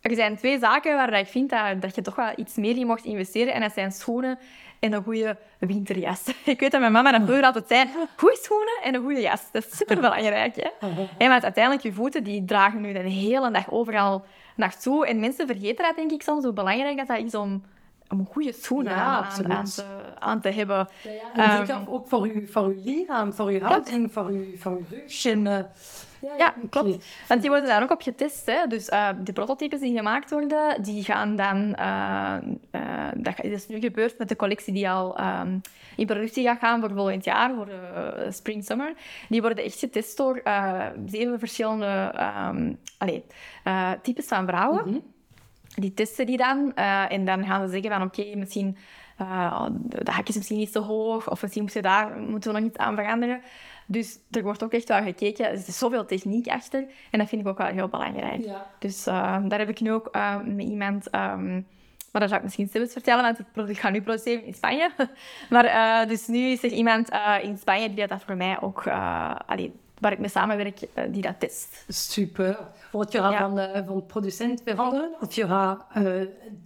er 0.00 0.14
zijn 0.14 0.36
twee 0.36 0.58
zaken 0.58 0.94
waar 0.94 1.18
ik 1.18 1.26
vind 1.26 1.50
dat, 1.50 1.82
dat 1.82 1.94
je 1.94 2.02
toch 2.02 2.14
wel 2.14 2.32
iets 2.36 2.54
meer 2.54 2.76
in 2.76 2.86
mocht 2.86 3.04
investeren. 3.04 3.54
En 3.54 3.60
dat 3.60 3.72
zijn 3.72 3.92
schoenen 3.92 4.38
en 4.78 4.92
een 4.92 5.02
goede 5.02 5.36
winterjas. 5.58 6.24
Ik 6.44 6.60
weet 6.60 6.70
dat 6.70 6.80
mijn 6.80 6.92
mama 6.92 7.10
dat 7.12 7.22
vroeger 7.22 7.44
altijd 7.44 7.68
zei, 7.68 7.88
goede 8.16 8.38
schoenen 8.42 8.80
en 8.82 8.94
een 8.94 9.02
goede 9.02 9.20
jas. 9.20 9.42
Dat 9.52 9.66
is 9.66 9.76
super 9.76 9.96
belangrijk. 10.00 10.56
Hè? 10.56 10.68
En 11.18 11.28
want 11.28 11.42
uiteindelijk, 11.42 11.84
je 11.84 11.92
voeten 11.92 12.24
die 12.24 12.44
dragen 12.44 12.80
nu 12.80 12.92
de 12.92 12.98
hele 12.98 13.50
dag 13.50 13.70
overal 13.70 14.24
naartoe. 14.56 15.06
En 15.06 15.20
mensen 15.20 15.46
vergeten 15.46 15.84
dat, 15.84 15.96
denk 15.96 16.10
ik, 16.10 16.22
soms, 16.22 16.44
hoe 16.44 16.52
belangrijk 16.52 16.96
dat, 16.96 17.06
dat 17.06 17.18
is 17.18 17.34
om, 17.34 17.62
om 18.10 18.26
goede 18.26 18.52
schoenen 18.52 18.92
Ja, 18.92 19.28
aan, 19.48 19.64
te, 19.64 19.84
aan 20.18 20.40
te 20.40 20.48
hebben. 20.48 20.88
Ja, 21.02 21.10
ja. 21.10 21.20
En 21.34 21.40
Ehm, 21.50 21.66
zeker 21.66 21.90
ook 21.92 22.08
voor 22.08 22.22
uw, 22.22 22.46
voor 22.46 22.64
uw 22.64 22.80
lichaam, 22.84 23.32
voor 23.32 23.46
uw 23.48 23.60
houding, 23.60 24.12
voor 24.12 24.26
uw, 24.26 24.44
voor 24.58 24.72
uw 24.72 24.84
rug. 24.90 25.24
En, 25.24 25.46
eh, 25.46 25.58
ja, 26.38 26.54
klopt. 26.70 27.04
Want 27.28 27.40
die 27.40 27.50
worden 27.50 27.68
daar 27.68 27.82
ook 27.82 27.90
op 27.90 28.02
getest. 28.02 28.46
Hè. 28.46 28.66
Dus 28.66 28.88
eh, 28.88 29.08
de 29.24 29.32
prototypes 29.32 29.80
die 29.80 29.96
gemaakt 29.96 30.30
worden, 30.30 30.82
die 30.82 31.04
gaan 31.04 31.36
dan... 31.36 31.74
eh, 31.74 32.36
eh, 32.70 32.80
dat 33.16 33.34
is 33.44 33.68
nu 33.68 33.80
gebeurd 33.80 34.18
met 34.18 34.28
de 34.28 34.36
collectie 34.36 34.72
die 34.72 34.90
al 34.90 35.16
ehm, 35.16 35.58
in 35.96 36.06
productie 36.06 36.44
gaat 36.46 36.58
gaan 36.58 36.80
voor 36.80 36.90
volgend 36.94 37.24
jaar, 37.24 37.54
voor 37.54 37.66
de 37.66 38.26
spring-summer. 38.30 38.92
Die 39.28 39.40
worden 39.40 39.64
echt 39.64 39.78
getest 39.78 40.16
door 40.16 40.36
eh, 40.36 40.86
zeven 41.06 41.38
verschillende 41.38 42.10
ehm, 42.14 42.72
allee, 42.98 43.24
eh, 43.64 43.90
types 44.02 44.26
van 44.26 44.46
vrouwen. 44.46 44.88
Mhm. 44.88 44.98
Die 45.76 45.94
testen 45.94 46.26
die 46.26 46.36
dan. 46.36 46.72
eh, 46.74 47.12
en 47.12 47.24
dan 47.24 47.44
gaan 47.44 47.66
ze 47.66 47.72
zeggen 47.72 47.90
van 47.90 48.02
oké, 48.02 48.36
misschien... 48.36 48.76
eh, 49.16 49.66
de 49.88 50.10
hak 50.10 50.28
is 50.28 50.36
misschien 50.36 50.58
niet 50.58 50.72
zo 50.72 50.82
hoog. 50.82 51.30
Of 51.30 51.42
misschien 51.42 51.62
moet 51.62 51.72
je 51.72 51.82
daar, 51.82 52.16
moeten 52.18 52.52
we 52.52 52.58
nog 52.58 52.68
iets 52.68 52.78
aan 52.78 52.94
veranderen. 52.96 53.40
Dus 53.86 54.18
er 54.30 54.42
wordt 54.42 54.62
ook 54.64 54.72
echt 54.72 54.88
wel 54.88 55.02
gekeken. 55.02 55.46
Er 55.46 55.52
is 55.52 55.78
zoveel 55.78 56.04
techniek 56.06 56.46
achter. 56.48 56.84
En 57.10 57.18
dat 57.18 57.28
vind 57.28 57.40
ik 57.40 57.48
ook 57.48 57.58
wel 57.58 57.66
heel 57.66 57.88
belangrijk. 57.88 58.44
Ja. 58.44 58.66
Dus 58.78 59.06
eh, 59.06 59.38
daar 59.48 59.58
heb 59.58 59.68
ik 59.68 59.80
nu 59.80 59.92
ook 59.92 60.10
met 60.44 60.66
iemand... 60.66 61.10
ehm, 61.10 61.62
maar 62.12 62.20
dat 62.20 62.34
zou 62.34 62.36
ik 62.36 62.42
misschien 62.56 62.68
zelfs 62.68 62.92
vertellen, 62.92 63.24
want 63.24 63.38
het 63.38 63.52
product 63.52 63.78
ga 63.78 63.90
nu 63.90 64.02
produceren 64.02 64.44
in 64.44 64.54
Spanje. 64.54 64.90
maar 65.50 66.06
dus 66.08 66.26
nu 66.26 66.38
is 66.38 66.62
er 66.62 66.70
iemand 66.70 67.10
in 67.42 67.58
Spanje 67.58 67.94
die 67.94 68.06
dat 68.06 68.22
voor 68.22 68.36
mij 68.36 68.60
ook... 68.60 68.86
allee, 69.46 69.72
waar 70.00 70.12
ik 70.12 70.18
mee 70.18 70.28
samenwerk, 70.28 70.80
eh, 70.94 71.04
die 71.08 71.22
dat 71.22 71.34
test. 71.40 71.84
Super. 71.88 72.58
Wordt 72.92 73.12
je 73.12 73.18
Ja. 73.18 73.38
van, 73.38 73.58
eh, 73.58 73.86
van 73.86 74.06
producent 74.06 74.62
veranderen? 74.64 75.10
Of 75.20 75.34
je 75.34 75.46
gaat 75.46 75.84
eh, 75.92 76.04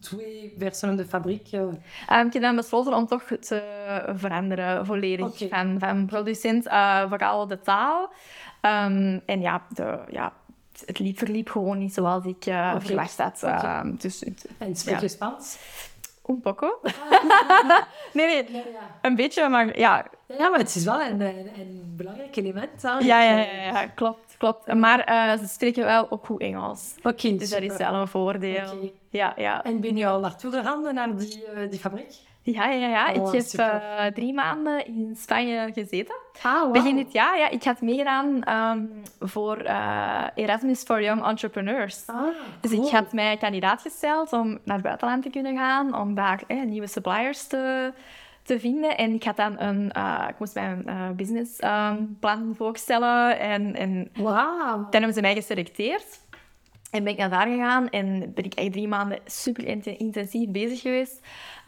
twee 0.01 0.55
verschillende 0.59 1.05
fabrieken? 1.07 1.83
Ehm, 2.09 2.27
ik 2.27 2.33
heb 2.33 2.43
dan 2.43 2.57
besloten 2.57 2.95
om 2.95 3.07
toch 3.07 3.23
te 3.41 3.63
veranderen, 4.15 4.87
volledig. 4.87 5.27
Oké. 5.27 5.49
Van, 5.49 5.77
van 5.79 6.07
producent, 6.07 6.63
vooral 7.09 7.47
de 7.47 7.61
taal. 7.61 8.13
Ehm, 8.61 9.19
en 9.27 9.41
ja, 9.41 9.63
de, 9.69 9.99
ja, 10.11 10.33
het 10.87 10.99
liep, 10.99 11.19
verliep 11.19 11.49
gewoon 11.51 11.79
niet 11.79 11.95
zoals 11.95 12.25
ik 12.25 12.47
eh, 12.47 12.73
Oké. 12.75 12.85
verwacht 12.87 13.19
had. 13.19 13.43
Oké. 13.43 13.53
Ehm, 13.67 13.95
dus 13.99 14.23
En 14.59 14.77
spreek 14.77 14.95
Ja. 14.95 15.01
je 15.01 15.09
Spaans? 15.09 15.59
Un 16.27 16.41
poco. 16.41 16.81
nee, 18.13 18.27
nee, 18.27 18.45
Ja, 18.53 18.59
ja. 18.73 18.99
een 19.03 19.15
beetje, 19.15 19.49
maar 19.49 19.79
ja. 19.79 20.07
ja, 20.39 20.49
maar 20.49 20.59
het 20.59 20.75
is 20.75 20.85
wel 20.85 21.01
een, 21.01 21.21
een, 21.21 21.51
een 21.59 21.93
belangrijk 21.97 22.37
element. 22.37 22.83
hè. 22.83 22.99
Ja, 22.99 23.23
ja, 23.23 23.37
ja, 23.41 23.87
klopt, 23.87 24.35
klopt. 24.39 24.75
Maar 24.75 25.01
eh, 25.01 25.39
ze 25.39 25.47
spreken 25.49 25.85
wel 25.85 26.11
ook 26.11 26.27
goed 26.27 26.41
Engels. 26.41 26.95
Oké, 27.03 27.37
Dus 27.37 27.51
dat 27.51 27.63
is 27.63 27.77
wel 27.77 27.95
een 27.95 28.09
voordeel. 28.09 28.93
Ja, 29.11 29.33
ja. 29.37 29.65
En 29.65 29.81
ben 29.81 29.97
je 29.97 30.07
al 30.07 30.21
naartoe 30.21 30.53
gegaan, 30.53 30.95
naar 30.95 31.17
die, 31.17 31.45
eh, 31.45 31.71
die 31.71 31.79
fabriek? 31.79 32.15
Ja, 32.43 32.71
ja, 32.71 32.89
ja. 32.89 33.13
Oh, 33.15 33.35
ik 33.35 33.43
heb 33.51 33.61
eh, 33.61 34.07
drie 34.07 34.33
maanden 34.35 34.87
in 34.87 35.17
Spanje 35.19 35.71
gezeten. 35.75 36.15
Ah, 36.43 36.71
Begin 36.73 36.97
dit 36.97 37.13
jaar, 37.13 37.39
ja. 37.39 37.49
Ik 37.51 37.65
had 37.65 37.81
meegedaan 37.81 38.43
ehm, 38.43 38.81
voor 39.21 39.57
eh, 39.57 40.25
Erasmus 40.35 40.83
for 40.83 41.03
Young 41.03 41.27
Entrepreneurs. 41.27 42.03
Ah, 42.07 42.23
Dus 42.61 42.71
cool. 42.71 42.87
ik 42.87 42.93
had 42.93 43.13
mij 43.13 43.37
kandidaat 43.37 43.81
gesteld 43.83 44.33
om 44.33 44.59
naar 44.65 44.77
het 44.77 44.85
buitenland 44.85 45.23
te 45.23 45.31
kunnen 45.31 45.57
gaan, 45.57 45.99
om 46.01 46.15
daar 46.15 46.43
eh, 46.47 46.63
nieuwe 46.63 46.87
suppliers 46.87 47.47
te, 47.47 47.93
te 48.43 48.61
vinden. 48.61 48.97
En 48.97 49.15
ik 49.15 49.25
had 49.25 49.37
dan 49.37 49.61
een, 49.61 49.93
eh, 49.93 50.25
ik 50.29 50.39
moest 50.39 50.55
mijn 50.55 50.85
businessplan 51.17 52.55
voorstellen 52.57 53.39
en, 53.39 53.77
en 53.77 54.11
Wauw. 54.15 54.77
dan 54.77 54.87
hebben 54.91 55.13
ze 55.15 55.21
mij 55.21 55.35
geselecteerd. 55.35 56.29
En 56.91 57.05
ben 57.05 57.13
ik 57.13 57.19
naar 57.19 57.31
daar 57.31 57.47
gegaan 57.47 57.89
en 57.89 58.33
ben 58.35 58.45
ik 58.45 58.55
echt 58.55 58.73
drie 58.73 58.89
maanden 58.89 59.19
super 59.27 59.65
inten- 59.67 59.99
intensief 59.99 60.49
bezig 60.51 60.81
geweest 60.81 61.21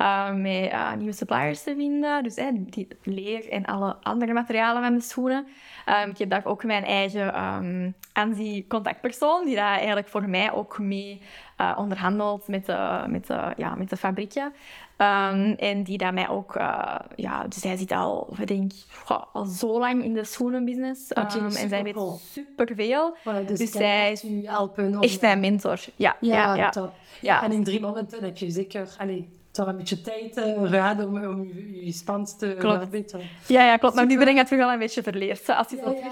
eh, 0.03 0.33
met 0.33 0.71
eh, 0.71 0.93
nieuwe 0.93 1.13
suppliers 1.13 1.63
te 1.63 1.75
vinden. 1.77 2.23
Dus 2.23 2.35
die 2.71 2.89
leer 3.03 3.49
en 3.49 3.65
alle 3.65 3.97
andere 4.03 4.33
materialen 4.33 4.83
van 4.83 4.95
de 4.95 5.01
schoenen. 5.01 5.47
Ehm, 5.85 6.09
ik 6.09 6.19
heb 6.19 6.31
daar 6.31 6.45
ook 6.45 6.65
mijn 6.65 6.85
eigen 6.85 7.35
ehm 7.35 7.91
ANSI-contactpersoon, 8.13 9.45
die 9.45 9.55
daar 9.55 9.77
eigenlijk 9.77 10.09
voor 10.09 10.29
mij 10.29 10.53
ook 10.53 10.79
mee 10.79 11.21
eh, 11.57 11.77
onderhandelt 11.79 12.49
met 12.49 12.67
de, 12.67 13.05
met 13.09 13.27
de, 13.27 13.53
ja, 13.57 13.75
met 13.75 13.91
de 13.91 13.97
fabrieken. 13.97 14.53
Ehm, 14.97 15.55
en 15.57 15.83
die 15.83 15.99
daar 15.99 16.15
mij 16.15 16.29
ook, 16.29 16.57
eh, 16.57 16.95
ja, 17.17 17.47
dus 17.49 17.63
hij 17.63 17.77
zit 17.77 17.93
al, 17.93 18.35
ik 18.39 18.47
denk, 18.47 18.73
goh, 19.05 19.23
al 19.33 19.45
zo 19.45 19.79
lang 19.79 20.05
in 20.05 20.13
de 20.13 20.25
schoenenbusiness. 20.25 21.13
Ehm, 21.13 21.45
en 21.45 21.69
zij 21.69 21.83
weet 21.83 22.21
superveel. 22.33 23.17
Voilà, 23.17 23.47
dus 23.47 23.59
Dus 23.59 23.71
zij 23.71 24.19
u 24.25 24.47
helpen. 24.47 25.01
Echt 25.01 25.21
mijn 25.21 25.41
mentor. 25.41 25.79
Ja, 25.97 26.17
Ja, 26.21 26.37
ja, 26.37 26.55
ja. 26.55 26.71
top. 26.71 26.93
Ja. 27.21 27.43
En 27.43 27.53
in 27.53 27.65
drie 27.65 27.81
momenten 27.81 28.25
heb 28.25 28.37
je 28.37 28.51
zeker 28.51 28.95
allee, 28.99 29.29
toch 29.53 29.67
een 29.67 29.77
beetje 29.77 30.01
tijd 30.01 30.37
uh, 30.37 30.69
gehad 30.71 31.05
om, 31.05 31.25
om 31.25 31.45
je, 31.45 31.85
je 31.85 31.93
Spaans 31.93 32.37
te 32.37 32.57
Klopt. 32.59 32.79
verbeteren. 32.79 33.27
Ja, 33.47 33.65
ja, 33.65 33.77
klopt. 33.77 33.95
Maar 33.95 34.07
nu 34.07 34.19
ben 34.19 34.29
ik 34.29 34.37
het 34.37 34.53
al 34.53 34.73
een 34.73 34.79
beetje 34.79 35.03
verleerd. 35.03 35.49
Als 35.49 35.71
je 35.71 35.77
Ja, 35.77 35.83
zo 35.85 35.91
ja. 35.91 36.11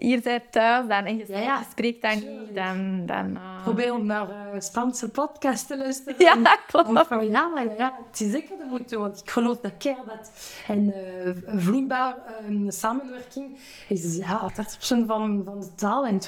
Hier 0.00 0.20
bent 0.20 0.52
thuis 0.52 0.88
dan, 0.88 1.04
en 1.04 1.16
je, 1.16 1.26
Ja, 1.28 1.62
spreekt 1.70 2.14
niet, 2.14 2.54
dan... 2.54 3.06
dan 3.06 3.36
eh, 3.36 3.62
Probeer 3.62 3.94
om 3.94 4.06
naar 4.06 4.28
uh, 4.28 4.60
Spaanse 4.60 5.08
podcasts 5.08 5.66
te 5.66 5.76
luisteren. 5.76 6.14
Ja, 6.18 6.36
Of 6.42 6.64
klopt. 6.84 7.06
van, 7.06 7.30
ja, 7.30 7.46
maar 7.46 7.76
ja, 7.76 7.98
het 8.10 8.20
is 8.20 8.30
zeker 8.30 8.56
de 8.58 8.64
moeite, 8.68 8.98
want 8.98 9.20
ik 9.20 9.30
geloof 9.30 9.58
dat 9.60 9.72
keer 9.78 9.96
dat 10.06 10.30
een 10.68 10.94
uh, 10.96 11.60
vloeibaar 11.60 12.16
um, 12.48 12.70
samenwerking 12.70 13.58
is 13.88 14.16
ja, 14.16 14.50
30% 14.50 14.54
van, 14.82 15.42
van 15.44 15.60
de 15.60 15.74
taal 15.74 16.06
en 16.06 16.20
20% 16.20 16.24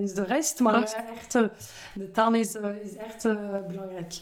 is 0.00 0.14
de 0.14 0.24
rest. 0.24 0.60
Maar 0.60 0.82
echt, 0.82 1.32
de 1.94 2.10
taal 2.12 2.34
is, 2.34 2.54
is 2.82 2.96
echt 2.96 3.22
belangrijk. 3.68 4.12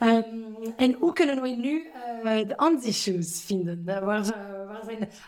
um, 0.00 0.56
en 0.76 0.92
hoe 0.92 1.12
kunnen 1.12 1.42
we 1.42 1.48
nu 1.48 1.90
de 2.46 2.56
anti-shoes 2.56 3.42
vinden? 3.46 3.82
Waar, 3.84 4.04
waar 4.04 4.61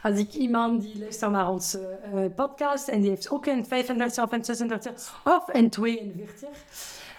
als 0.03 0.19
ik 0.19 0.33
iemand 0.33 0.83
die 0.83 0.99
luistert 0.99 1.31
naar 1.31 1.51
onze 1.51 1.99
uh, 2.15 2.25
podcast 2.35 2.89
en 2.89 3.01
die 3.01 3.11
heeft 3.11 3.31
ook 3.31 3.47
een 3.47 3.67
35 3.67 4.25
of 4.25 4.33
een 4.33 4.45
36 4.45 5.21
of 5.25 5.45
een 5.47 5.71
42. 5.71 6.49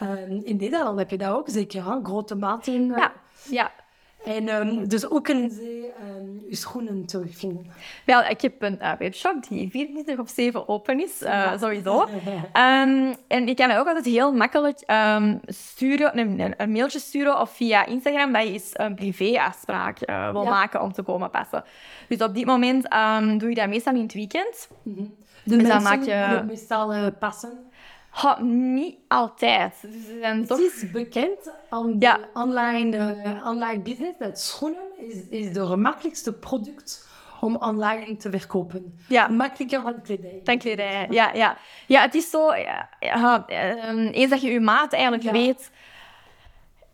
Um, 0.02 0.42
in 0.44 0.58
Nederland 0.58 1.00
heb 1.00 1.10
je 1.10 1.18
dat 1.18 1.36
ook 1.36 1.50
zeker, 1.50 1.86
hè? 1.86 2.00
grote 2.04 2.36
maten. 2.36 2.86
Ja, 2.86 3.14
ja. 3.50 3.72
En 4.26 4.50
um, 4.50 4.88
dus 4.88 5.10
ook 5.10 5.24
kunnen 5.24 5.52
ze 5.52 5.92
um, 6.18 6.44
je 6.50 6.56
schoenen 6.56 7.06
terugvinden. 7.06 7.68
Wel, 8.06 8.24
ik 8.24 8.42
heb 8.42 8.62
een 8.62 8.78
uh, 8.82 8.92
webshop 9.00 9.48
die 9.48 9.70
24 9.70 10.20
op 10.20 10.28
7 10.28 10.68
open 10.68 11.04
is, 11.04 11.22
uh, 11.22 11.30
ja. 11.30 11.58
sowieso. 11.58 12.02
um, 12.02 12.10
en 13.28 13.48
ik 13.48 13.56
kan 13.56 13.72
ook 13.72 13.88
altijd 13.88 14.06
heel 14.06 14.34
makkelijk 14.34 14.84
um, 14.88 15.40
sturen, 15.46 16.18
een, 16.20 16.54
een, 16.58 16.72
mailtje 16.72 17.00
sturen 17.00 17.40
of 17.40 17.50
via 17.50 17.86
Instagram 17.86 18.34
dat 18.34 18.44
je 18.44 18.52
eens 18.52 18.72
een 18.74 18.96
privéafspraak 18.96 20.10
uh, 20.10 20.32
wil 20.32 20.44
ja. 20.44 20.50
maken 20.50 20.82
om 20.82 20.94
te 20.94 21.02
komen 21.02 21.30
passen. 21.30 21.64
Dus 22.08 22.22
op 22.22 22.36
dit 22.36 22.46
moment 22.46 22.90
doe 23.40 23.50
je 23.50 23.56
dat 23.56 23.68
meestal 23.68 23.94
in 23.94 24.02
het 24.02 24.14
weekend. 24.14 24.70
Mm 24.84 24.96
-hmm. 24.96 25.16
De 25.44 25.58
dus 25.58 25.68
dan 25.68 25.84
maak 25.84 26.04
je 26.04 26.44
meestal 26.48 27.12
passen. 27.12 27.66
Ha, 28.16 28.42
niet 28.42 28.98
altijd. 29.08 29.74
Dus 29.82 30.04
het 30.22 30.48
toch... 30.48 30.60
is 30.60 30.92
bekend 30.92 31.52
aan 31.70 31.96
ja. 32.00 32.20
online, 32.34 32.98
uh, 32.98 33.48
online 33.48 33.82
business 33.82 34.18
dat 34.20 34.40
schoenen 34.40 34.88
is, 34.98 35.28
is 35.30 35.54
de 35.54 35.66
gemakkelijkste 35.66 36.34
product 36.34 37.08
om 37.42 37.56
online 37.56 38.16
te 38.16 38.30
verkopen. 38.30 39.00
Ja. 39.08 39.28
Makkelijker 39.28 39.84
dan 39.84 40.02
kledij. 40.02 40.40
Dan 40.44 40.58
kledij, 40.58 41.08
ja. 41.10 41.34
Ja, 41.34 41.58
ja 41.88 42.02
het 42.02 42.16
is 42.16 42.30
zo... 42.30 42.56
Ja, 42.56 42.90
ja, 43.00 43.46
um, 43.90 44.08
eens 44.08 44.30
dat 44.30 44.42
je 44.42 44.52
je 44.52 44.60
maat 44.60 44.94
eigenlijk 44.94 45.32
weet... 45.32 45.72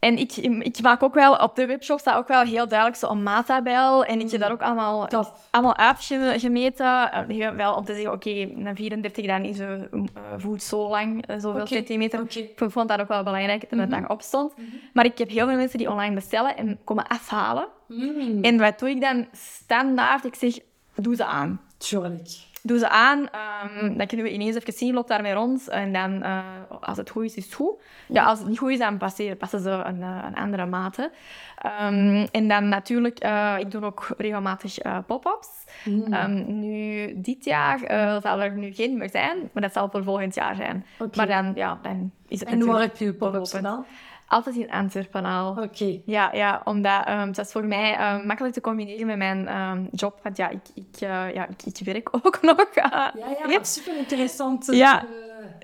En 0.01 0.17
ik, 0.17 0.35
ik 0.59 0.81
maak 0.81 1.03
ook 1.03 1.13
wel, 1.13 1.35
op 1.35 1.55
de 1.55 1.65
webshop 1.65 1.99
staat 1.99 2.17
ook 2.17 2.27
wel 2.27 2.41
heel 2.41 2.67
duidelijk 2.67 2.99
zo'n 2.99 3.23
maattabel. 3.23 4.05
En 4.05 4.19
ik 4.19 4.31
heb 4.31 4.39
daar 4.39 4.51
ook 4.51 4.61
allemaal, 4.61 5.07
allemaal 5.49 5.77
uitgemeten. 5.77 7.09
Uh, 7.29 7.49
wel 7.49 7.73
om 7.73 7.85
te 7.85 7.93
zeggen, 7.93 8.11
oké, 8.11 8.29
okay, 8.29 8.53
na 8.55 8.75
34 8.75 9.25
dan 9.25 9.43
is 9.43 9.59
een 9.59 9.87
uh, 9.93 10.21
voet 10.37 10.63
zo 10.63 10.89
lang, 10.89 11.29
uh, 11.29 11.35
zoveel 11.35 11.51
okay. 11.51 11.65
centimeter. 11.65 12.21
Okay. 12.21 12.43
Ik 12.43 12.71
vond 12.71 12.89
dat 12.89 12.99
ook 12.99 13.07
wel 13.07 13.23
belangrijk 13.23 13.61
dat 13.69 13.79
het 13.79 13.89
mm 13.89 14.05
-hmm. 14.05 14.19
stond. 14.19 14.57
Mm 14.57 14.65
-hmm. 14.65 14.79
Maar 14.93 15.05
ik 15.05 15.17
heb 15.17 15.29
heel 15.29 15.47
veel 15.47 15.57
mensen 15.57 15.77
die 15.77 15.89
online 15.89 16.15
bestellen 16.15 16.57
en 16.57 16.79
komen 16.83 17.07
afhalen. 17.07 17.67
Mm. 17.87 18.43
En 18.43 18.57
wat 18.57 18.79
doe 18.79 18.89
ik 18.89 19.01
dan 19.01 19.27
standaard? 19.31 20.25
Ik 20.25 20.35
zeg, 20.35 20.59
doe 20.95 21.15
ze 21.15 21.25
aan. 21.25 21.61
Tuurlijk. 21.77 22.49
Doe 22.63 22.77
ze 22.77 22.89
aan. 22.89 23.29
ehm, 23.29 23.97
dan 23.97 24.07
kunnen 24.07 24.25
we 24.25 24.31
ineens 24.31 24.55
even 24.55 24.73
zien, 24.73 24.93
loopt 24.93 25.07
daarmee 25.07 25.33
rond. 25.33 25.67
En 25.67 25.93
dan, 25.93 26.23
eh, 26.23 26.39
als 26.81 26.97
het 26.97 27.09
goed 27.09 27.23
is, 27.23 27.35
is 27.35 27.45
het 27.45 27.53
goed. 27.53 27.81
Ja, 28.07 28.25
als 28.25 28.39
het 28.39 28.47
niet 28.47 28.57
goed 28.57 28.69
is, 28.69 28.77
dan 28.77 28.97
passen, 28.97 29.37
passen 29.37 29.59
ze 29.59 29.69
een, 29.69 30.01
eh, 30.01 30.25
een 30.27 30.35
andere 30.35 30.65
mate. 30.65 31.11
Ehm, 31.57 32.27
en 32.31 32.47
dan 32.47 32.69
natuurlijk, 32.69 33.19
eh, 33.19 33.55
ik 33.59 33.71
doe 33.71 33.83
ook 33.83 34.07
regelmatig 34.17 34.77
pop-ups. 35.05 35.49
Mm. 35.85 36.13
Ehm, 36.13 36.59
nu, 36.59 37.13
dit 37.21 37.45
jaar 37.45 37.79
zal 38.21 38.41
er 38.41 38.51
nu 38.51 38.73
geen 38.73 38.97
meer 38.97 39.09
zijn, 39.09 39.49
maar 39.51 39.63
dat 39.63 39.73
zal 39.73 39.89
voor 39.89 40.03
volgend 40.03 40.35
jaar 40.35 40.55
zijn. 40.55 40.85
Maar 41.15 41.27
dan, 41.27 41.51
ja, 41.55 41.79
dan 41.81 42.11
is 42.27 42.39
het 42.39 42.49
En 42.49 42.69
heb 42.69 42.97
je 42.97 43.05
je 43.05 43.13
pop-ups 43.13 43.53
geopend. 43.53 43.85
Altijd 44.31 44.55
in 44.55 44.71
Antwerpen 44.71 45.25
al. 45.25 45.49
Oké. 45.63 45.99
Ja, 46.05 46.29
ja, 46.33 46.61
omdat 46.63 47.05
ehm, 47.05 47.31
dat 47.31 47.45
is 47.45 47.51
voor 47.51 47.65
mij 47.65 47.95
ehm, 47.95 48.25
makkelijk 48.25 48.53
te 48.53 48.61
combineren 48.61 49.07
met 49.07 49.17
mijn 49.17 49.47
ehm, 49.47 49.85
job. 49.91 50.19
Want 50.23 50.37
ja, 50.37 50.49
ik, 50.49 50.61
ik, 50.75 51.01
eh, 51.01 51.33
ja, 51.33 51.47
ik, 51.47 51.63
ik 51.77 51.85
werk 51.85 52.09
ook 52.25 52.41
nog. 52.41 52.57
eh, 52.59 52.73
Ja, 52.75 53.13
ja, 53.17 53.27
Ja. 53.39 53.47
maar 53.47 53.65
super 53.65 53.97
interessant. 53.97 54.65
Ja. 54.71 55.01
eh, 55.01 55.07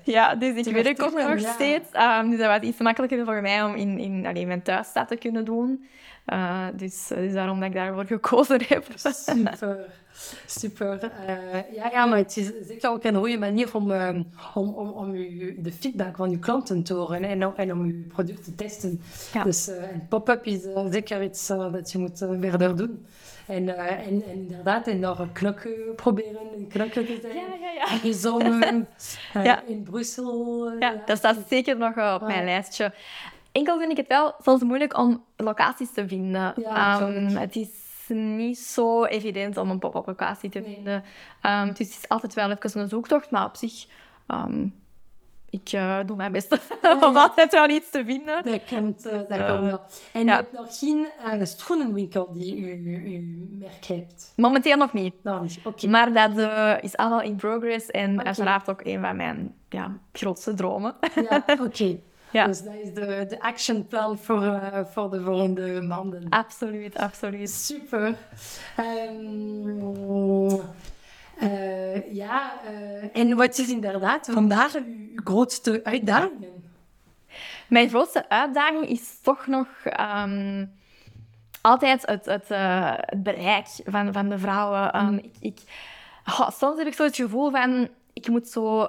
Ja, 0.04 0.34
dus 0.34 0.66
ik 0.66 0.74
werk 0.74 1.02
ook 1.02 1.12
nog 1.22 1.38
ja. 1.38 1.52
steeds. 1.52 1.90
Ehm, 1.92 2.28
dus 2.30 2.38
dat 2.38 2.46
was 2.48 2.60
iets 2.68 2.78
makkelijker 2.78 3.24
voor 3.24 3.40
mij 3.40 3.62
om 3.64 3.74
in, 3.74 3.98
in 3.98 4.26
allee, 4.26 4.46
mijn 4.46 4.62
thuisstad 4.62 5.08
te 5.08 5.16
kunnen 5.16 5.44
doen. 5.44 5.86
Eh, 6.28 6.66
dus, 6.74 7.06
dus 7.06 7.32
daarom 7.32 7.60
dat 7.60 7.68
ik 7.68 7.74
daarvoor 7.74 8.04
gekozen 8.04 8.60
heb. 8.68 8.84
Super, 8.96 9.78
super. 10.46 11.10
Eh, 11.26 11.74
ja, 11.74 11.88
ja, 11.92 12.06
maar 12.06 12.18
het 12.18 12.36
is 12.36 12.50
zeker 12.66 12.90
ook 12.90 13.04
een 13.04 13.14
goede 13.14 13.38
manier 13.38 13.68
om, 13.74 13.90
eh, 13.92 14.08
om, 14.54 14.68
om, 14.74 14.88
om 14.90 15.14
u, 15.14 15.56
de 15.58 15.72
feedback 15.72 16.16
van 16.16 16.30
uw 16.30 16.38
klanten 16.38 16.82
te 16.82 16.94
horen 16.94 17.24
en, 17.24 17.46
om- 17.46 17.52
en 17.56 17.72
om 17.72 17.80
uw 17.84 18.06
product 18.08 18.44
te 18.44 18.54
testen. 18.54 19.00
Ja. 19.32 19.42
Dus 19.42 19.68
eh, 19.68 19.90
een 19.92 20.06
pop-up 20.08 20.44
is 20.44 20.64
eh, 20.64 20.86
zeker 20.90 21.22
iets 21.22 21.50
eh, 21.50 21.72
dat 21.72 21.92
je 21.92 21.98
moet 21.98 22.22
eh, 22.22 22.28
verder 22.40 22.76
doen. 22.76 23.06
En, 23.46 23.76
eh, 23.76 24.06
en, 24.06 24.22
en 24.22 24.34
inderdaad, 24.34 24.86
en 24.86 25.00
daar 25.00 25.28
knokken 25.32 25.72
proberen, 25.96 26.66
knokken 26.68 27.06
te 27.06 27.18
zijn. 27.22 27.34
Ja, 27.36 27.42
ja, 27.60 27.70
ja. 27.86 28.02
In 28.08 28.14
zomer, 28.14 28.62
eh, 29.34 29.44
Ja. 29.44 29.62
in 29.66 29.82
Brussel. 29.82 30.66
eh, 30.70 30.78
Ja, 30.80 31.02
dat 31.06 31.16
staat 31.18 31.36
zeker 31.48 31.76
nog 31.76 31.94
eh, 31.96 32.16
op 32.20 32.26
mijn 32.26 32.44
lijstje. 32.44 32.92
Enkel 33.52 33.78
vind 33.78 33.90
ik 33.90 33.96
het 33.96 34.06
wel 34.06 34.34
soms 34.42 34.62
moeilijk 34.62 34.98
om 34.98 35.24
locaties 35.36 35.92
te 35.92 36.08
vinden. 36.08 36.52
Ja, 36.56 37.00
Ehm, 37.00 37.26
het 37.36 37.56
is 37.56 37.68
niet 38.08 38.58
zo 38.58 39.04
evident 39.04 39.56
om 39.56 39.70
een 39.70 39.78
pop-up 39.78 40.06
locatie 40.06 40.50
te 40.50 40.58
Nee. 40.58 40.74
vinden. 40.74 41.04
Ehm, 41.42 41.66
dus 41.66 41.78
het 41.78 41.88
is 41.88 42.08
altijd 42.08 42.34
wel 42.34 42.50
even 42.50 42.80
een 42.80 42.88
zoektocht, 42.88 43.30
maar 43.30 43.44
op 43.44 43.56
zich... 43.56 43.86
ehm, 44.26 44.66
ik 45.50 45.68
eh, 45.72 45.98
doe 46.06 46.16
mijn 46.16 46.32
best 46.32 46.58
om 47.06 47.16
altijd 47.16 47.52
wel 47.52 47.68
iets 47.68 47.90
te 47.90 48.04
vinden. 48.04 48.44
Dat 48.44 48.60
komt, 48.68 49.06
eh, 49.06 49.12
dat 49.18 49.28
Eh, 49.28 49.48
komt 49.48 49.70
wel. 49.70 49.80
En 50.12 50.24
ja. 50.24 50.30
je 50.30 50.30
hebt 50.30 50.52
nog 50.52 50.78
geen 50.78 51.06
uh, 51.26 51.44
schoenenwinkel 51.44 52.32
die 52.32 52.56
u, 52.58 52.72
uw 53.06 53.58
merk 53.58 53.84
heeft? 53.84 54.32
Momenteel 54.36 54.76
nog 54.76 54.92
niet. 54.92 55.14
Nou, 55.22 55.42
niet. 55.42 55.58
Oké. 55.64 55.86
Maar 55.88 56.12
dat 56.12 56.38
eh, 56.38 56.74
is 56.80 56.96
allemaal 56.96 57.20
in 57.22 57.36
progress 57.36 57.86
en 57.86 58.14
Oké. 58.14 58.24
uiteraard 58.24 58.70
ook 58.70 58.80
een 58.84 59.00
van 59.00 59.16
mijn 59.16 59.54
ja, 59.68 59.98
grootste 60.12 60.54
dromen. 60.54 60.94
Ja, 61.30 61.44
oké. 61.66 61.98
Ja. 62.30 62.46
Dus 62.46 62.62
dat 62.62 62.74
is 62.74 62.94
de, 62.94 63.26
de 63.28 63.40
actionplan 63.40 64.18
voor, 64.18 64.42
eh, 64.42 64.84
voor 64.84 65.10
de 65.10 65.22
volgende 65.22 65.80
maanden. 65.80 66.26
absoluut, 66.28 66.96
absoluut. 66.96 67.50
Super. 67.50 68.14
Ehm, 68.76 70.60
eh, 71.38 72.14
ja, 72.14 72.52
eh, 72.66 73.20
en 73.20 73.36
wat 73.36 73.58
is 73.58 73.68
inderdaad 73.68 74.28
vandaag 74.30 74.74
uw, 74.74 75.20
grootste 75.24 75.80
uitdagingen? 75.84 76.66
Mijn 77.68 77.88
grootste 77.88 78.28
uitdaging 78.28 78.88
is 78.88 79.20
toch 79.22 79.46
nog 79.46 79.66
ehm, 79.84 80.66
altijd 81.60 82.06
het, 82.06 82.24
het, 82.24 82.48
het 82.48 83.22
bereik 83.22 83.66
van, 83.84 84.12
van 84.12 84.28
de 84.28 84.38
vrouwen. 84.38 84.92
Ehm, 84.92 85.14
ik, 85.14 85.34
ik, 85.40 85.58
oh, 86.26 86.50
soms 86.50 86.78
heb 86.78 86.86
ik 86.86 86.94
zo 86.94 87.04
het 87.04 87.16
gevoel 87.16 87.50
van, 87.50 87.88
ik 88.12 88.28
moet 88.28 88.48
zo 88.48 88.86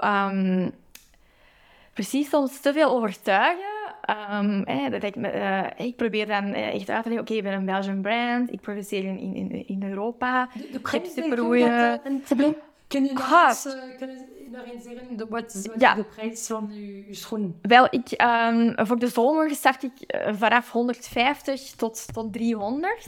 precies 1.99 2.29
soms 2.29 2.59
te 2.59 2.73
veel 2.73 2.89
overtuigen. 2.91 3.65
Ehm, 4.01 4.61
hè, 4.65 4.89
dat 4.89 5.03
ik, 5.03 5.15
eh, 5.15 5.65
ik 5.77 5.95
probeer 5.95 6.25
dan 6.27 6.43
eh, 6.53 6.73
echt 6.73 6.89
uit 6.89 7.03
te 7.03 7.09
leggen, 7.09 7.19
oké, 7.19 7.33
ik 7.33 7.43
ben 7.43 7.53
een 7.53 7.65
Belgian 7.65 8.01
brand, 8.01 8.51
ik 8.51 8.61
produceer 8.61 9.03
in, 9.03 9.19
in, 9.19 9.67
in 9.67 9.83
Europa. 9.83 10.49
De, 10.53 10.59
de 10.59 10.67
heb 10.71 10.81
prijs, 10.81 11.13
denk 11.13 11.27
supergoeie- 11.27 11.63
je 11.63 11.69
dat 11.69 11.99
eh, 13.65 13.97
kunnen 13.97 14.25
je 14.51 14.73
eens 14.73 14.83
zeggen, 14.83 15.17
de- 15.17 15.25
wat 15.29 15.69
Ja. 15.77 15.93
de 15.95 16.03
prijs 16.03 16.47
van 16.47 16.69
uw, 16.73 17.03
uw 17.07 17.13
schoen? 17.13 17.59
Wel, 17.61 17.87
ik, 17.89 18.11
ehm, 18.11 18.85
voor 18.85 18.99
de 18.99 19.07
zomer 19.07 19.49
start 19.49 19.83
ik 19.83 19.91
eh, 20.01 20.33
vanaf 20.35 20.71
150 20.71 21.71
tot, 21.71 22.13
tot 22.13 22.33
300. 22.33 23.07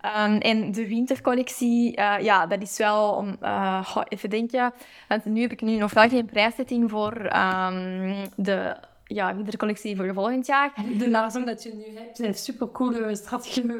Ehm, 0.00 0.36
en 0.36 0.72
de 0.72 0.88
wintercollectie, 0.88 1.96
eh, 1.96 2.24
ja, 2.24 2.46
dat 2.46 2.62
is 2.62 2.76
wel 2.78 3.10
om... 3.12 3.36
eh, 3.40 3.84
goh, 3.84 4.02
even 4.08 4.30
denken, 4.30 4.72
want 5.08 5.24
nu 5.24 5.40
heb 5.40 5.52
ik 5.52 5.60
nu 5.60 5.76
nog 5.76 5.92
wel 5.92 6.08
geen 6.08 6.26
prijszetting 6.26 6.90
voor 6.90 7.12
ehm, 7.12 8.26
de 8.36 8.76
ja, 9.08 9.34
wintercollectie 9.36 9.96
voor 9.96 10.14
volgend 10.14 10.46
jaar. 10.46 10.72
De 10.98 11.10
laarzen 11.10 11.46
dat 11.46 11.62
je 11.62 11.74
nu 11.74 11.98
hebt 11.98 12.16
zijn 12.16 12.34
supercoole, 12.34 13.14
stratige 13.16 13.62
uh, 13.62 13.74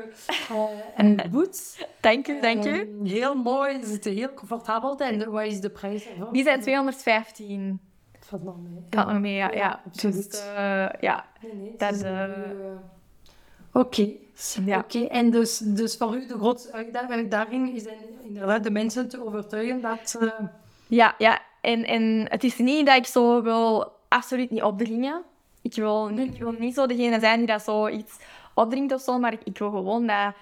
en 0.97 1.17
boots. 1.33 1.85
Dank 2.01 2.29
u, 2.29 2.41
dank 2.41 2.65
u. 2.65 2.81
Ehm, 2.81 3.05
heel 3.05 3.35
mooi, 3.35 3.81
ze 3.83 3.87
zitten 3.89 4.13
heel 4.13 4.35
comfortabel. 4.35 4.97
En 4.99 5.31
wat 5.31 5.45
is 5.45 5.61
de 5.61 5.71
prijs 5.71 6.07
ervan? 6.09 6.33
Die 6.33 6.43
zijn 6.43 6.61
215. 6.61 7.81
Valt 8.21 8.45
nog 8.45 8.57
mee. 8.63 8.83
Valt 8.91 9.07
nog 9.09 9.21
mee, 9.21 9.35
ja. 9.35 9.51
ja. 9.53 9.81
absoluut. 9.87 10.31
Dus, 10.31 10.41
eh, 10.41 10.87
ja. 11.01 11.25
Nee, 11.43 11.53
nee, 11.55 11.71
het 11.71 11.79
Dat, 11.79 11.93
is 11.95 12.01
een 12.03 12.17
eh, 12.17 12.31
Oké. 13.73 14.09
Ja. 14.65 14.79
Oké, 14.79 14.99
en 15.05 15.31
dus, 15.31 15.59
dus 15.59 15.97
voor 15.97 16.17
u 16.17 16.27
de 16.27 16.35
grootste 16.35 16.73
uitda- 16.73 17.09
uitdaging 17.09 17.75
is 17.75 17.85
in- 17.85 17.97
inderdaad 18.23 18.63
de 18.63 18.71
mensen 18.71 19.09
te 19.09 19.27
overtuigen 19.27 19.81
dat... 19.81 20.17
eh, 20.21 20.29
Ja, 20.87 21.15
ja. 21.19 21.41
En, 21.61 21.85
en 21.85 22.27
het 22.29 22.45
is 22.45 22.57
niet 22.59 22.87
dat 22.87 22.97
ik 22.97 23.07
zo 23.07 23.43
wil 23.43 23.93
absoluut 24.09 24.51
niet 24.51 24.63
opdringen. 24.63 25.23
Ik 25.63 25.75
wil, 25.75 26.09
ik 26.09 26.39
wil 26.39 26.55
niet 26.59 26.75
zo 26.75 26.87
degene 26.87 27.21
zijn 27.21 27.39
die 27.39 27.47
dat 27.47 27.63
zo 27.63 27.89
iets 27.89 28.19
opdringt 28.55 28.93
of 28.93 29.01
zo, 29.01 29.19
maar 29.19 29.33
ik, 29.33 29.41
ik 29.45 29.59
wil 29.59 29.71
gewoon 29.71 30.07
dat... 30.07 30.35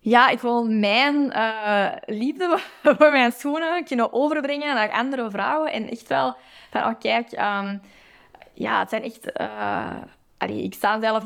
Ja, 0.00 0.28
ik 0.28 0.40
wil 0.40 0.64
mijn 0.64 1.32
eh, 1.32 1.92
liefde 2.06 2.58
voor 2.98 3.10
mijn 3.10 3.32
schoenen 3.32 3.84
kunnen 3.84 4.12
overbrengen 4.12 4.74
naar 4.74 4.90
andere 4.90 5.30
vrouwen. 5.30 5.72
En 5.72 5.90
echt 5.90 6.08
wel 6.08 6.36
van, 6.70 6.84
oh 6.84 6.94
kijk, 6.98 7.32
ehm, 7.32 7.78
ja, 8.54 8.78
het 8.78 8.88
zijn 8.88 9.02
echt... 9.02 9.32
eh, 9.32 9.96
allee, 10.38 10.62
ik 10.62 10.74
sta 10.74 11.00
zelf 11.00 11.24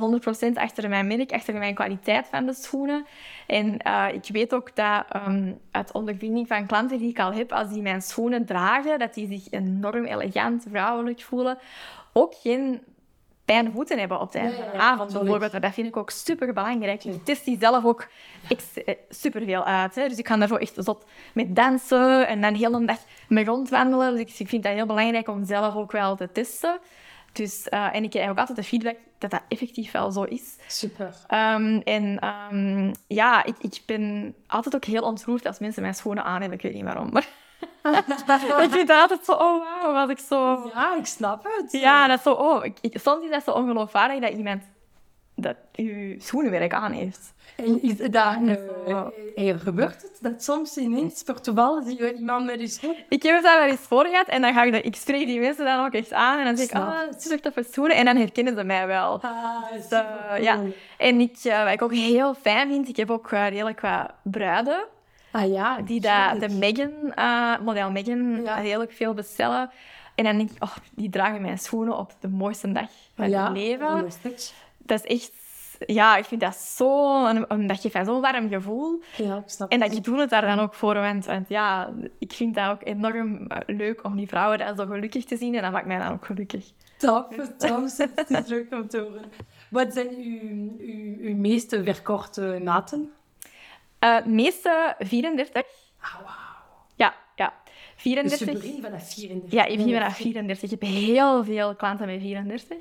100% 0.48 0.52
achter 0.54 0.88
mijn 0.88 1.06
merk, 1.06 1.32
achter 1.32 1.54
mijn 1.54 1.74
kwaliteit 1.74 2.26
van 2.30 2.46
de 2.46 2.54
schoenen. 2.54 3.06
En 3.46 3.78
eh, 3.78 4.06
ik 4.12 4.28
weet 4.28 4.54
ook 4.54 4.76
dat 4.76 5.04
ehm, 5.08 5.52
uit 5.70 5.92
ondervinding 5.92 6.46
van 6.46 6.66
klanten 6.66 6.98
die 6.98 7.10
ik 7.10 7.18
al 7.18 7.32
heb, 7.32 7.52
als 7.52 7.68
die 7.68 7.82
mijn 7.82 8.02
schoenen 8.02 8.44
dragen, 8.46 8.98
dat 8.98 9.14
die 9.14 9.26
zich 9.26 9.50
enorm 9.50 10.04
elegant, 10.04 10.64
vrouwelijk 10.70 11.20
voelen. 11.20 11.58
Ook 12.12 12.34
geen 12.34 12.80
pijnlijke 13.44 13.76
voeten 13.76 13.98
hebben 13.98 14.20
op 14.20 14.32
de 14.32 14.38
ja, 14.38 14.72
avond 14.72 15.12
bijvoorbeeld. 15.12 15.62
Dat 15.62 15.74
vind 15.74 15.86
ik 15.86 15.96
ook 15.96 16.10
super 16.10 16.52
belangrijk. 16.52 17.04
Ik 17.04 17.24
test 17.24 17.44
die 17.44 17.56
zelf 17.60 17.84
ook 17.84 18.08
super 19.08 19.42
veel 19.44 19.64
uit. 19.64 19.94
Hè. 19.94 20.08
Dus 20.08 20.18
ik 20.18 20.24
kan 20.24 20.38
daar 20.38 20.48
zo 20.48 20.56
echt 20.56 20.74
zot 20.76 21.04
met 21.34 21.56
dansen 21.56 22.26
en 22.26 22.40
dan 22.40 22.54
heel 22.54 22.72
een 22.72 22.86
dag 22.86 22.98
mee 23.28 23.44
rondwandelen. 23.44 24.12
Dus 24.12 24.20
ik, 24.20 24.38
ik 24.38 24.48
vind 24.48 24.62
dat 24.62 24.72
heel 24.72 24.86
belangrijk 24.86 25.28
om 25.28 25.44
zelf 25.44 25.74
ook 25.74 25.92
wel 25.92 26.16
te 26.16 26.32
testen. 26.32 26.78
Dus, 27.32 27.68
eh, 27.68 27.94
en 27.94 28.04
ik 28.04 28.10
krijg 28.10 28.30
ook 28.30 28.38
altijd 28.38 28.58
de 28.58 28.64
feedback 28.64 28.96
dat 29.18 29.30
dat 29.30 29.42
effectief 29.48 29.92
wel 29.92 30.10
zo 30.10 30.22
is. 30.22 30.56
super. 30.66 31.14
Ehm, 31.26 31.80
en 31.84 32.18
ehm, 32.18 32.92
ja, 33.06 33.44
ik, 33.44 33.54
ik 33.58 33.82
ben 33.86 34.34
altijd 34.46 34.74
ook 34.74 34.84
heel 34.84 35.02
ontroerd 35.02 35.46
als 35.46 35.58
mensen 35.58 35.82
mijn 35.82 35.94
schoenen 35.94 36.24
aan 36.24 36.40
hebben. 36.40 36.58
Ik 36.58 36.64
weet 36.64 36.74
niet 36.74 36.84
waarom, 36.84 37.10
maar 37.12 37.26
ik 38.62 38.70
vind 38.70 38.88
dat 38.88 39.00
altijd 39.00 39.24
zo, 39.24 39.32
oh 39.32 39.64
wauw, 39.80 39.94
als 39.94 40.10
ik 40.10 40.18
zo... 40.18 40.70
Ja, 40.74 40.96
ik 40.96 41.06
snap 41.06 41.44
het. 41.44 41.72
Ja, 41.72 42.06
dat 42.06 42.16
is 42.18 42.22
zo, 42.24 42.32
oh, 42.32 42.64
ik, 42.64 42.78
ik- 42.80 42.98
soms 42.98 43.24
is 43.24 43.30
dat 43.30 43.44
zo 43.44 43.50
ongeloofwaardig 43.50 44.20
dat 44.20 44.32
iemand 44.38 44.62
dat 45.34 45.56
uw 45.76 46.14
schoenenwerk 46.20 46.72
aan 46.72 46.92
heeft. 46.92 47.32
En 47.56 47.82
is 47.82 47.96
dat, 47.96 48.36
eh, 48.86 49.48
er 49.48 49.58
gebeurt 49.58 50.02
het 50.02 50.18
dat 50.20 50.42
soms 50.42 50.76
ineens 50.76 51.22
per 51.22 51.40
toeval 51.40 51.82
zie 51.82 51.96
je 52.02 52.14
iemand 52.14 52.46
met 52.46 52.60
je 52.60 52.66
schoen? 52.68 52.96
Ik 53.08 53.22
heb 53.22 53.34
het 53.34 53.42
daar 53.44 53.58
wel 53.60 53.68
eens 53.68 53.80
voor 53.80 54.06
gehad 54.06 54.26
en 54.28 54.42
dan 54.42 54.52
ga 54.54 54.62
ik, 54.62 54.72
dat, 54.72 54.84
ik 54.84 54.96
spreek 54.96 55.26
die 55.26 55.40
mensen 55.40 55.64
dan 55.64 55.84
ook 55.86 55.92
echt 55.92 56.12
aan 56.12 56.38
en 56.38 56.44
dan 56.44 56.56
zeg 56.56 56.66
ik, 56.66 56.74
ah, 56.74 57.00
super 57.18 57.40
toffe 57.40 57.62
schoenen. 57.72 57.96
En 57.96 58.04
dan 58.04 58.16
herkennen 58.16 58.56
ze 58.56 58.64
mij 58.64 58.86
wel. 58.86 59.20
Ah, 59.22 59.72
Dus, 59.72 59.88
eh, 59.88 60.42
ja. 60.42 60.60
En 60.98 61.20
ik, 61.20 61.36
eh, 61.42 61.64
wat 61.64 61.72
ik 61.72 61.82
ook 61.82 61.94
heel 61.94 62.34
fijn 62.34 62.68
vind, 62.68 62.88
ik 62.88 62.96
heb 62.96 63.10
ook 63.10 63.32
eh, 63.32 63.48
redelijk 63.48 63.80
wat 63.80 64.10
bruiden 64.22 64.84
Ah 65.32 65.52
ja, 65.52 65.80
die 65.80 66.00
dat, 66.00 66.40
de 66.40 66.48
Megan, 66.48 67.14
eh, 67.14 67.58
model 67.64 67.90
Megan, 67.90 68.42
Ja. 68.42 68.60
redelijk 68.60 68.92
veel 68.92 69.14
bestellen. 69.14 69.70
En 70.14 70.24
dan 70.24 70.36
denk 70.36 70.50
ik, 70.50 70.62
oh, 70.62 70.76
die 70.94 71.10
dragen 71.10 71.40
mijn 71.42 71.58
schoenen 71.58 71.98
op 71.98 72.12
de 72.20 72.28
mooiste 72.28 72.72
dag 72.72 72.88
van 73.16 73.30
ja, 73.30 73.44
hun 73.44 73.52
leven. 73.52 74.10
Dat 74.92 75.04
is 75.04 75.18
echt... 75.18 75.32
Ja, 75.86 76.16
ik 76.16 76.24
vind 76.24 76.40
dat 76.40 76.54
zo... 76.54 77.24
Een, 77.26 77.76
geeft 77.76 77.94
mij 77.94 78.04
zo'n 78.04 78.20
warm 78.20 78.48
gevoel. 78.48 79.02
Ja, 79.16 79.42
snap 79.46 79.70
En 79.70 79.78
dat 79.78 79.88
het. 79.88 79.98
ik 79.98 80.04
doe 80.04 80.20
het 80.20 80.30
daar 80.30 80.42
dan 80.42 80.58
ook 80.58 80.74
voor, 80.74 80.94
want, 80.94 81.26
want 81.26 81.48
ja, 81.48 81.92
ik 82.18 82.32
vind 82.32 82.54
dat 82.54 82.70
ook 82.70 82.84
enorm 82.84 83.46
eh, 83.46 83.76
leuk 83.76 84.04
om 84.04 84.16
die 84.16 84.28
vrouwen 84.28 84.58
dan 84.58 84.76
zo 84.76 84.86
gelukkig 84.86 85.24
te 85.24 85.36
zien. 85.36 85.54
En 85.54 85.62
dat 85.62 85.72
maakt 85.72 85.86
mij 85.86 85.98
dan 85.98 86.12
ook 86.12 86.24
gelukkig. 86.24 86.64
Tof, 86.98 87.26
tof. 87.58 87.96
Het 87.96 88.30
is 88.44 88.46
leuk 88.46 88.72
om 88.72 88.88
te 88.88 88.98
horen. 88.98 89.24
Wat 89.70 89.92
zijn 89.92 90.08
uw, 90.08 90.72
uw, 90.78 91.16
uw 91.20 91.36
meeste 91.36 91.84
verkochte 91.84 92.60
maten? 92.64 93.12
Eh, 93.98 94.24
meeste 94.24 94.94
34. 94.98 95.62
Ah, 96.00 96.14
wauw. 96.14 96.34
Ja, 96.94 97.14
ja. 97.34 97.52
Dus 97.64 98.02
34. 98.02 98.38
je 98.38 98.52
begint 98.52 98.84
vanaf 98.84 99.12
34. 99.12 99.52
Ja, 99.52 99.64
ik 99.64 99.76
begin 99.76 99.92
vanaf 99.92 100.16
34. 100.16 100.62
Ik 100.62 100.80
heb 100.80 100.90
heel 100.90 101.44
veel 101.44 101.74
klanten 101.74 102.06
met 102.06 102.20
34. 102.20 102.76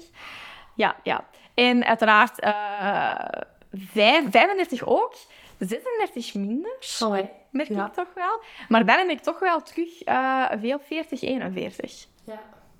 Ja, 0.76 0.96
ja. 1.04 1.26
En 1.66 1.86
uiteraard 1.86 2.40
eh, 2.40 3.42
vijf- 3.74 4.32
35 4.32 4.86
ook. 4.86 5.16
36 5.60 6.34
minder, 6.34 6.76
Oh, 7.04 7.18
merk 7.50 7.68
Ja. 7.68 7.86
ik 7.86 7.94
toch 7.94 8.14
wel. 8.16 8.42
Maar 8.70 8.86
dan 8.86 8.98
heb 8.98 9.10
ik 9.10 9.20
toch 9.22 9.40
wel 9.40 9.62
terug 9.62 10.02
eh, 10.02 10.46
veel 10.60 10.80
40, 10.80 11.22
41. 11.22 12.06
Ja. 12.26 12.40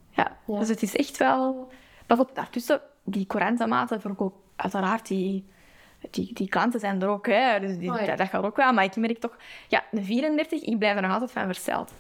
Ja. 0.10 0.38
Ja. 0.48 0.60
dus 0.60 0.68
het 0.70 0.82
is 0.82 0.96
echt 0.96 1.18
wel... 1.18 1.72
Pas 2.08 2.20
op, 2.20 2.36
daartussen, 2.36 2.82
die 3.04 3.28
Corenza-maten 3.28 4.02
verkoop 4.02 4.34
uiteraard 4.56 5.08
die... 5.08 5.50
Die, 6.10 6.34
die 6.34 6.50
klanten 6.50 6.80
zijn 6.80 7.02
er 7.02 7.08
ook, 7.08 7.28
hè. 7.28 7.60
Dus 7.60 7.78
die, 7.78 7.92
Oh, 7.92 8.00
ja. 8.00 8.06
dat, 8.06 8.18
dat 8.18 8.28
gaat 8.30 8.44
ook 8.44 8.56
wel. 8.56 8.74
Maar 8.74 8.84
ik 8.84 8.96
merk 8.96 9.18
toch... 9.20 9.38
Ja, 9.68 9.84
de 9.92 10.04
34, 10.04 10.62
ik 10.62 10.78
blijf 10.80 10.96
er 10.96 11.02
nog 11.02 11.12
altijd 11.12 11.32
van 11.32 11.46
versteld. 11.46 11.92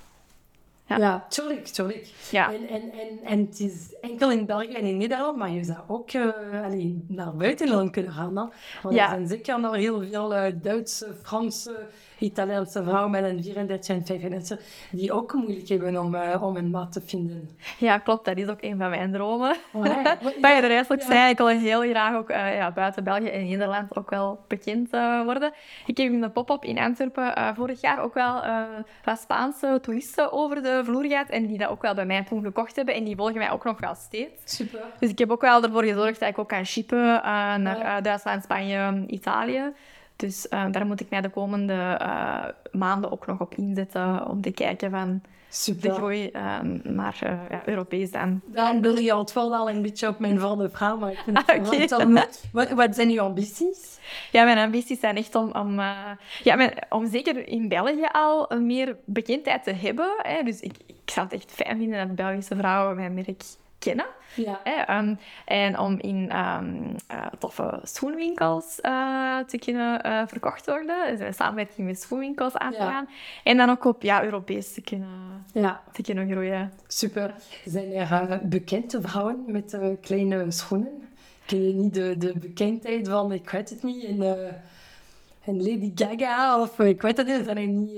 Ja. 0.98 0.98
Ja, 0.98 1.26
tuurlijk, 1.30 1.66
tuurlijk. 1.68 2.08
Ja. 2.32 2.54
En, 2.54 2.68
en, 2.68 2.82
en, 2.92 3.20
en 3.24 3.40
het 3.40 3.60
is 3.60 3.96
enkel 4.02 4.32
in 4.32 4.46
België 4.46 4.74
en 4.74 4.86
in 4.86 4.98
Nederland, 4.98 5.38
maar 5.38 5.50
je 5.50 5.64
zou 5.64 5.78
ook 5.88 6.14
uh, 6.14 6.26
allee, 6.64 7.06
naar 7.08 7.36
buitenland 7.36 7.92
kunnen 7.92 8.12
gaan. 8.12 8.34
Want 8.34 8.96
Ja. 8.96 9.04
er 9.04 9.10
zijn 9.10 9.28
zeker 9.28 9.60
nog 9.60 9.76
heel 9.76 10.04
veel 10.04 10.36
uh, 10.36 10.44
Duitse, 10.62 11.14
Franse, 11.24 11.88
Italiaanse 12.22 12.84
vrouwen 12.84 13.12
met 13.12 13.24
een 13.24 13.44
34 13.44 13.96
en 13.96 14.06
35 14.06 14.60
die 14.92 15.12
ook 15.12 15.34
moeilijk 15.34 15.68
hebben 15.70 15.98
om, 15.98 16.16
uh, 16.16 16.44
om 16.44 16.56
een 16.56 16.70
maat 16.70 16.92
te 16.92 17.02
vinden. 17.02 17.50
Ja, 17.78 17.98
klopt. 17.98 18.26
Dat 18.26 18.38
is 18.38 18.48
ook 18.48 18.62
een 18.62 18.78
van 18.78 18.90
mijn 18.90 19.12
dromen. 19.12 19.56
Oh, 19.72 19.86
ja. 20.04 20.18
Bij 20.42 20.62
je 20.62 20.68
juist 20.68 20.92
ook 20.92 21.00
Ja. 21.00 21.06
zei, 21.06 21.30
ik 21.32 21.38
wil 21.38 21.48
heel 21.48 21.82
graag 21.82 22.16
ook 22.16 22.30
eh, 22.30 22.56
ja, 22.56 22.72
buiten 22.72 23.04
België 23.04 23.28
en 23.28 23.48
Nederland 23.48 23.98
ook 23.98 24.10
wel 24.10 24.40
bekend 24.48 24.90
eh, 24.94 25.24
worden. 25.24 25.52
Ik 25.86 25.98
heb 25.98 26.12
in 26.12 26.22
de 26.22 26.30
pop-up 26.30 26.64
in 26.64 26.78
Antwerpen 26.80 27.36
eh, 27.36 27.50
vorig 27.56 27.82
jaar 27.82 28.00
ook 28.04 28.14
wel 28.14 28.44
eh, 28.44 28.62
wat 29.04 29.20
Spaanse 29.20 29.80
toeristen 29.82 30.32
over 30.32 30.64
de 30.64 30.82
vloer 30.84 31.06
gehad 31.06 31.30
en 31.30 31.46
die 31.48 31.58
dat 31.58 31.70
ook 31.70 31.82
wel 31.82 31.94
bij 31.94 32.06
mij 32.06 32.24
toen 32.24 32.44
gekocht 32.44 32.76
hebben 32.76 32.96
en 32.96 33.04
die 33.04 33.16
volgen 33.16 33.38
mij 33.38 33.52
ook 33.52 33.64
nog 33.64 33.80
wel 33.80 33.96
steeds. 33.96 34.56
Super. 34.58 34.80
Dus 35.00 35.10
ik 35.10 35.18
heb 35.20 35.32
ook 35.32 35.42
wel 35.42 35.64
ervoor 35.64 35.84
gezorgd 35.84 36.20
dat 36.20 36.30
ik 36.30 36.38
ook 36.40 36.50
kan 36.50 36.66
shippen 36.66 37.16
eh, 37.16 37.24
naar 37.56 37.80
eh, 37.80 38.04
Duitsland, 38.04 38.44
Spanje, 38.44 39.04
Italië. 39.08 39.64
Dus 40.22 40.48
eh, 40.48 40.66
daar 40.72 40.86
moet 40.86 41.00
ik 41.02 41.10
mij 41.10 41.22
de 41.22 41.30
komende 41.30 41.74
eh, 42.00 42.44
maanden 42.72 43.12
ook 43.12 43.26
nog 43.28 43.40
op 43.40 43.56
inzetten 43.56 44.28
om 44.28 44.42
te 44.42 44.52
kijken 44.52 44.92
van 44.92 45.22
de 45.24 45.30
Super. 45.50 45.92
groei 45.94 46.28
eh, 46.30 46.60
naar 46.84 47.18
eh, 47.24 47.32
ja, 47.50 47.62
Europees 47.66 48.12
dan. 48.12 48.42
Dan 48.46 48.82
wil 48.82 48.98
je 48.98 49.16
het 49.18 49.34
wel 49.34 49.56
al 49.56 49.70
een 49.70 49.82
beetje 49.82 50.08
op 50.08 50.20
mijn 50.20 50.40
volgende 50.40 50.70
vraag, 50.70 50.98
maar 50.98 51.12
ik 51.12 51.18
vind 51.66 51.80
het 51.82 51.92
Ah. 51.92 52.22
Wat, 52.52 52.70
wat 52.70 52.96
zijn 52.96 53.10
uw 53.10 53.20
ambities? 53.22 54.00
Ja, 54.32 54.44
mijn 54.44 54.58
ambities 54.58 55.00
zijn 55.00 55.16
echt 55.18 55.36
om, 55.36 55.52
om, 55.52 55.80
ja, 56.44 56.56
mijn- 56.56 56.74
om 56.90 57.10
zeker 57.10 57.48
in 57.48 57.68
België 57.68 58.08
al 58.12 58.50
meer 58.60 58.98
bekendheid 59.06 59.64
te 59.64 59.72
hebben. 59.74 60.14
Hè. 60.18 60.44
Dus 60.44 60.60
ik, 60.60 60.74
ik 60.86 60.96
zou 61.12 61.26
het 61.26 61.36
echt 61.36 61.52
fijn 61.52 61.78
vinden 61.78 62.08
dat 62.08 62.16
Belgische 62.16 62.56
vrouwen 62.56 62.96
mijn 62.96 63.14
merk 63.14 63.42
kennen. 63.82 64.06
Ja. 64.36 64.60
Hè. 64.64 64.72
ehm, 64.72 65.16
en 65.46 65.80
om 65.80 66.00
in 66.00 66.30
ehm, 66.30 66.76
eh, 67.08 67.26
toffe 67.40 67.80
schoenwinkels 67.84 68.82
eh, 68.82 69.38
te 69.40 69.58
kunnen 69.60 70.02
eh, 70.04 70.22
verkocht 70.28 70.66
worden. 70.66 71.18
Dus 71.18 71.28
een 71.28 71.34
samenwerking 71.34 71.88
met 71.88 72.02
schoenwinkels 72.02 72.58
aan 72.58 72.72
te 72.72 72.78
Ja. 72.78 72.92
gaan. 72.92 73.10
En 73.44 73.58
dan 73.58 73.70
ook 73.70 73.86
op 73.86 74.02
ja, 74.02 74.24
Europees 74.24 74.74
te 74.74 74.82
kunnen, 74.82 75.46
ja, 75.54 75.82
te 75.92 76.02
kunnen 76.02 76.30
groeien. 76.32 76.72
super. 76.88 77.34
Zijn 77.66 77.92
er 77.94 78.40
bekende 78.44 79.02
vrouwen 79.02 79.44
met 79.48 79.78
kleine 80.02 80.52
schoenen? 80.52 81.10
Ken 81.46 81.68
je 81.68 81.74
niet 81.74 81.94
de, 81.94 82.18
de 82.18 82.34
bekendheid 82.40 83.08
van, 83.08 83.32
ik 83.32 83.50
weet 83.50 83.70
het 83.70 83.84
niet, 83.84 84.04
en, 84.04 84.18
en 85.46 85.58
Lady 85.58 85.92
Gaga 85.96 86.62
of 86.62 86.80
eh, 86.80 86.88
ik 86.88 87.02
weet 87.02 87.18
het 87.18 87.28
niet, 87.28 87.42
zijn 87.46 87.58
er 87.58 87.68
niet... 87.68 87.92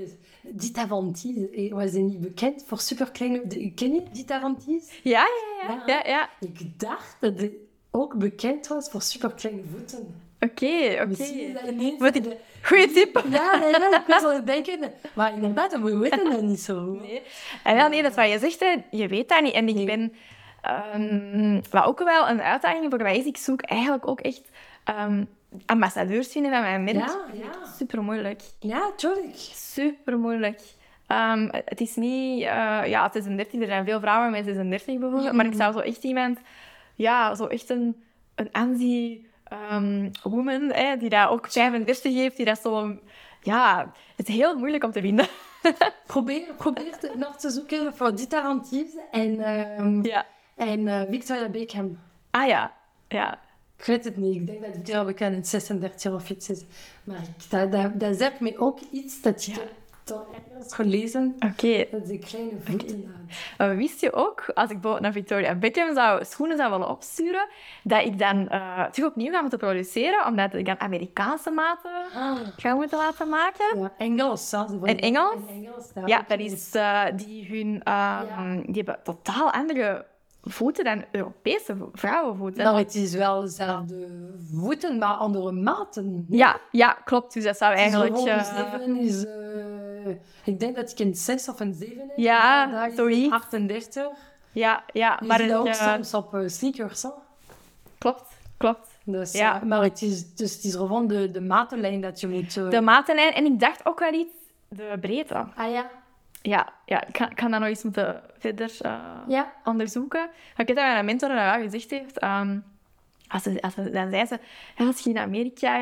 eh, 0.43 0.51
Dita 0.53 0.87
Van 0.87 1.13
Ties, 1.13 1.49
eh, 1.51 1.71
was 1.73 1.91
niet 1.91 2.19
bekend 2.21 2.63
voor 2.67 2.79
superkleine... 2.79 3.71
Ken 3.75 3.93
je 3.93 4.03
Dita 4.11 4.39
Van 4.39 4.57
Ties? 4.65 4.99
Ja, 5.03 5.25
ja, 5.67 5.67
ja. 5.67 5.83
Ja. 5.85 6.03
ja. 6.09 6.29
Ik 6.39 6.79
dacht 6.79 7.15
dat 7.19 7.33
ze 7.39 7.65
ook 7.91 8.15
bekend 8.17 8.67
was 8.67 8.89
voor 8.89 9.01
superkleine 9.01 9.61
voeten. 9.77 10.21
Oké, 10.39 10.91
oké. 11.01 11.53
Dat 11.53 11.69
ineens... 11.71 11.99
Wat 11.99 12.13
de- 12.13 12.37
Goeie 12.61 12.91
tip. 12.91 13.23
Ja, 13.29 13.53
ja, 13.61 13.67
ja, 13.67 13.99
ik 13.99 14.03
was 14.07 14.23
aan 14.23 14.45
denken. 14.45 14.79
Maar 15.15 15.33
inderdaad, 15.33 15.79
we 15.81 15.97
weten 15.97 16.31
dat 16.31 16.41
niet 16.41 16.59
zo. 16.59 16.81
Nee. 17.01 17.21
En 17.63 17.75
wel, 17.75 17.89
nee, 17.89 18.01
dat 18.01 18.11
is 18.11 18.17
wat 18.17 18.29
je 18.31 18.39
zegt, 18.39 18.59
hè. 18.59 18.75
je 18.97 19.07
weet 19.07 19.29
dat 19.29 19.41
niet. 19.41 19.53
En 19.53 19.67
ik 19.67 19.75
Nee. 19.75 19.85
ben... 19.85 20.13
ehm, 20.61 21.61
wat 21.69 21.85
ook 21.85 22.03
wel 22.03 22.29
een 22.29 22.41
uitdaging 22.41 22.85
voor 22.89 23.01
mij 23.01 23.17
is, 23.17 23.25
ik 23.25 23.37
zoek 23.37 23.61
eigenlijk 23.61 24.07
ook 24.07 24.19
echt 24.19 24.41
ehm, 24.83 25.23
ambassadeurs 25.65 26.27
vinden 26.27 26.51
van 26.51 26.61
mijn 26.61 26.83
merk. 26.83 26.95
Ja, 26.95 27.25
ja. 27.33 27.65
Super 27.77 28.03
moeilijk. 28.03 28.41
Ja, 28.59 28.91
tuurlijk. 28.95 29.35
Super 29.53 30.19
moeilijk. 30.19 30.61
Ehm, 31.07 31.47
het 31.51 31.81
is 31.81 31.95
niet... 31.95 32.41
eh, 32.43 32.81
ja, 32.85 33.09
36, 33.13 33.59
er 33.61 33.67
zijn 33.67 33.85
veel 33.85 33.99
vrouwen 33.99 34.31
met 34.31 34.45
36 34.45 34.99
bijvoorbeeld, 34.99 35.33
maar 35.33 35.45
ik 35.45 35.53
zou 35.53 35.73
zo 35.73 35.79
echt 35.79 36.03
iemand... 36.03 36.39
Ja, 36.95 37.35
zo 37.35 37.45
echt 37.45 37.69
een, 37.69 38.03
een 38.35 38.49
anti... 38.51 39.27
ehm, 39.43 40.09
die 40.99 41.09
dat 41.09 41.29
ook 41.29 41.47
35 41.51 42.13
heeft, 42.13 42.37
die 42.37 42.45
dat 42.45 42.59
zo... 42.59 42.97
Ja, 43.41 43.91
het 44.15 44.27
is 44.27 44.35
heel 44.35 44.57
moeilijk 44.57 44.83
om 44.83 44.91
te 44.91 45.01
vinden. 45.01 45.27
Probeer, 46.07 46.53
probeer 46.57 46.97
te, 46.97 47.11
nog 47.15 47.35
te 47.35 47.49
zoeken 47.49 47.95
voor 47.95 48.15
Dita 48.15 48.41
Van 48.41 48.63
Ties 48.63 48.95
en, 49.11 49.39
ehm, 49.39 50.05
ja. 50.05 50.25
en 50.55 50.87
eh, 50.87 51.01
Victoria 51.09 51.49
Beckham. 51.49 51.99
Ah 52.31 52.47
ja, 52.47 52.73
ja. 53.07 53.39
Ik 53.77 53.85
weet 53.85 54.03
het 54.03 54.17
niet. 54.17 54.35
Ik 54.35 54.45
denk 54.47 54.61
dat 54.61 54.71
Victoria 54.73 55.05
Beckham 55.05 55.33
een 55.33 55.45
36 55.45 56.11
of 56.13 56.29
iets 56.29 56.49
is. 56.49 56.61
Maar 57.03 57.17
ik, 57.21 57.49
dat, 57.49 57.71
dat, 57.71 57.99
dat 57.99 58.17
zegt 58.17 58.39
me 58.39 58.57
ook 58.57 58.79
iets 58.91 59.21
dat 59.21 59.45
je 59.45 59.53
toch 60.03 60.25
ergens 60.51 60.73
gelezen 60.75 61.35
Oké. 61.39 61.85
dat 61.91 62.07
ze 62.07 62.17
kleine 62.17 62.51
voeten. 62.63 63.15
Maar 63.57 63.75
wist 63.75 64.01
je 64.01 64.13
ook, 64.13 64.41
als 64.53 64.63
ik 64.69 64.71
bijvoorbeeld 64.73 65.01
naar 65.01 65.11
Victoria 65.11 65.55
Beckham 65.55 65.93
zou, 65.93 66.25
schoenen 66.25 66.57
zou 66.57 66.71
willen 66.71 66.89
opsturen, 66.89 67.47
dat 67.83 68.05
ik 68.05 68.19
dan 68.19 68.49
eh 68.49 68.83
terug 68.91 69.09
opnieuw 69.09 69.31
ga 69.31 69.41
moeten 69.41 69.59
produceren, 69.59 70.25
omdat 70.25 70.53
ik 70.53 70.65
dan 70.65 70.79
Amerikaanse 70.79 71.51
maten 71.51 71.91
Ah. 72.15 72.37
ga 72.57 72.75
moeten 72.75 72.97
laten 72.97 73.29
maken? 73.29 73.79
Ja, 73.79 73.91
Engels. 73.97 74.53
In 74.83 74.99
Engels? 74.99 75.35
In 75.47 75.65
Engels, 75.65 75.85
Ja, 76.05 76.23
dat 76.27 76.39
is 76.39 76.71
eh, 76.71 77.03
die 77.15 77.45
hun... 77.47 77.75
eh, 77.83 77.93
Ja. 77.93 78.53
Die 78.65 78.83
hebben 78.83 78.99
totaal 79.03 79.51
andere 79.51 80.05
voeten 80.43 80.83
dan 80.83 81.05
Europese 81.11 81.75
vo- 81.77 81.89
vrouwenvoeten. 81.93 82.63
Nou, 82.63 82.77
het 82.77 82.95
is 82.95 83.13
wel 83.13 83.41
dezelfde 83.41 84.07
voeten, 84.53 84.97
maar 84.97 85.13
andere 85.13 85.51
maten. 85.51 86.25
Ja, 86.29 86.59
ja, 86.71 86.97
klopt. 87.05 87.33
Dus 87.33 87.43
dat 87.43 87.57
zou 87.57 87.71
Het 87.71 87.79
eigenlijk... 87.79 88.13
gewoon 88.15 88.27
eh, 88.27 88.55
zeven 88.55 88.95
is, 88.97 89.25
eh, 89.25 90.15
ik 90.43 90.59
denk 90.59 90.75
dat 90.75 90.91
ik 90.91 90.99
een 90.99 91.15
6 91.15 91.49
of 91.49 91.59
een 91.59 91.73
7 91.73 91.97
heb. 91.97 92.17
Ja, 92.17 92.89
zoiets. 92.95 93.33
38. 93.33 94.07
ja, 94.51 94.83
ja, 94.93 95.19
maar 95.25 95.47
dat 95.47 95.57
ook 95.57 95.67
eh, 95.67 95.93
soms 95.93 96.13
op 96.13 96.33
eh, 96.33 96.41
sneakers. 96.47 97.03
Hè? 97.03 97.09
klopt, 97.97 98.23
klopt. 98.57 98.87
Dus, 99.05 99.31
Ja. 99.31 99.61
maar 99.65 99.81
het 99.83 100.01
is, 100.01 100.35
dus 100.35 100.53
het 100.55 100.63
is 100.63 100.73
gewoon 100.75 101.07
de, 101.07 101.31
de 101.31 101.41
matenlijn 101.41 102.01
dat 102.01 102.19
je 102.19 102.27
moet... 102.27 102.53
De 102.71 102.81
matenlijn. 102.81 103.33
En 103.33 103.45
ik 103.45 103.59
dacht 103.59 103.85
ook 103.85 103.99
wel 103.99 104.13
iets, 104.13 104.33
de 104.67 104.97
breedte. 105.01 105.45
Ah 105.55 105.71
ja? 105.71 105.89
Ja, 106.45 106.67
ja 106.85 107.07
ik, 107.07 107.13
kan, 107.13 107.29
ik 107.29 107.39
dat 107.39 107.49
nog 107.49 107.63
eens 107.63 107.83
moeten 107.83 108.21
verder 108.37 108.71
eh, 108.81 108.99
Ja. 109.27 109.51
onderzoeken. 109.63 110.19
Maar 110.21 110.31
ik 110.55 110.67
weet 110.67 110.75
dat 110.75 110.85
mijn 110.85 111.05
mentor 111.05 111.29
dat 111.29 111.37
wel 111.37 111.61
gezegd 111.63 111.89
heeft. 111.89 112.19
ehm, 112.19 112.57
als 113.27 113.43
ze, 113.43 113.61
als 113.61 113.73
ze, 113.73 113.89
dan 113.89 114.09
zei 114.09 114.25
ze, 114.25 114.39
als 114.77 114.99
je 114.99 115.09
in 115.09 115.17
Amerika 115.17 115.75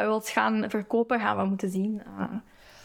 eh, 0.00 0.06
wilt 0.06 0.28
gaan 0.28 0.64
verkopen, 0.68 1.20
gaan 1.20 1.36
we 1.36 1.44
moeten 1.44 1.70
zien. 1.70 2.02
eh, 2.18 2.24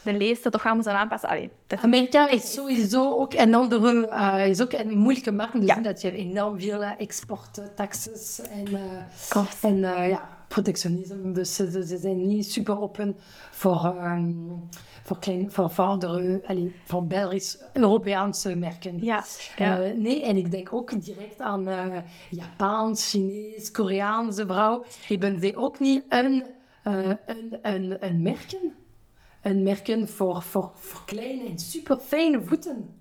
de 0.02 0.12
leeftijd 0.12 0.52
toch 0.52 0.62
gaan 0.62 0.74
moeten 0.74 0.92
aanpassen. 0.92 1.28
Allee, 1.28 1.50
dat, 1.66 1.82
Amerika 1.82 2.28
is 2.28 2.52
sowieso 2.52 3.10
ook 3.18 3.32
een 3.34 3.54
andere, 3.54 4.46
is 4.48 4.62
ook 4.62 4.72
een 4.72 4.98
moeilijke 4.98 5.32
markt. 5.32 5.52
Dus 5.60 5.64
Ja. 5.66 5.74
dat 5.80 6.00
je 6.00 6.12
enorm 6.12 6.60
veel 6.60 6.82
exporttaxes 6.82 8.40
en, 8.40 8.66
en 9.62 9.78
ja, 10.08 10.28
protectionisme. 10.48 11.32
Dus 11.32 11.54
ze, 11.54 11.70
ze- 11.70 11.86
ze 11.86 11.98
zijn 11.98 12.26
niet 12.26 12.52
super 12.52 12.80
open 12.80 13.16
voor, 13.50 13.84
ehm, 13.84 14.32
voor, 15.02 15.18
klein, 15.18 15.50
voor, 15.50 15.70
allee, 16.46 16.74
voor 16.84 17.06
Belgisch, 17.06 17.58
Europese 17.72 18.56
merken. 18.56 19.04
Ja, 19.04 19.24
ja. 19.56 19.80
Eh, 19.82 19.96
nee, 19.96 20.22
en 20.24 20.36
ik 20.36 20.50
denk 20.50 20.72
ook 20.72 21.04
direct 21.04 21.40
aan 21.40 21.68
eh 21.68 21.96
Japans, 22.30 23.10
Chinees, 23.10 23.70
Koreaanse 23.70 24.46
vrouw. 24.46 24.84
Hebben 25.06 25.40
zij 25.40 25.56
ook 25.56 25.78
niet 25.80 26.04
een, 26.08 26.44
eh, 26.82 27.08
een, 27.26 27.58
een, 27.62 28.04
een 28.06 28.22
merken? 28.22 28.74
Een 29.42 29.62
merken 29.62 30.08
voor, 30.08 30.42
voor, 30.42 30.70
voor 30.74 31.02
kleine 31.06 31.44
en 31.48 31.58
super 31.58 31.98
fijne 31.98 32.42
voeten. 32.42 32.95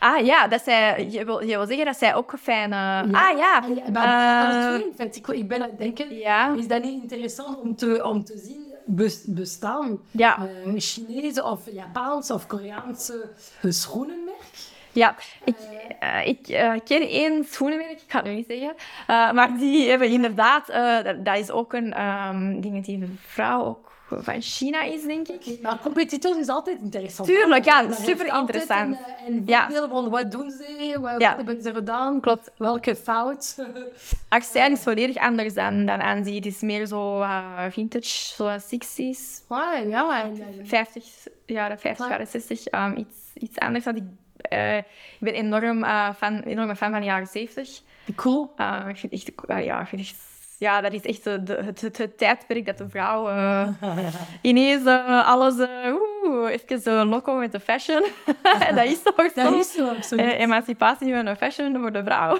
Ah 0.00 0.24
ja, 0.24 0.48
dat 0.48 0.62
zij, 0.64 1.06
je, 1.10 1.24
wil, 1.24 1.40
je 1.40 1.56
wil 1.56 1.66
zeggen 1.66 1.84
dat 1.84 1.96
zij 1.96 2.14
ook 2.14 2.32
fijne... 2.40 3.04
Ah 3.12 3.38
ja. 3.38 3.64
En, 3.64 3.92
maar 3.92 4.72
Eh, 4.72 4.74
twee, 4.74 4.92
vind 4.96 5.16
ik, 5.16 5.26
ik 5.28 5.48
ben 5.48 5.62
aan 5.62 5.68
het 5.68 5.78
denken, 5.78 6.14
ja. 6.14 6.54
is 6.56 6.68
dat 6.68 6.82
niet 6.82 7.02
interessant 7.02 7.60
om 7.60 7.76
te, 7.76 8.04
om 8.04 8.24
te 8.24 8.38
zien 8.38 8.72
bes- 8.84 9.24
bestaan? 9.26 9.98
Ja. 10.10 10.36
eh, 10.64 10.72
Chinese 10.76 11.44
of 11.44 11.60
Japaanse 11.72 12.34
of 12.34 12.46
Koreaanse 12.46 13.30
schoenenmerk? 13.68 14.72
Ja, 14.92 15.16
ik, 15.44 15.56
uh, 16.02 16.26
ik 16.26 16.48
uh, 16.48 16.72
ken 16.84 17.08
één 17.08 17.44
schoenenmerk, 17.44 17.90
ik 17.90 18.04
ga 18.06 18.18
het 18.18 18.26
nu 18.26 18.34
niet 18.34 18.46
zeggen. 18.48 18.74
Uh, 19.10 19.32
maar 19.32 19.56
die 19.58 19.88
hebben 19.88 20.08
inderdaad, 20.08 20.66
dat, 21.04 21.24
dat, 21.24 21.38
is 21.38 21.50
ook 21.50 21.72
een 21.72 22.00
um, 22.02 22.60
ding 22.60 22.84
die 22.84 23.18
vrouw 23.26 23.64
ook 23.64 23.92
van 24.22 24.40
China 24.40 24.82
is, 24.82 25.02
denk 25.02 25.28
ik. 25.28 25.58
Maar 25.62 25.78
competitor 25.78 26.38
is 26.38 26.48
altijd 26.48 26.80
interessant. 26.80 27.28
Tuurlijk, 27.28 27.64
ja, 27.64 27.92
super 27.92 28.38
interessant. 28.38 28.96
En, 28.96 29.26
en 29.26 29.42
ja. 29.46 29.88
van 29.88 30.08
wat 30.08 30.30
doen 30.30 30.50
ze, 30.50 30.96
wat 31.00 31.20
ja. 31.20 31.36
hebben 31.36 31.62
ze 31.62 31.74
gedaan, 31.74 32.20
Klopt. 32.20 32.50
welke 32.56 32.96
fout. 32.96 33.56
Accent 34.28 34.76
is 34.76 34.82
volledig 34.82 35.16
anders 35.16 35.54
dan, 35.54 35.86
dan 35.86 36.00
Anzi. 36.00 36.34
Het 36.34 36.46
is 36.46 36.60
meer 36.60 36.86
zo 36.86 37.20
uh, 37.20 37.64
vintage, 37.70 38.34
zoals 38.34 38.64
60s. 38.64 39.46
Ah, 39.48 39.88
ja, 39.88 40.22
en, 40.22 40.66
50 40.66 41.04
jaren, 41.46 41.78
50 41.78 42.08
jaren, 42.08 42.26
60. 42.26 42.72
Um, 42.72 42.96
iets, 42.96 43.16
iets 43.34 43.58
anders. 43.58 43.84
Want 43.84 43.96
ik, 43.96 44.04
uh, 44.52 44.76
ik 44.76 44.84
ben 45.20 45.34
enorm, 45.34 45.82
uh, 45.82 46.14
fan, 46.14 46.40
enorm 46.40 46.76
fan 46.76 46.90
van 46.90 47.00
de 47.00 47.06
jaren 47.06 47.26
70. 47.26 47.80
Cool. 48.14 48.50
Ik 48.88 48.96
vind 48.96 49.12
echt, 49.12 49.30
ja, 49.46 49.80
ik 49.80 49.86
vind 49.86 50.00
echt 50.00 50.33
ja, 50.58 50.80
dat 50.80 50.92
is 50.92 51.02
echt 51.02 51.24
de, 51.24 51.58
het, 51.64 51.80
het, 51.80 51.98
het, 51.98 52.18
tijdperk 52.18 52.66
dat 52.66 52.78
de 52.78 52.88
vrouw 52.88 53.28
uh, 53.28 53.68
ineens 54.42 54.84
uh, 54.84 55.28
alles... 55.28 55.58
Uh, 55.58 55.94
oeh, 56.24 56.50
even 56.66 57.06
loco 57.06 57.34
met 57.34 57.52
de 57.52 57.60
fashion. 57.60 58.04
dat 58.74 58.84
is 58.84 59.02
toch 59.02 59.30
zo? 59.34 59.42
Dat 59.42 59.52
is 59.52 59.72
zo, 59.72 59.88
absoluut. 59.88 60.32
emancipatie 60.32 61.14
van 61.14 61.24
de 61.24 61.36
fashion 61.36 61.78
voor 61.80 61.92
de 61.92 62.04
vrouw. 62.04 62.38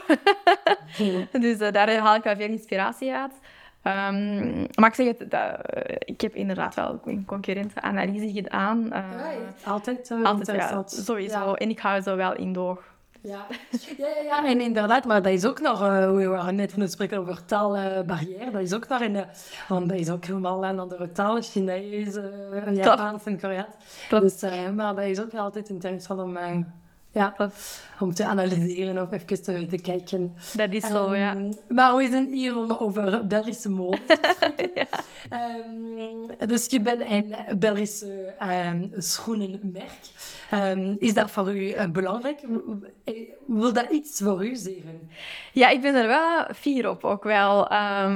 dus 1.41 1.59
daar 1.59 1.99
haal 1.99 2.15
ik 2.15 2.23
wel 2.23 2.37
veel 2.37 2.49
inspiratie 2.49 3.13
uit. 3.13 3.33
Um, 3.87 4.67
maar 4.75 4.89
ik 4.89 4.95
zeg 4.95 5.07
het, 5.07 5.31
dat, 5.31 5.59
ik 5.99 6.21
heb 6.21 6.35
inderdaad 6.35 6.75
wel 6.75 7.01
een 7.05 7.25
concurrentenanalyse 7.25 8.33
gedaan. 8.33 8.87
ja, 8.91 9.15
altijd, 9.65 10.15
altijd 10.23 10.57
ja, 10.57 10.83
sowieso. 10.87 11.39
Ja. 11.39 11.55
En 11.55 11.71
ik 11.71 11.79
hou 11.79 12.03
zo 12.03 12.17
wel 12.17 12.37
indoor. 12.37 12.83
Ja. 13.25 13.47
Ja, 13.99 14.09
ja, 14.09 14.23
ja, 14.23 14.47
en 14.47 14.61
inderdaad, 14.61 15.05
maar 15.05 15.23
dat 15.23 15.33
is 15.33 15.45
ook 15.45 15.61
nog, 15.61 15.83
uh, 15.83 16.15
we 16.15 16.27
waren 16.27 16.55
net 16.55 16.73
van 16.73 16.81
het 16.81 16.93
spreken 16.93 17.19
over 17.19 17.45
taalbarrière, 17.45 18.51
dat 18.51 18.61
is 18.61 18.73
ook 18.73 18.89
nog 18.89 19.01
in, 19.01 19.25
want 19.69 19.89
dat 19.89 19.99
is 19.99 20.11
ook 20.11 20.25
helemaal 20.25 20.65
aan 20.65 20.79
andere 20.79 21.13
talen, 21.13 21.43
Chinees, 21.43 22.17
uh, 22.17 22.75
Japans 22.75 23.25
en 23.25 23.41
Koreaans. 23.41 23.75
Dus, 24.11 24.43
uh, 24.43 24.71
maar 24.71 24.95
dat 24.95 25.05
is 25.05 25.21
ook 25.21 25.35
altijd 25.35 25.69
interessant 25.69 26.21
om, 26.21 26.39
ja, 27.15 27.35
om 27.99 28.15
te 28.15 28.25
analyseren 28.25 29.03
of 29.03 29.13
even 29.13 29.43
te, 29.43 29.67
te 29.67 29.79
kijken. 29.79 30.35
Dat 30.53 30.73
is 30.73 30.87
zo, 30.87 31.07
um, 31.07 31.15
ja. 31.15 31.37
Maar 31.69 31.97
we 31.97 32.09
zijn 32.11 32.33
hier 32.33 32.81
over 32.81 33.27
Belgische 33.27 33.71
mode. 33.71 33.99
ja. 34.75 34.87
um, 35.67 36.49
dus 36.49 36.67
je 36.67 36.81
bent 36.81 37.01
een 37.01 37.59
Belgische 37.59 38.35
um, 38.43 38.93
schoenenmerk. 38.97 40.01
Is 40.99 41.15
dat 41.15 41.31
voor 41.31 41.55
u 41.55 41.61
uh, 41.61 41.87
belangrijk? 41.87 42.41
Wil 43.47 43.73
dat 43.73 43.91
iets 43.91 44.21
voor 44.21 44.47
u 44.47 44.57
zeggen? 44.57 45.11
Ja, 45.53 45.69
ik 45.69 45.81
ben 45.81 45.95
er 45.95 46.07
wel 46.07 46.45
fier 46.55 46.89
op 46.89 47.05
ook 47.05 47.25
wel. 47.25 47.69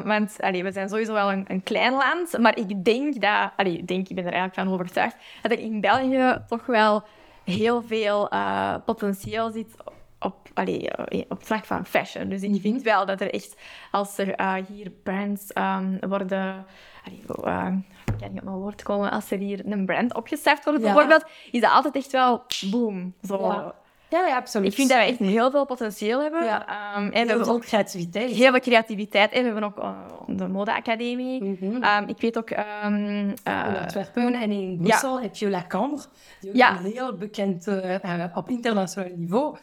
Want 0.04 0.36
allee, 0.40 0.64
we 0.64 0.72
zijn 0.72 0.88
sowieso 0.88 1.12
wel 1.12 1.32
een, 1.32 1.44
een, 1.48 1.62
klein 1.62 1.92
land. 1.92 2.38
Maar 2.38 2.58
ik 2.58 2.84
denk 2.84 3.20
dat... 3.20 3.50
Allee, 3.56 3.84
denk, 3.84 4.08
ik 4.08 4.14
ben 4.14 4.24
er 4.24 4.32
eigenlijk 4.32 4.54
van 4.54 4.72
overtuigd 4.72 5.16
dat 5.42 5.52
er 5.52 5.58
in 5.58 5.80
België 5.80 6.42
toch 6.48 6.66
wel 6.66 7.04
heel 7.48 7.82
veel 7.82 8.32
uh, 8.32 8.74
potentieel 8.84 9.50
zit 9.50 9.74
op, 10.20 10.36
allee, 10.54 10.90
eh, 10.90 11.24
op 11.28 11.46
vlak 11.46 11.64
van 11.64 11.86
fashion. 11.86 12.28
Dus 12.28 12.42
ik 12.42 12.60
vind 12.60 12.82
wel 12.82 13.06
dat 13.06 13.20
er 13.20 13.32
echt, 13.32 13.56
als 13.90 14.18
er 14.18 14.40
uh, 14.40 14.54
hier 14.54 14.90
brands 14.90 15.50
um, 15.54 15.98
worden... 16.08 16.66
Allee, 17.04 17.22
uh, 17.44 17.74
ik 18.06 18.18
kan 18.18 18.30
niet 18.30 18.38
op 18.38 18.44
mijn 18.44 18.56
woord 18.56 18.82
komen. 18.82 19.10
Als 19.10 19.30
er 19.30 19.38
hier 19.38 19.66
een 19.66 19.86
brand 19.86 20.14
opgestart 20.14 20.64
wordt, 20.64 20.80
ja. 20.80 20.84
bijvoorbeeld, 20.84 21.24
is 21.50 21.60
dat 21.60 21.70
altijd 21.70 21.94
echt 21.96 22.12
wel 22.12 22.42
boom. 22.70 23.14
Zo. 23.22 23.38
Ja. 23.38 23.74
Ja, 24.10 24.26
ja, 24.26 24.36
absoluut. 24.36 24.68
Ik 24.68 24.74
vind 24.74 24.88
dat 24.88 24.98
we 24.98 25.04
echt 25.04 25.18
heel 25.18 25.50
veel 25.50 25.66
potentieel 25.66 26.20
hebben. 26.20 26.44
Ja. 26.44 26.96
Um, 26.96 27.10
en 27.12 27.28
heel 27.28 27.44
veel 27.44 27.58
creativiteit. 27.58 28.30
Heel 28.30 28.50
veel 28.50 28.60
creativiteit. 28.60 29.32
En 29.32 29.38
we 29.38 29.44
hebben 29.44 29.64
ook 29.64 29.78
uh, 29.78 29.90
de 30.26 30.48
modeacademie. 30.48 31.44
Mm 31.44 31.56
-hmm. 31.60 31.84
um, 31.84 32.08
ik 32.08 32.20
weet 32.20 32.38
ook... 32.38 32.50
Um, 32.50 33.28
uh, 33.28 33.32
in 33.44 33.76
Antwerpen 33.80 34.34
en 34.34 34.50
in 34.50 34.78
Brussel 34.82 35.16
ja. 35.16 35.22
heb 35.22 35.34
je 35.34 35.50
La 35.50 35.64
Cambre. 35.68 36.02
Die 36.40 36.50
ook 36.50 36.56
ja. 36.56 36.78
een 36.78 36.92
heel 36.92 37.16
bekend, 37.16 37.66
uh, 37.66 38.24
op 38.34 38.48
internationaal 38.48 39.10
niveau, 39.16 39.56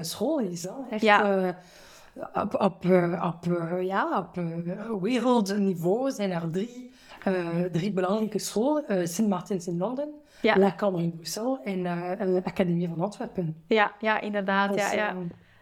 school 0.00 0.38
is. 0.38 0.62
Hè. 0.62 0.70
Echt, 0.90 1.02
ja. 1.02 1.56
op, 2.34 2.54
op, 2.54 2.84
op, 3.22 3.44
ja, 3.80 4.18
op 4.18 4.40
wereldniveau 5.02 6.10
zijn 6.10 6.30
er 6.30 6.50
drie, 6.50 6.92
drie 7.72 7.92
belangrijke 7.92 8.38
scholen. 8.38 9.08
Sint 9.08 9.28
Maartens 9.28 9.66
in 9.66 9.78
Londen. 9.78 10.08
Ja. 10.40 10.58
La 10.58 10.74
in 10.96 11.12
Brussel 11.14 11.60
en 11.64 11.78
uh, 11.78 12.18
de 12.18 12.42
Academie 12.44 12.88
van 12.88 13.00
Antwerpen. 13.00 13.62
Ja, 13.66 13.92
ja 13.98 14.20
inderdaad. 14.20 14.72
Dus, 14.72 14.92
ja, 14.92 14.96
ja. 14.96 15.14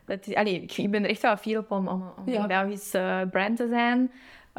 Dat 0.04 0.26
is, 0.26 0.34
allee, 0.34 0.60
ik, 0.60 0.90
ben 0.90 1.04
er 1.04 1.10
echt 1.10 1.22
wel 1.22 1.36
fier 1.36 1.58
op 1.58 1.70
om, 1.70 1.88
om, 1.88 2.12
om 2.16 2.32
ja. 2.32 2.40
een 2.40 2.46
Belgisch 2.46 2.94
uh, 2.94 3.20
brand 3.30 3.56
te 3.56 3.68
zijn. 3.68 4.10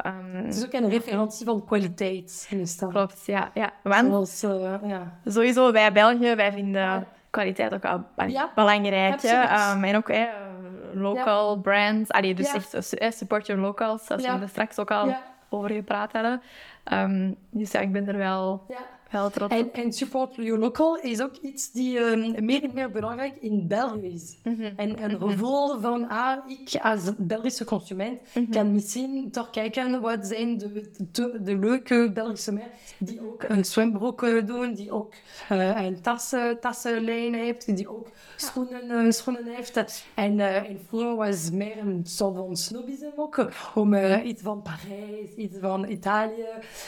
Um, 0.06 0.44
het 0.44 0.56
is 0.56 0.64
ook 0.64 0.72
een 0.72 0.88
referentie 0.88 1.46
van 1.46 1.64
kwaliteit 1.64 2.46
in 2.50 2.58
de 2.58 2.66
stad. 2.66 2.90
Klopt, 2.90 3.26
ja. 3.26 3.50
ja. 3.54 3.70
Want, 3.82 4.28
Zoals, 4.28 4.44
uh, 4.44 4.88
ja. 4.90 5.18
Sowieso, 5.24 5.72
wij 5.72 5.92
België, 5.92 6.34
wij 6.34 6.52
vinden 6.52 7.06
kwaliteit 7.30 7.74
ook 7.74 7.84
al 7.84 8.04
ja. 8.26 8.50
belangrijk. 8.54 9.22
Um, 9.22 9.84
en 9.84 9.96
ook 9.96 10.12
local 10.92 11.56
brands. 11.60 12.10
Allee, 12.10 12.34
dus 12.34 12.72
echt 12.90 13.16
support 13.16 13.46
your 13.46 13.62
locals, 13.62 14.06
zoals 14.06 14.22
we 14.22 14.28
er 14.28 14.48
straks 14.48 14.78
ook 14.78 14.90
al 14.90 15.14
over 15.48 15.70
gepraat 15.70 16.12
hadden. 16.12 16.42
Um, 16.92 17.36
dus 17.50 17.72
ja, 17.72 17.80
ik 17.80 17.92
ben 17.92 18.08
er 18.08 18.16
wel 18.16 18.66
en, 19.48 19.72
en, 19.72 19.92
support 19.92 20.34
your 20.34 20.58
local 20.58 20.96
is 20.96 21.20
ook 21.20 21.36
iets 21.36 21.70
die 21.72 21.98
um, 21.98 22.44
meer 22.44 22.62
en 22.62 22.70
meer 22.74 22.90
belangrijk 22.90 23.36
in 23.40 23.66
België 23.66 24.06
is. 24.06 24.36
Mm 24.44 24.54
-hmm. 24.54 24.72
En 24.76 25.02
een 25.02 25.16
mhm. 25.16 25.28
gevoel 25.28 25.80
van, 25.80 26.08
ah, 26.08 26.50
ik 26.50 26.80
als 26.82 27.10
Belgische 27.16 27.64
consument 27.64 28.20
mm 28.20 28.28
-hmm. 28.32 28.50
kan 28.50 28.72
misschien 28.72 29.30
toch 29.30 29.50
kijken 29.50 30.00
wat 30.00 30.26
zijn 30.26 30.58
de, 30.58 30.90
de, 31.12 31.38
de 31.42 31.56
leuke 31.56 32.10
Belgische 32.14 32.52
merken 32.52 32.76
die 32.98 33.20
ook 33.20 33.42
een 33.48 33.64
zwembroek 33.64 34.46
doen, 34.46 34.74
die 34.74 34.92
ook 34.92 35.14
uh, 35.52 35.82
een 35.84 36.00
tassen, 36.00 36.60
tassenlijn 36.60 37.34
heeft, 37.34 37.76
die 37.76 37.88
ook 37.88 38.08
schoenen, 38.36 39.04
uh, 39.04 39.10
schoenen 39.10 39.44
heeft. 39.46 40.04
En, 40.14 40.38
uh, 40.38 40.56
en 40.56 40.80
vroeger 40.86 41.16
was 41.16 41.50
meer 41.50 41.78
een 41.78 42.00
soort 42.04 42.36
van 42.36 42.56
snobisme 42.56 43.12
ook, 43.16 43.48
om 43.74 43.94
iets 44.24 44.42
van 44.42 44.62
Parijs, 44.62 45.34
iets 45.36 45.56
van 45.60 45.88
Italië. 45.88 46.46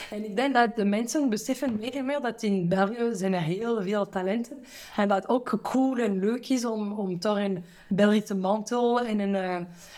En 0.09 0.25
ik 0.25 0.35
denk 0.35 0.53
dat 0.53 0.75
de 0.75 0.85
mensen 0.85 1.29
beseffen 1.29 1.77
meer 1.79 1.95
en 1.95 2.05
meer 2.05 2.10
dat 2.19 2.43
in 2.43 2.67
België 2.67 3.09
zijn 3.13 3.33
er 3.33 3.41
heel 3.41 3.81
veel 3.81 4.09
talenten. 4.09 4.63
En 4.95 5.07
dat 5.07 5.29
ook 5.29 5.59
cool 5.61 5.97
en 5.97 6.19
leuk 6.19 6.49
is 6.49 6.65
om, 6.65 6.91
om 6.91 7.19
toch 7.19 7.37
een 7.37 7.63
Belgische 7.87 8.35
mantel 8.35 9.01
en 9.01 9.19
een, 9.19 9.33
uh, 9.33 9.55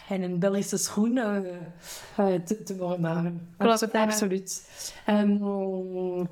en 0.09 0.21
een 0.21 0.39
Belgische 0.39 0.77
schoen 0.77 1.17
uh, 1.17 1.37
uh, 2.19 2.35
te, 2.45 2.63
te 2.63 2.77
worden 2.77 3.49
Klopt, 3.57 3.93
absoluut. 3.93 4.69
Um, 5.09 6.27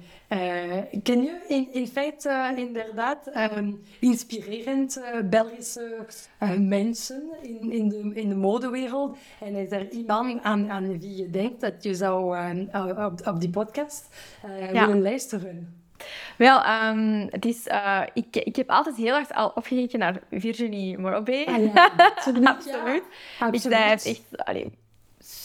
ken 1.04 1.22
je 1.22 1.46
in, 1.48 1.68
in 1.72 1.88
feite 1.88 2.54
inderdaad 2.56 3.32
um, 3.58 3.82
inspirerend 4.00 5.02
Belgische 5.26 6.06
mensen 6.58 7.24
in, 7.42 7.72
in, 7.72 7.90
de, 7.90 8.12
in 8.14 8.30
de 8.30 8.36
modewereld? 8.36 9.18
En 9.40 9.56
is 9.56 9.72
er 9.72 9.90
iemand 9.90 10.44
aan, 10.44 10.72
aan 10.72 11.00
wie 11.00 11.16
je 11.16 11.30
denkt 11.30 11.62
dat 11.62 11.84
je 11.84 11.96
zou 11.96 12.38
op, 13.06 13.28
op 13.28 13.40
die 13.40 13.50
podcast 13.50 14.08
ja. 14.72 14.86
willen 14.86 15.02
luisteren? 15.02 15.80
Wel, 16.38 16.66
um, 16.66 17.28
het 17.30 17.46
is, 17.46 17.68
uh, 17.68 18.02
ik, 18.14 18.36
ik 18.36 18.56
heb 18.56 18.70
altijd 18.70 18.96
heel 18.96 19.16
erg 19.16 19.30
al 19.32 19.52
opgekeken 19.56 20.00
naar 20.00 20.20
Virginie 20.32 20.98
Morobé. 20.98 21.44
Ah, 21.46 21.74
ja, 21.74 21.92
absoluut. 21.98 22.48
absoluut. 22.48 23.04
Ja, 23.40 23.46
absoluut. 23.46 23.62
Zij 23.62 23.90
heeft 23.90 24.06
echt 24.06 24.46
allee, 24.46 24.72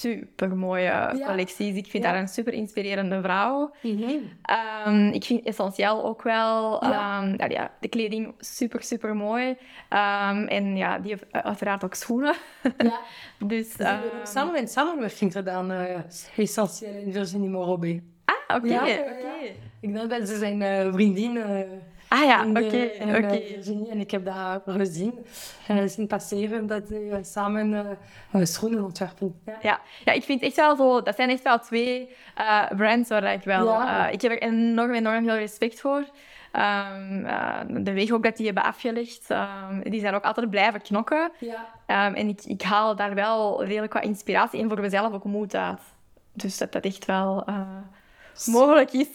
super 0.00 0.56
mooie 0.56 0.82
ja. 0.82 1.26
collecties. 1.26 1.76
Ik 1.76 1.86
vind 1.86 2.04
haar 2.04 2.18
een 2.18 2.28
super 2.28 2.52
inspirerende 2.52 3.20
vrouw. 3.20 3.74
Mm 3.82 4.02
-hmm. 4.02 4.20
um, 4.86 5.12
ik 5.12 5.24
vind 5.24 5.44
essentieel 5.46 6.04
ook 6.04 6.22
wel 6.22 6.84
ja. 6.84 7.22
Um, 7.22 7.50
ja, 7.50 7.70
de 7.80 7.88
kleding 7.88 8.34
super, 8.38 8.82
super 8.82 9.16
mooi. 9.16 9.48
Um, 9.48 10.46
en 10.46 10.76
ja, 10.76 10.98
die 10.98 11.10
heeft 11.10 11.24
uiteraard 11.30 11.84
ook 11.84 11.94
schoenen. 11.94 12.34
Ja. 12.78 13.00
dus, 13.46 13.72
Ze 13.72 13.84
hebben 13.84 14.12
ook 14.18 14.26
samen 14.26 14.56
in 14.56 14.68
samenwerking 14.68 15.32
gedaan, 15.32 15.72
uh, 15.72 15.96
essentieel 16.36 16.94
in 16.94 17.12
Virginie 17.12 17.48
Morobé. 17.48 18.02
Ah, 18.24 18.56
oké. 18.56 18.66
Okay. 18.66 18.92
Okay. 18.92 19.56
Ik 19.80 19.94
denk 19.94 20.10
dat 20.10 20.28
ze 20.28 20.38
zijn 20.38 20.60
uh, 20.60 20.92
vriendin. 20.92 21.36
Uh, 21.36 21.60
ah 22.16 22.24
ja, 22.24 22.46
oké. 22.48 22.58
Okay, 22.58 23.46
Virginie 23.46 23.90
en 23.90 24.00
ik 24.00 24.10
heb 24.10 24.24
dat 24.24 24.62
gezien. 24.64 25.26
Zien 25.86 26.06
passeren 26.06 26.66
dat 26.66 26.82
ze 26.88 27.18
samen 27.22 27.98
schoenen 28.32 28.84
ontwerpen. 28.84 29.40
Ja. 29.44 29.58
ja. 29.60 29.80
Ja. 30.04 30.12
ik 30.12 30.22
vind 30.22 30.42
echt 30.42 30.56
wel 30.56 30.76
zo... 30.76 31.02
Dat 31.02 31.16
zijn 31.16 31.30
echt 31.30 31.42
wel 31.42 31.58
twee 31.58 32.08
brands 32.76 33.08
waar 33.08 33.32
ik 33.32 33.44
wel... 33.44 33.66
Ja. 33.66 34.08
ik 34.08 34.22
heb 34.22 34.32
er 34.32 34.42
enorm, 34.42 34.92
enorm 34.92 35.24
veel 35.24 35.36
respect 35.36 35.80
voor. 35.80 36.04
Um, 36.56 37.84
de 37.84 37.92
weg 37.92 38.10
ook 38.10 38.22
dat 38.22 38.36
die 38.36 38.46
hebben 38.46 38.64
afgelegd, 38.64 39.30
um, 39.30 39.82
die 39.82 40.00
zijn 40.00 40.14
ook 40.14 40.24
altijd 40.24 40.50
blijven 40.50 40.82
knokken. 40.82 41.30
Ja. 41.38 42.06
Um, 42.06 42.14
en 42.14 42.28
ik, 42.28 42.44
ik 42.44 42.62
haal 42.62 42.96
daar 42.96 43.14
wel 43.14 43.64
redelijk 43.64 43.92
wat 43.92 44.04
inspiratie 44.04 44.60
in 44.60 44.68
voor 44.68 44.80
mezelf 44.80 45.12
ook 45.12 45.24
moed 45.24 45.54
uit. 45.54 45.80
Dus 46.32 46.58
dat 46.58 46.72
dat 46.72 46.84
echt 46.84 47.04
wel 47.04 47.44
mogelijk 48.44 48.92
is. 48.92 49.06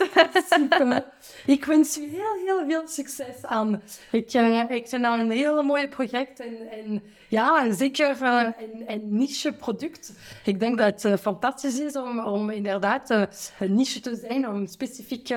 Super. 0.50 1.06
Ik 1.46 1.66
wens 1.66 1.98
u 1.98 2.02
heel, 2.02 2.46
heel 2.46 2.66
veel 2.68 2.88
succes 2.88 3.46
aan. 3.46 3.82
Ik, 4.12 4.34
uh, 4.34 4.70
ik 4.70 4.88
vind 4.88 5.04
dat 5.04 5.20
een 5.20 5.32
heel 5.32 5.64
mooi 5.64 5.88
project 5.88 6.40
en, 6.40 6.70
en 6.72 7.04
ja, 7.28 7.74
zeker 7.74 8.18
uh, 8.22 8.48
een, 8.60 8.84
een, 8.88 9.18
niche 9.18 9.54
product. 9.54 10.14
Ik 10.46 10.60
denk 10.60 10.78
dat 10.78 10.88
het 10.88 11.04
uh, 11.04 11.18
fantastisch 11.18 11.80
is 11.80 11.96
om, 11.96 12.20
om 12.20 12.50
inderdaad 12.50 13.10
een 13.10 13.76
niche 13.76 14.00
te 14.00 14.16
zijn, 14.16 14.48
om 14.48 14.68
specifiek 14.68 15.36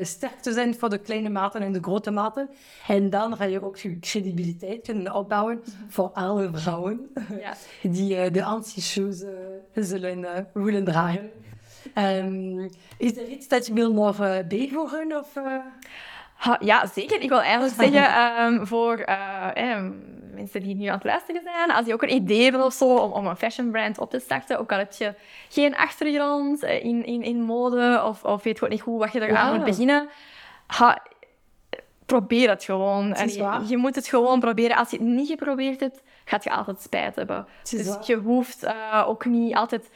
sterk 0.00 0.40
te 0.40 0.52
zijn 0.52 0.74
voor 0.74 0.88
de 0.88 0.98
kleine 0.98 1.28
maten 1.28 1.62
en 1.62 1.72
de 1.72 1.82
grote 1.82 2.10
maten. 2.10 2.50
En 2.88 3.10
dan 3.10 3.36
ga 3.36 3.44
je 3.44 3.64
ook 3.64 3.76
je 3.76 3.98
credibiliteit 3.98 4.82
kunnen 4.82 5.14
opbouwen 5.14 5.62
voor 5.88 6.10
alle 6.12 6.50
vrouwen 6.52 7.10
ja. 7.40 7.54
die 7.90 8.30
de 8.30 8.44
anti-shoes 8.44 9.24
zullen 9.74 10.46
willen 10.52 10.84
dragen. 10.84 11.30
Um, 11.94 12.70
is 12.98 13.16
er 13.16 13.26
iets 13.26 13.48
dat 13.48 13.66
je 13.66 13.72
wil 13.72 13.92
nog 13.92 14.16
bijvoegen? 14.48 15.16
Of, 15.16 15.36
uh... 15.36 15.56
ha, 16.34 16.56
ja, 16.60 16.86
zeker. 16.86 17.20
Ik 17.20 17.28
wil 17.28 17.40
eigenlijk 17.40 17.74
zeggen 17.82 18.42
um, 18.44 18.66
voor 18.66 18.98
uh, 19.08 19.82
mensen 20.34 20.62
die 20.62 20.74
nu 20.74 20.86
aan 20.86 20.94
het 20.94 21.04
luisteren 21.04 21.42
zijn, 21.42 21.70
als 21.70 21.86
je 21.86 21.92
ook 21.92 22.02
een 22.02 22.14
idee 22.14 22.42
hebt 22.42 22.64
of 22.64 22.72
zo 22.72 22.96
om, 22.96 23.12
om 23.12 23.26
een 23.26 23.36
fashion 23.36 23.70
brand 23.70 23.98
op 23.98 24.10
te 24.10 24.18
starten, 24.18 24.58
ook 24.58 24.72
al 24.72 24.78
heb 24.78 24.92
je 24.92 25.14
geen 25.48 25.76
achtergrond 25.76 26.62
in, 26.62 27.04
in, 27.06 27.22
in 27.22 27.42
mode 27.42 28.02
of, 28.04 28.24
of 28.24 28.42
weet 28.42 28.58
gewoon 28.58 28.74
niet 28.74 28.82
goed 28.82 28.98
wat 28.98 29.12
je 29.12 29.20
er 29.20 29.36
aan 29.36 29.56
moet 29.56 29.64
beginnen, 29.64 30.08
ha, 30.66 31.02
probeer 32.06 32.48
het 32.48 32.64
gewoon. 32.64 33.14
Het 33.14 33.34
je, 33.34 33.62
je, 33.66 33.76
moet 33.76 33.94
het 33.94 34.06
gewoon 34.06 34.40
proberen. 34.40 34.76
Als 34.76 34.90
je 34.90 34.96
het 34.96 35.06
niet 35.06 35.28
geprobeerd 35.28 35.80
hebt, 35.80 36.02
gaat 36.24 36.44
je 36.44 36.50
altijd 36.50 36.80
spijt 36.80 37.16
hebben. 37.16 37.46
Dus 37.70 37.96
je 38.06 38.16
hoeft 38.16 38.66
ook 39.06 39.24
niet 39.24 39.54
altijd 39.54 39.90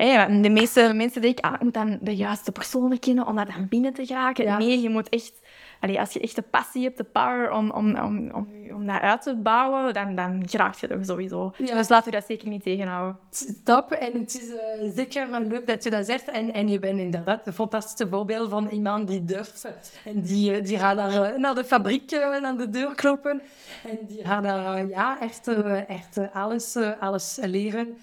Hey, 0.00 0.40
de 0.40 0.50
meeste 0.50 0.92
mensen 0.94 1.22
denken, 1.22 1.44
ah, 1.44 1.54
ik 1.54 1.60
moet 1.62 1.74
dan 1.74 1.98
de 2.00 2.16
juiste 2.16 2.52
personen 2.52 2.98
kennen 2.98 3.26
om 3.26 3.36
daar 3.36 3.52
dan 3.52 3.68
binnen 3.68 3.92
te 3.92 4.06
geraken. 4.06 4.58
Nee, 4.58 4.80
je 4.80 4.88
moet 4.88 5.08
echt... 5.08 5.32
Allee, 5.80 6.00
als 6.00 6.12
je 6.12 6.20
echt 6.20 6.36
de 6.36 6.42
passie 6.42 6.82
hebt, 6.82 6.96
de 6.96 7.04
power 7.04 7.50
om, 7.50 7.70
om, 7.70 7.96
om, 7.96 8.30
om, 8.30 8.48
om 8.74 8.86
dat 8.86 9.00
uit 9.00 9.22
te 9.22 9.36
bouwen, 9.36 9.94
dan, 9.94 10.14
dan 10.14 10.48
geraak 10.48 10.74
je 10.74 10.86
er 10.86 11.04
sowieso. 11.04 11.52
Ja. 11.56 11.74
Dus 11.74 11.88
laten 11.88 12.10
we 12.10 12.18
dat 12.18 12.26
zeker 12.26 12.48
niet 12.48 12.62
tegenhouden. 12.62 13.18
Top. 13.64 13.92
En 13.92 14.20
het 14.20 14.34
is 14.34 14.48
uh, 14.48 14.94
zeker 14.94 15.40
leuk 15.40 15.66
dat 15.66 15.84
je 15.84 15.90
dat 15.90 16.06
zegt. 16.06 16.30
En, 16.30 16.52
en 16.52 16.68
je 16.68 16.78
bent 16.78 16.98
inderdaad 16.98 17.46
een 17.46 17.52
fantastische 17.52 18.08
voorbeeld 18.08 18.50
van 18.50 18.68
iemand 18.68 19.08
die 19.08 19.24
durft. 19.24 19.68
En 20.04 20.20
die, 20.20 20.54
eh, 20.54 20.64
die 20.64 20.78
gaat 20.78 20.96
daar 20.96 21.22
eh, 21.22 21.38
naar 21.38 21.54
de 21.54 21.64
fabriek, 21.64 22.10
naar 22.40 22.56
de 22.56 22.70
deur 22.70 22.94
kloppen. 22.94 23.42
En 23.84 23.98
die 24.06 24.24
gaat 24.24 24.42
daar 24.42 24.86
ja, 24.86 25.20
echt, 25.20 25.48
echt 25.86 26.32
alles, 26.32 26.76
alles 27.00 27.38
leren. 27.42 27.98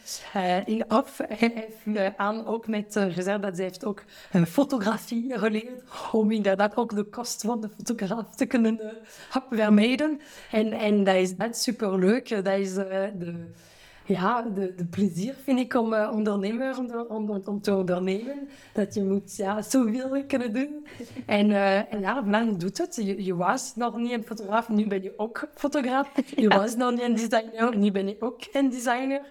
in 0.66 0.88
af 0.88 1.20
aan 2.16 2.46
ook 2.46 2.68
met 2.68 3.00
gezegd 3.10 3.42
dat 3.42 3.56
ze 3.56 3.62
heeft 3.62 3.86
ook 3.86 4.04
een 4.32 4.48
fotografie 4.48 5.38
geleerd. 5.38 5.84
Om 6.12 6.32
inderdaad 6.32 6.76
ook 6.76 6.96
de 6.96 7.04
kost 7.04 7.42
van 7.42 7.62
de 7.62 7.67
fotograaf 7.76 8.36
te 8.36 8.46
kunnen 8.46 8.80
vermijden. 9.50 10.22
En, 10.52 10.72
en 10.72 11.04
dat 11.04 11.16
is 11.16 11.64
super 11.64 12.00
leuk. 12.00 12.30
Dat 12.30 12.60
is 12.60 12.78
uh, 12.78 12.86
de, 13.18 13.52
ja, 14.08 14.42
de, 14.42 14.74
de 14.76 14.86
plezier, 14.86 15.36
vind 15.44 15.60
ik, 15.60 15.74
om 15.74 15.94
uh, 15.94 16.12
ondernemer 16.14 16.78
om, 16.78 17.06
om, 17.08 17.42
om, 17.46 17.62
te 17.62 17.76
ondernemen. 17.76 18.48
Dat 18.74 18.94
je 18.94 19.04
moet 19.04 19.36
ja, 19.36 19.62
zoveel 19.62 20.24
kunnen 20.28 20.54
doen. 20.54 20.88
En, 21.26 21.50
uh, 21.50 21.94
en 21.94 22.00
ja, 22.00 22.22
men 22.22 22.58
doet 22.58 22.78
het. 22.78 22.96
Je, 22.96 23.24
je, 23.24 23.36
was 23.36 23.76
nog 23.76 23.98
niet 23.98 24.12
een 24.12 24.24
fotograaf, 24.24 24.70
nu 24.70 24.88
ben 24.88 25.04
je 25.04 25.14
ook 25.18 25.50
fotograaf. 25.56 26.12
Je 26.36 26.48
was 26.48 26.76
nog 26.76 26.92
niet 26.92 27.02
een 27.02 27.16
designer, 27.16 27.78
nu 27.78 27.92
ben 27.92 28.08
je 28.08 28.16
ook 28.20 28.40
een 28.52 28.70
designer. 28.70 29.22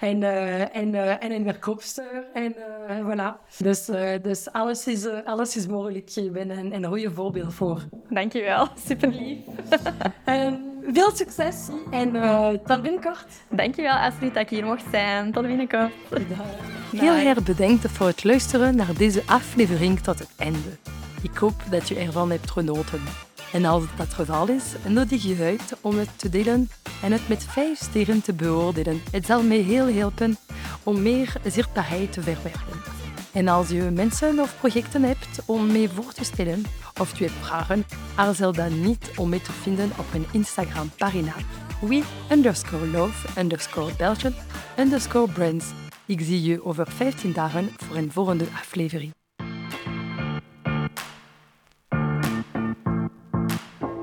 En, 0.00 0.20
uh, 0.22 0.76
en, 0.76 1.20
en 1.20 1.32
een 1.32 1.44
verkoopster. 1.44 2.26
En 2.32 2.54
voilà. 3.02 3.56
Dus, 3.58 3.84
dus 4.22 4.52
alles, 4.52 4.86
is, 4.86 5.06
alles 5.24 5.56
is 5.56 5.66
mogelijk. 5.66 6.08
Je 6.08 6.30
bent 6.30 6.50
een, 6.50 6.74
een 6.74 6.84
goede 6.84 7.10
voorbeeld 7.10 7.54
voor. 7.54 7.82
Dankjewel, 8.08 8.68
super 8.86 9.08
lief. 9.08 9.38
veel 10.92 11.10
succes 11.14 11.56
en 11.90 12.14
uh, 12.14 12.48
tot 12.48 12.82
binnenkort. 12.82 13.26
Dankjewel 13.48 13.94
Astrid 13.94 14.34
dat 14.34 14.42
ik 14.42 14.48
hier 14.48 14.64
mocht 14.64 14.84
zijn. 14.90 15.32
Tot 15.32 15.46
binnenkort. 15.46 15.92
Heel 16.96 17.14
erg 17.14 17.42
bedankt 17.42 17.90
voor 17.90 18.06
het 18.06 18.24
luisteren 18.24 18.76
naar 18.76 18.94
deze 18.96 19.22
aflevering 19.26 20.00
tot 20.00 20.18
het 20.18 20.28
einde. 20.36 20.78
Ik 21.22 21.36
hoop 21.36 21.62
dat 21.70 21.88
je 21.88 21.94
ervan 21.94 22.30
hebt 22.30 22.50
genoten. 22.50 23.00
En 23.52 23.64
als 23.64 23.82
dat 23.96 24.06
het 24.06 24.14
geval 24.14 24.48
is, 24.48 24.64
nodig 24.86 25.22
je 25.22 25.36
uit 25.40 25.76
om 25.80 25.98
het 25.98 26.08
te 26.16 26.28
delen 26.28 26.70
en 27.02 27.12
het 27.12 27.28
met 27.28 27.44
vijf 27.44 27.78
sterren 27.78 28.22
te 28.22 28.32
beoordelen. 28.32 29.02
Het 29.10 29.26
zal 29.26 29.42
mij 29.42 29.56
heel 29.56 29.92
helpen 29.92 30.36
om 30.82 31.02
meer 31.02 31.32
zichtbaarheid 31.44 32.12
te 32.12 32.22
verwerken. 32.22 32.80
En 33.32 33.48
als 33.48 33.68
je 33.68 33.82
mensen 33.82 34.38
of 34.38 34.56
projecten 34.58 35.02
hebt 35.02 35.40
om 35.46 35.72
mee 35.72 35.88
voor 35.88 36.12
te 36.12 36.24
stellen, 36.24 36.64
of 37.00 37.18
hebt 37.18 37.46
vragen, 37.46 37.84
aarzel 38.14 38.52
dan 38.52 38.80
niet 38.80 39.10
om 39.16 39.28
mee 39.28 39.42
te 39.42 39.52
vinden 39.52 39.90
op 39.98 40.06
mijn 40.12 40.26
Instagram-pagina 40.32 41.34
we 41.80 42.02
underscore 42.30 42.86
love 42.86 43.40
underscore 43.40 43.92
Belgian 43.96 44.34
underscore 44.78 45.32
brands. 45.32 45.66
Ik 46.06 46.20
zie 46.20 46.42
je 46.42 46.64
over 46.64 46.86
15 46.90 47.32
dagen 47.32 47.68
voor 47.76 47.96
een 47.96 48.12
volgende 48.12 48.44
aflevering. 48.44 49.19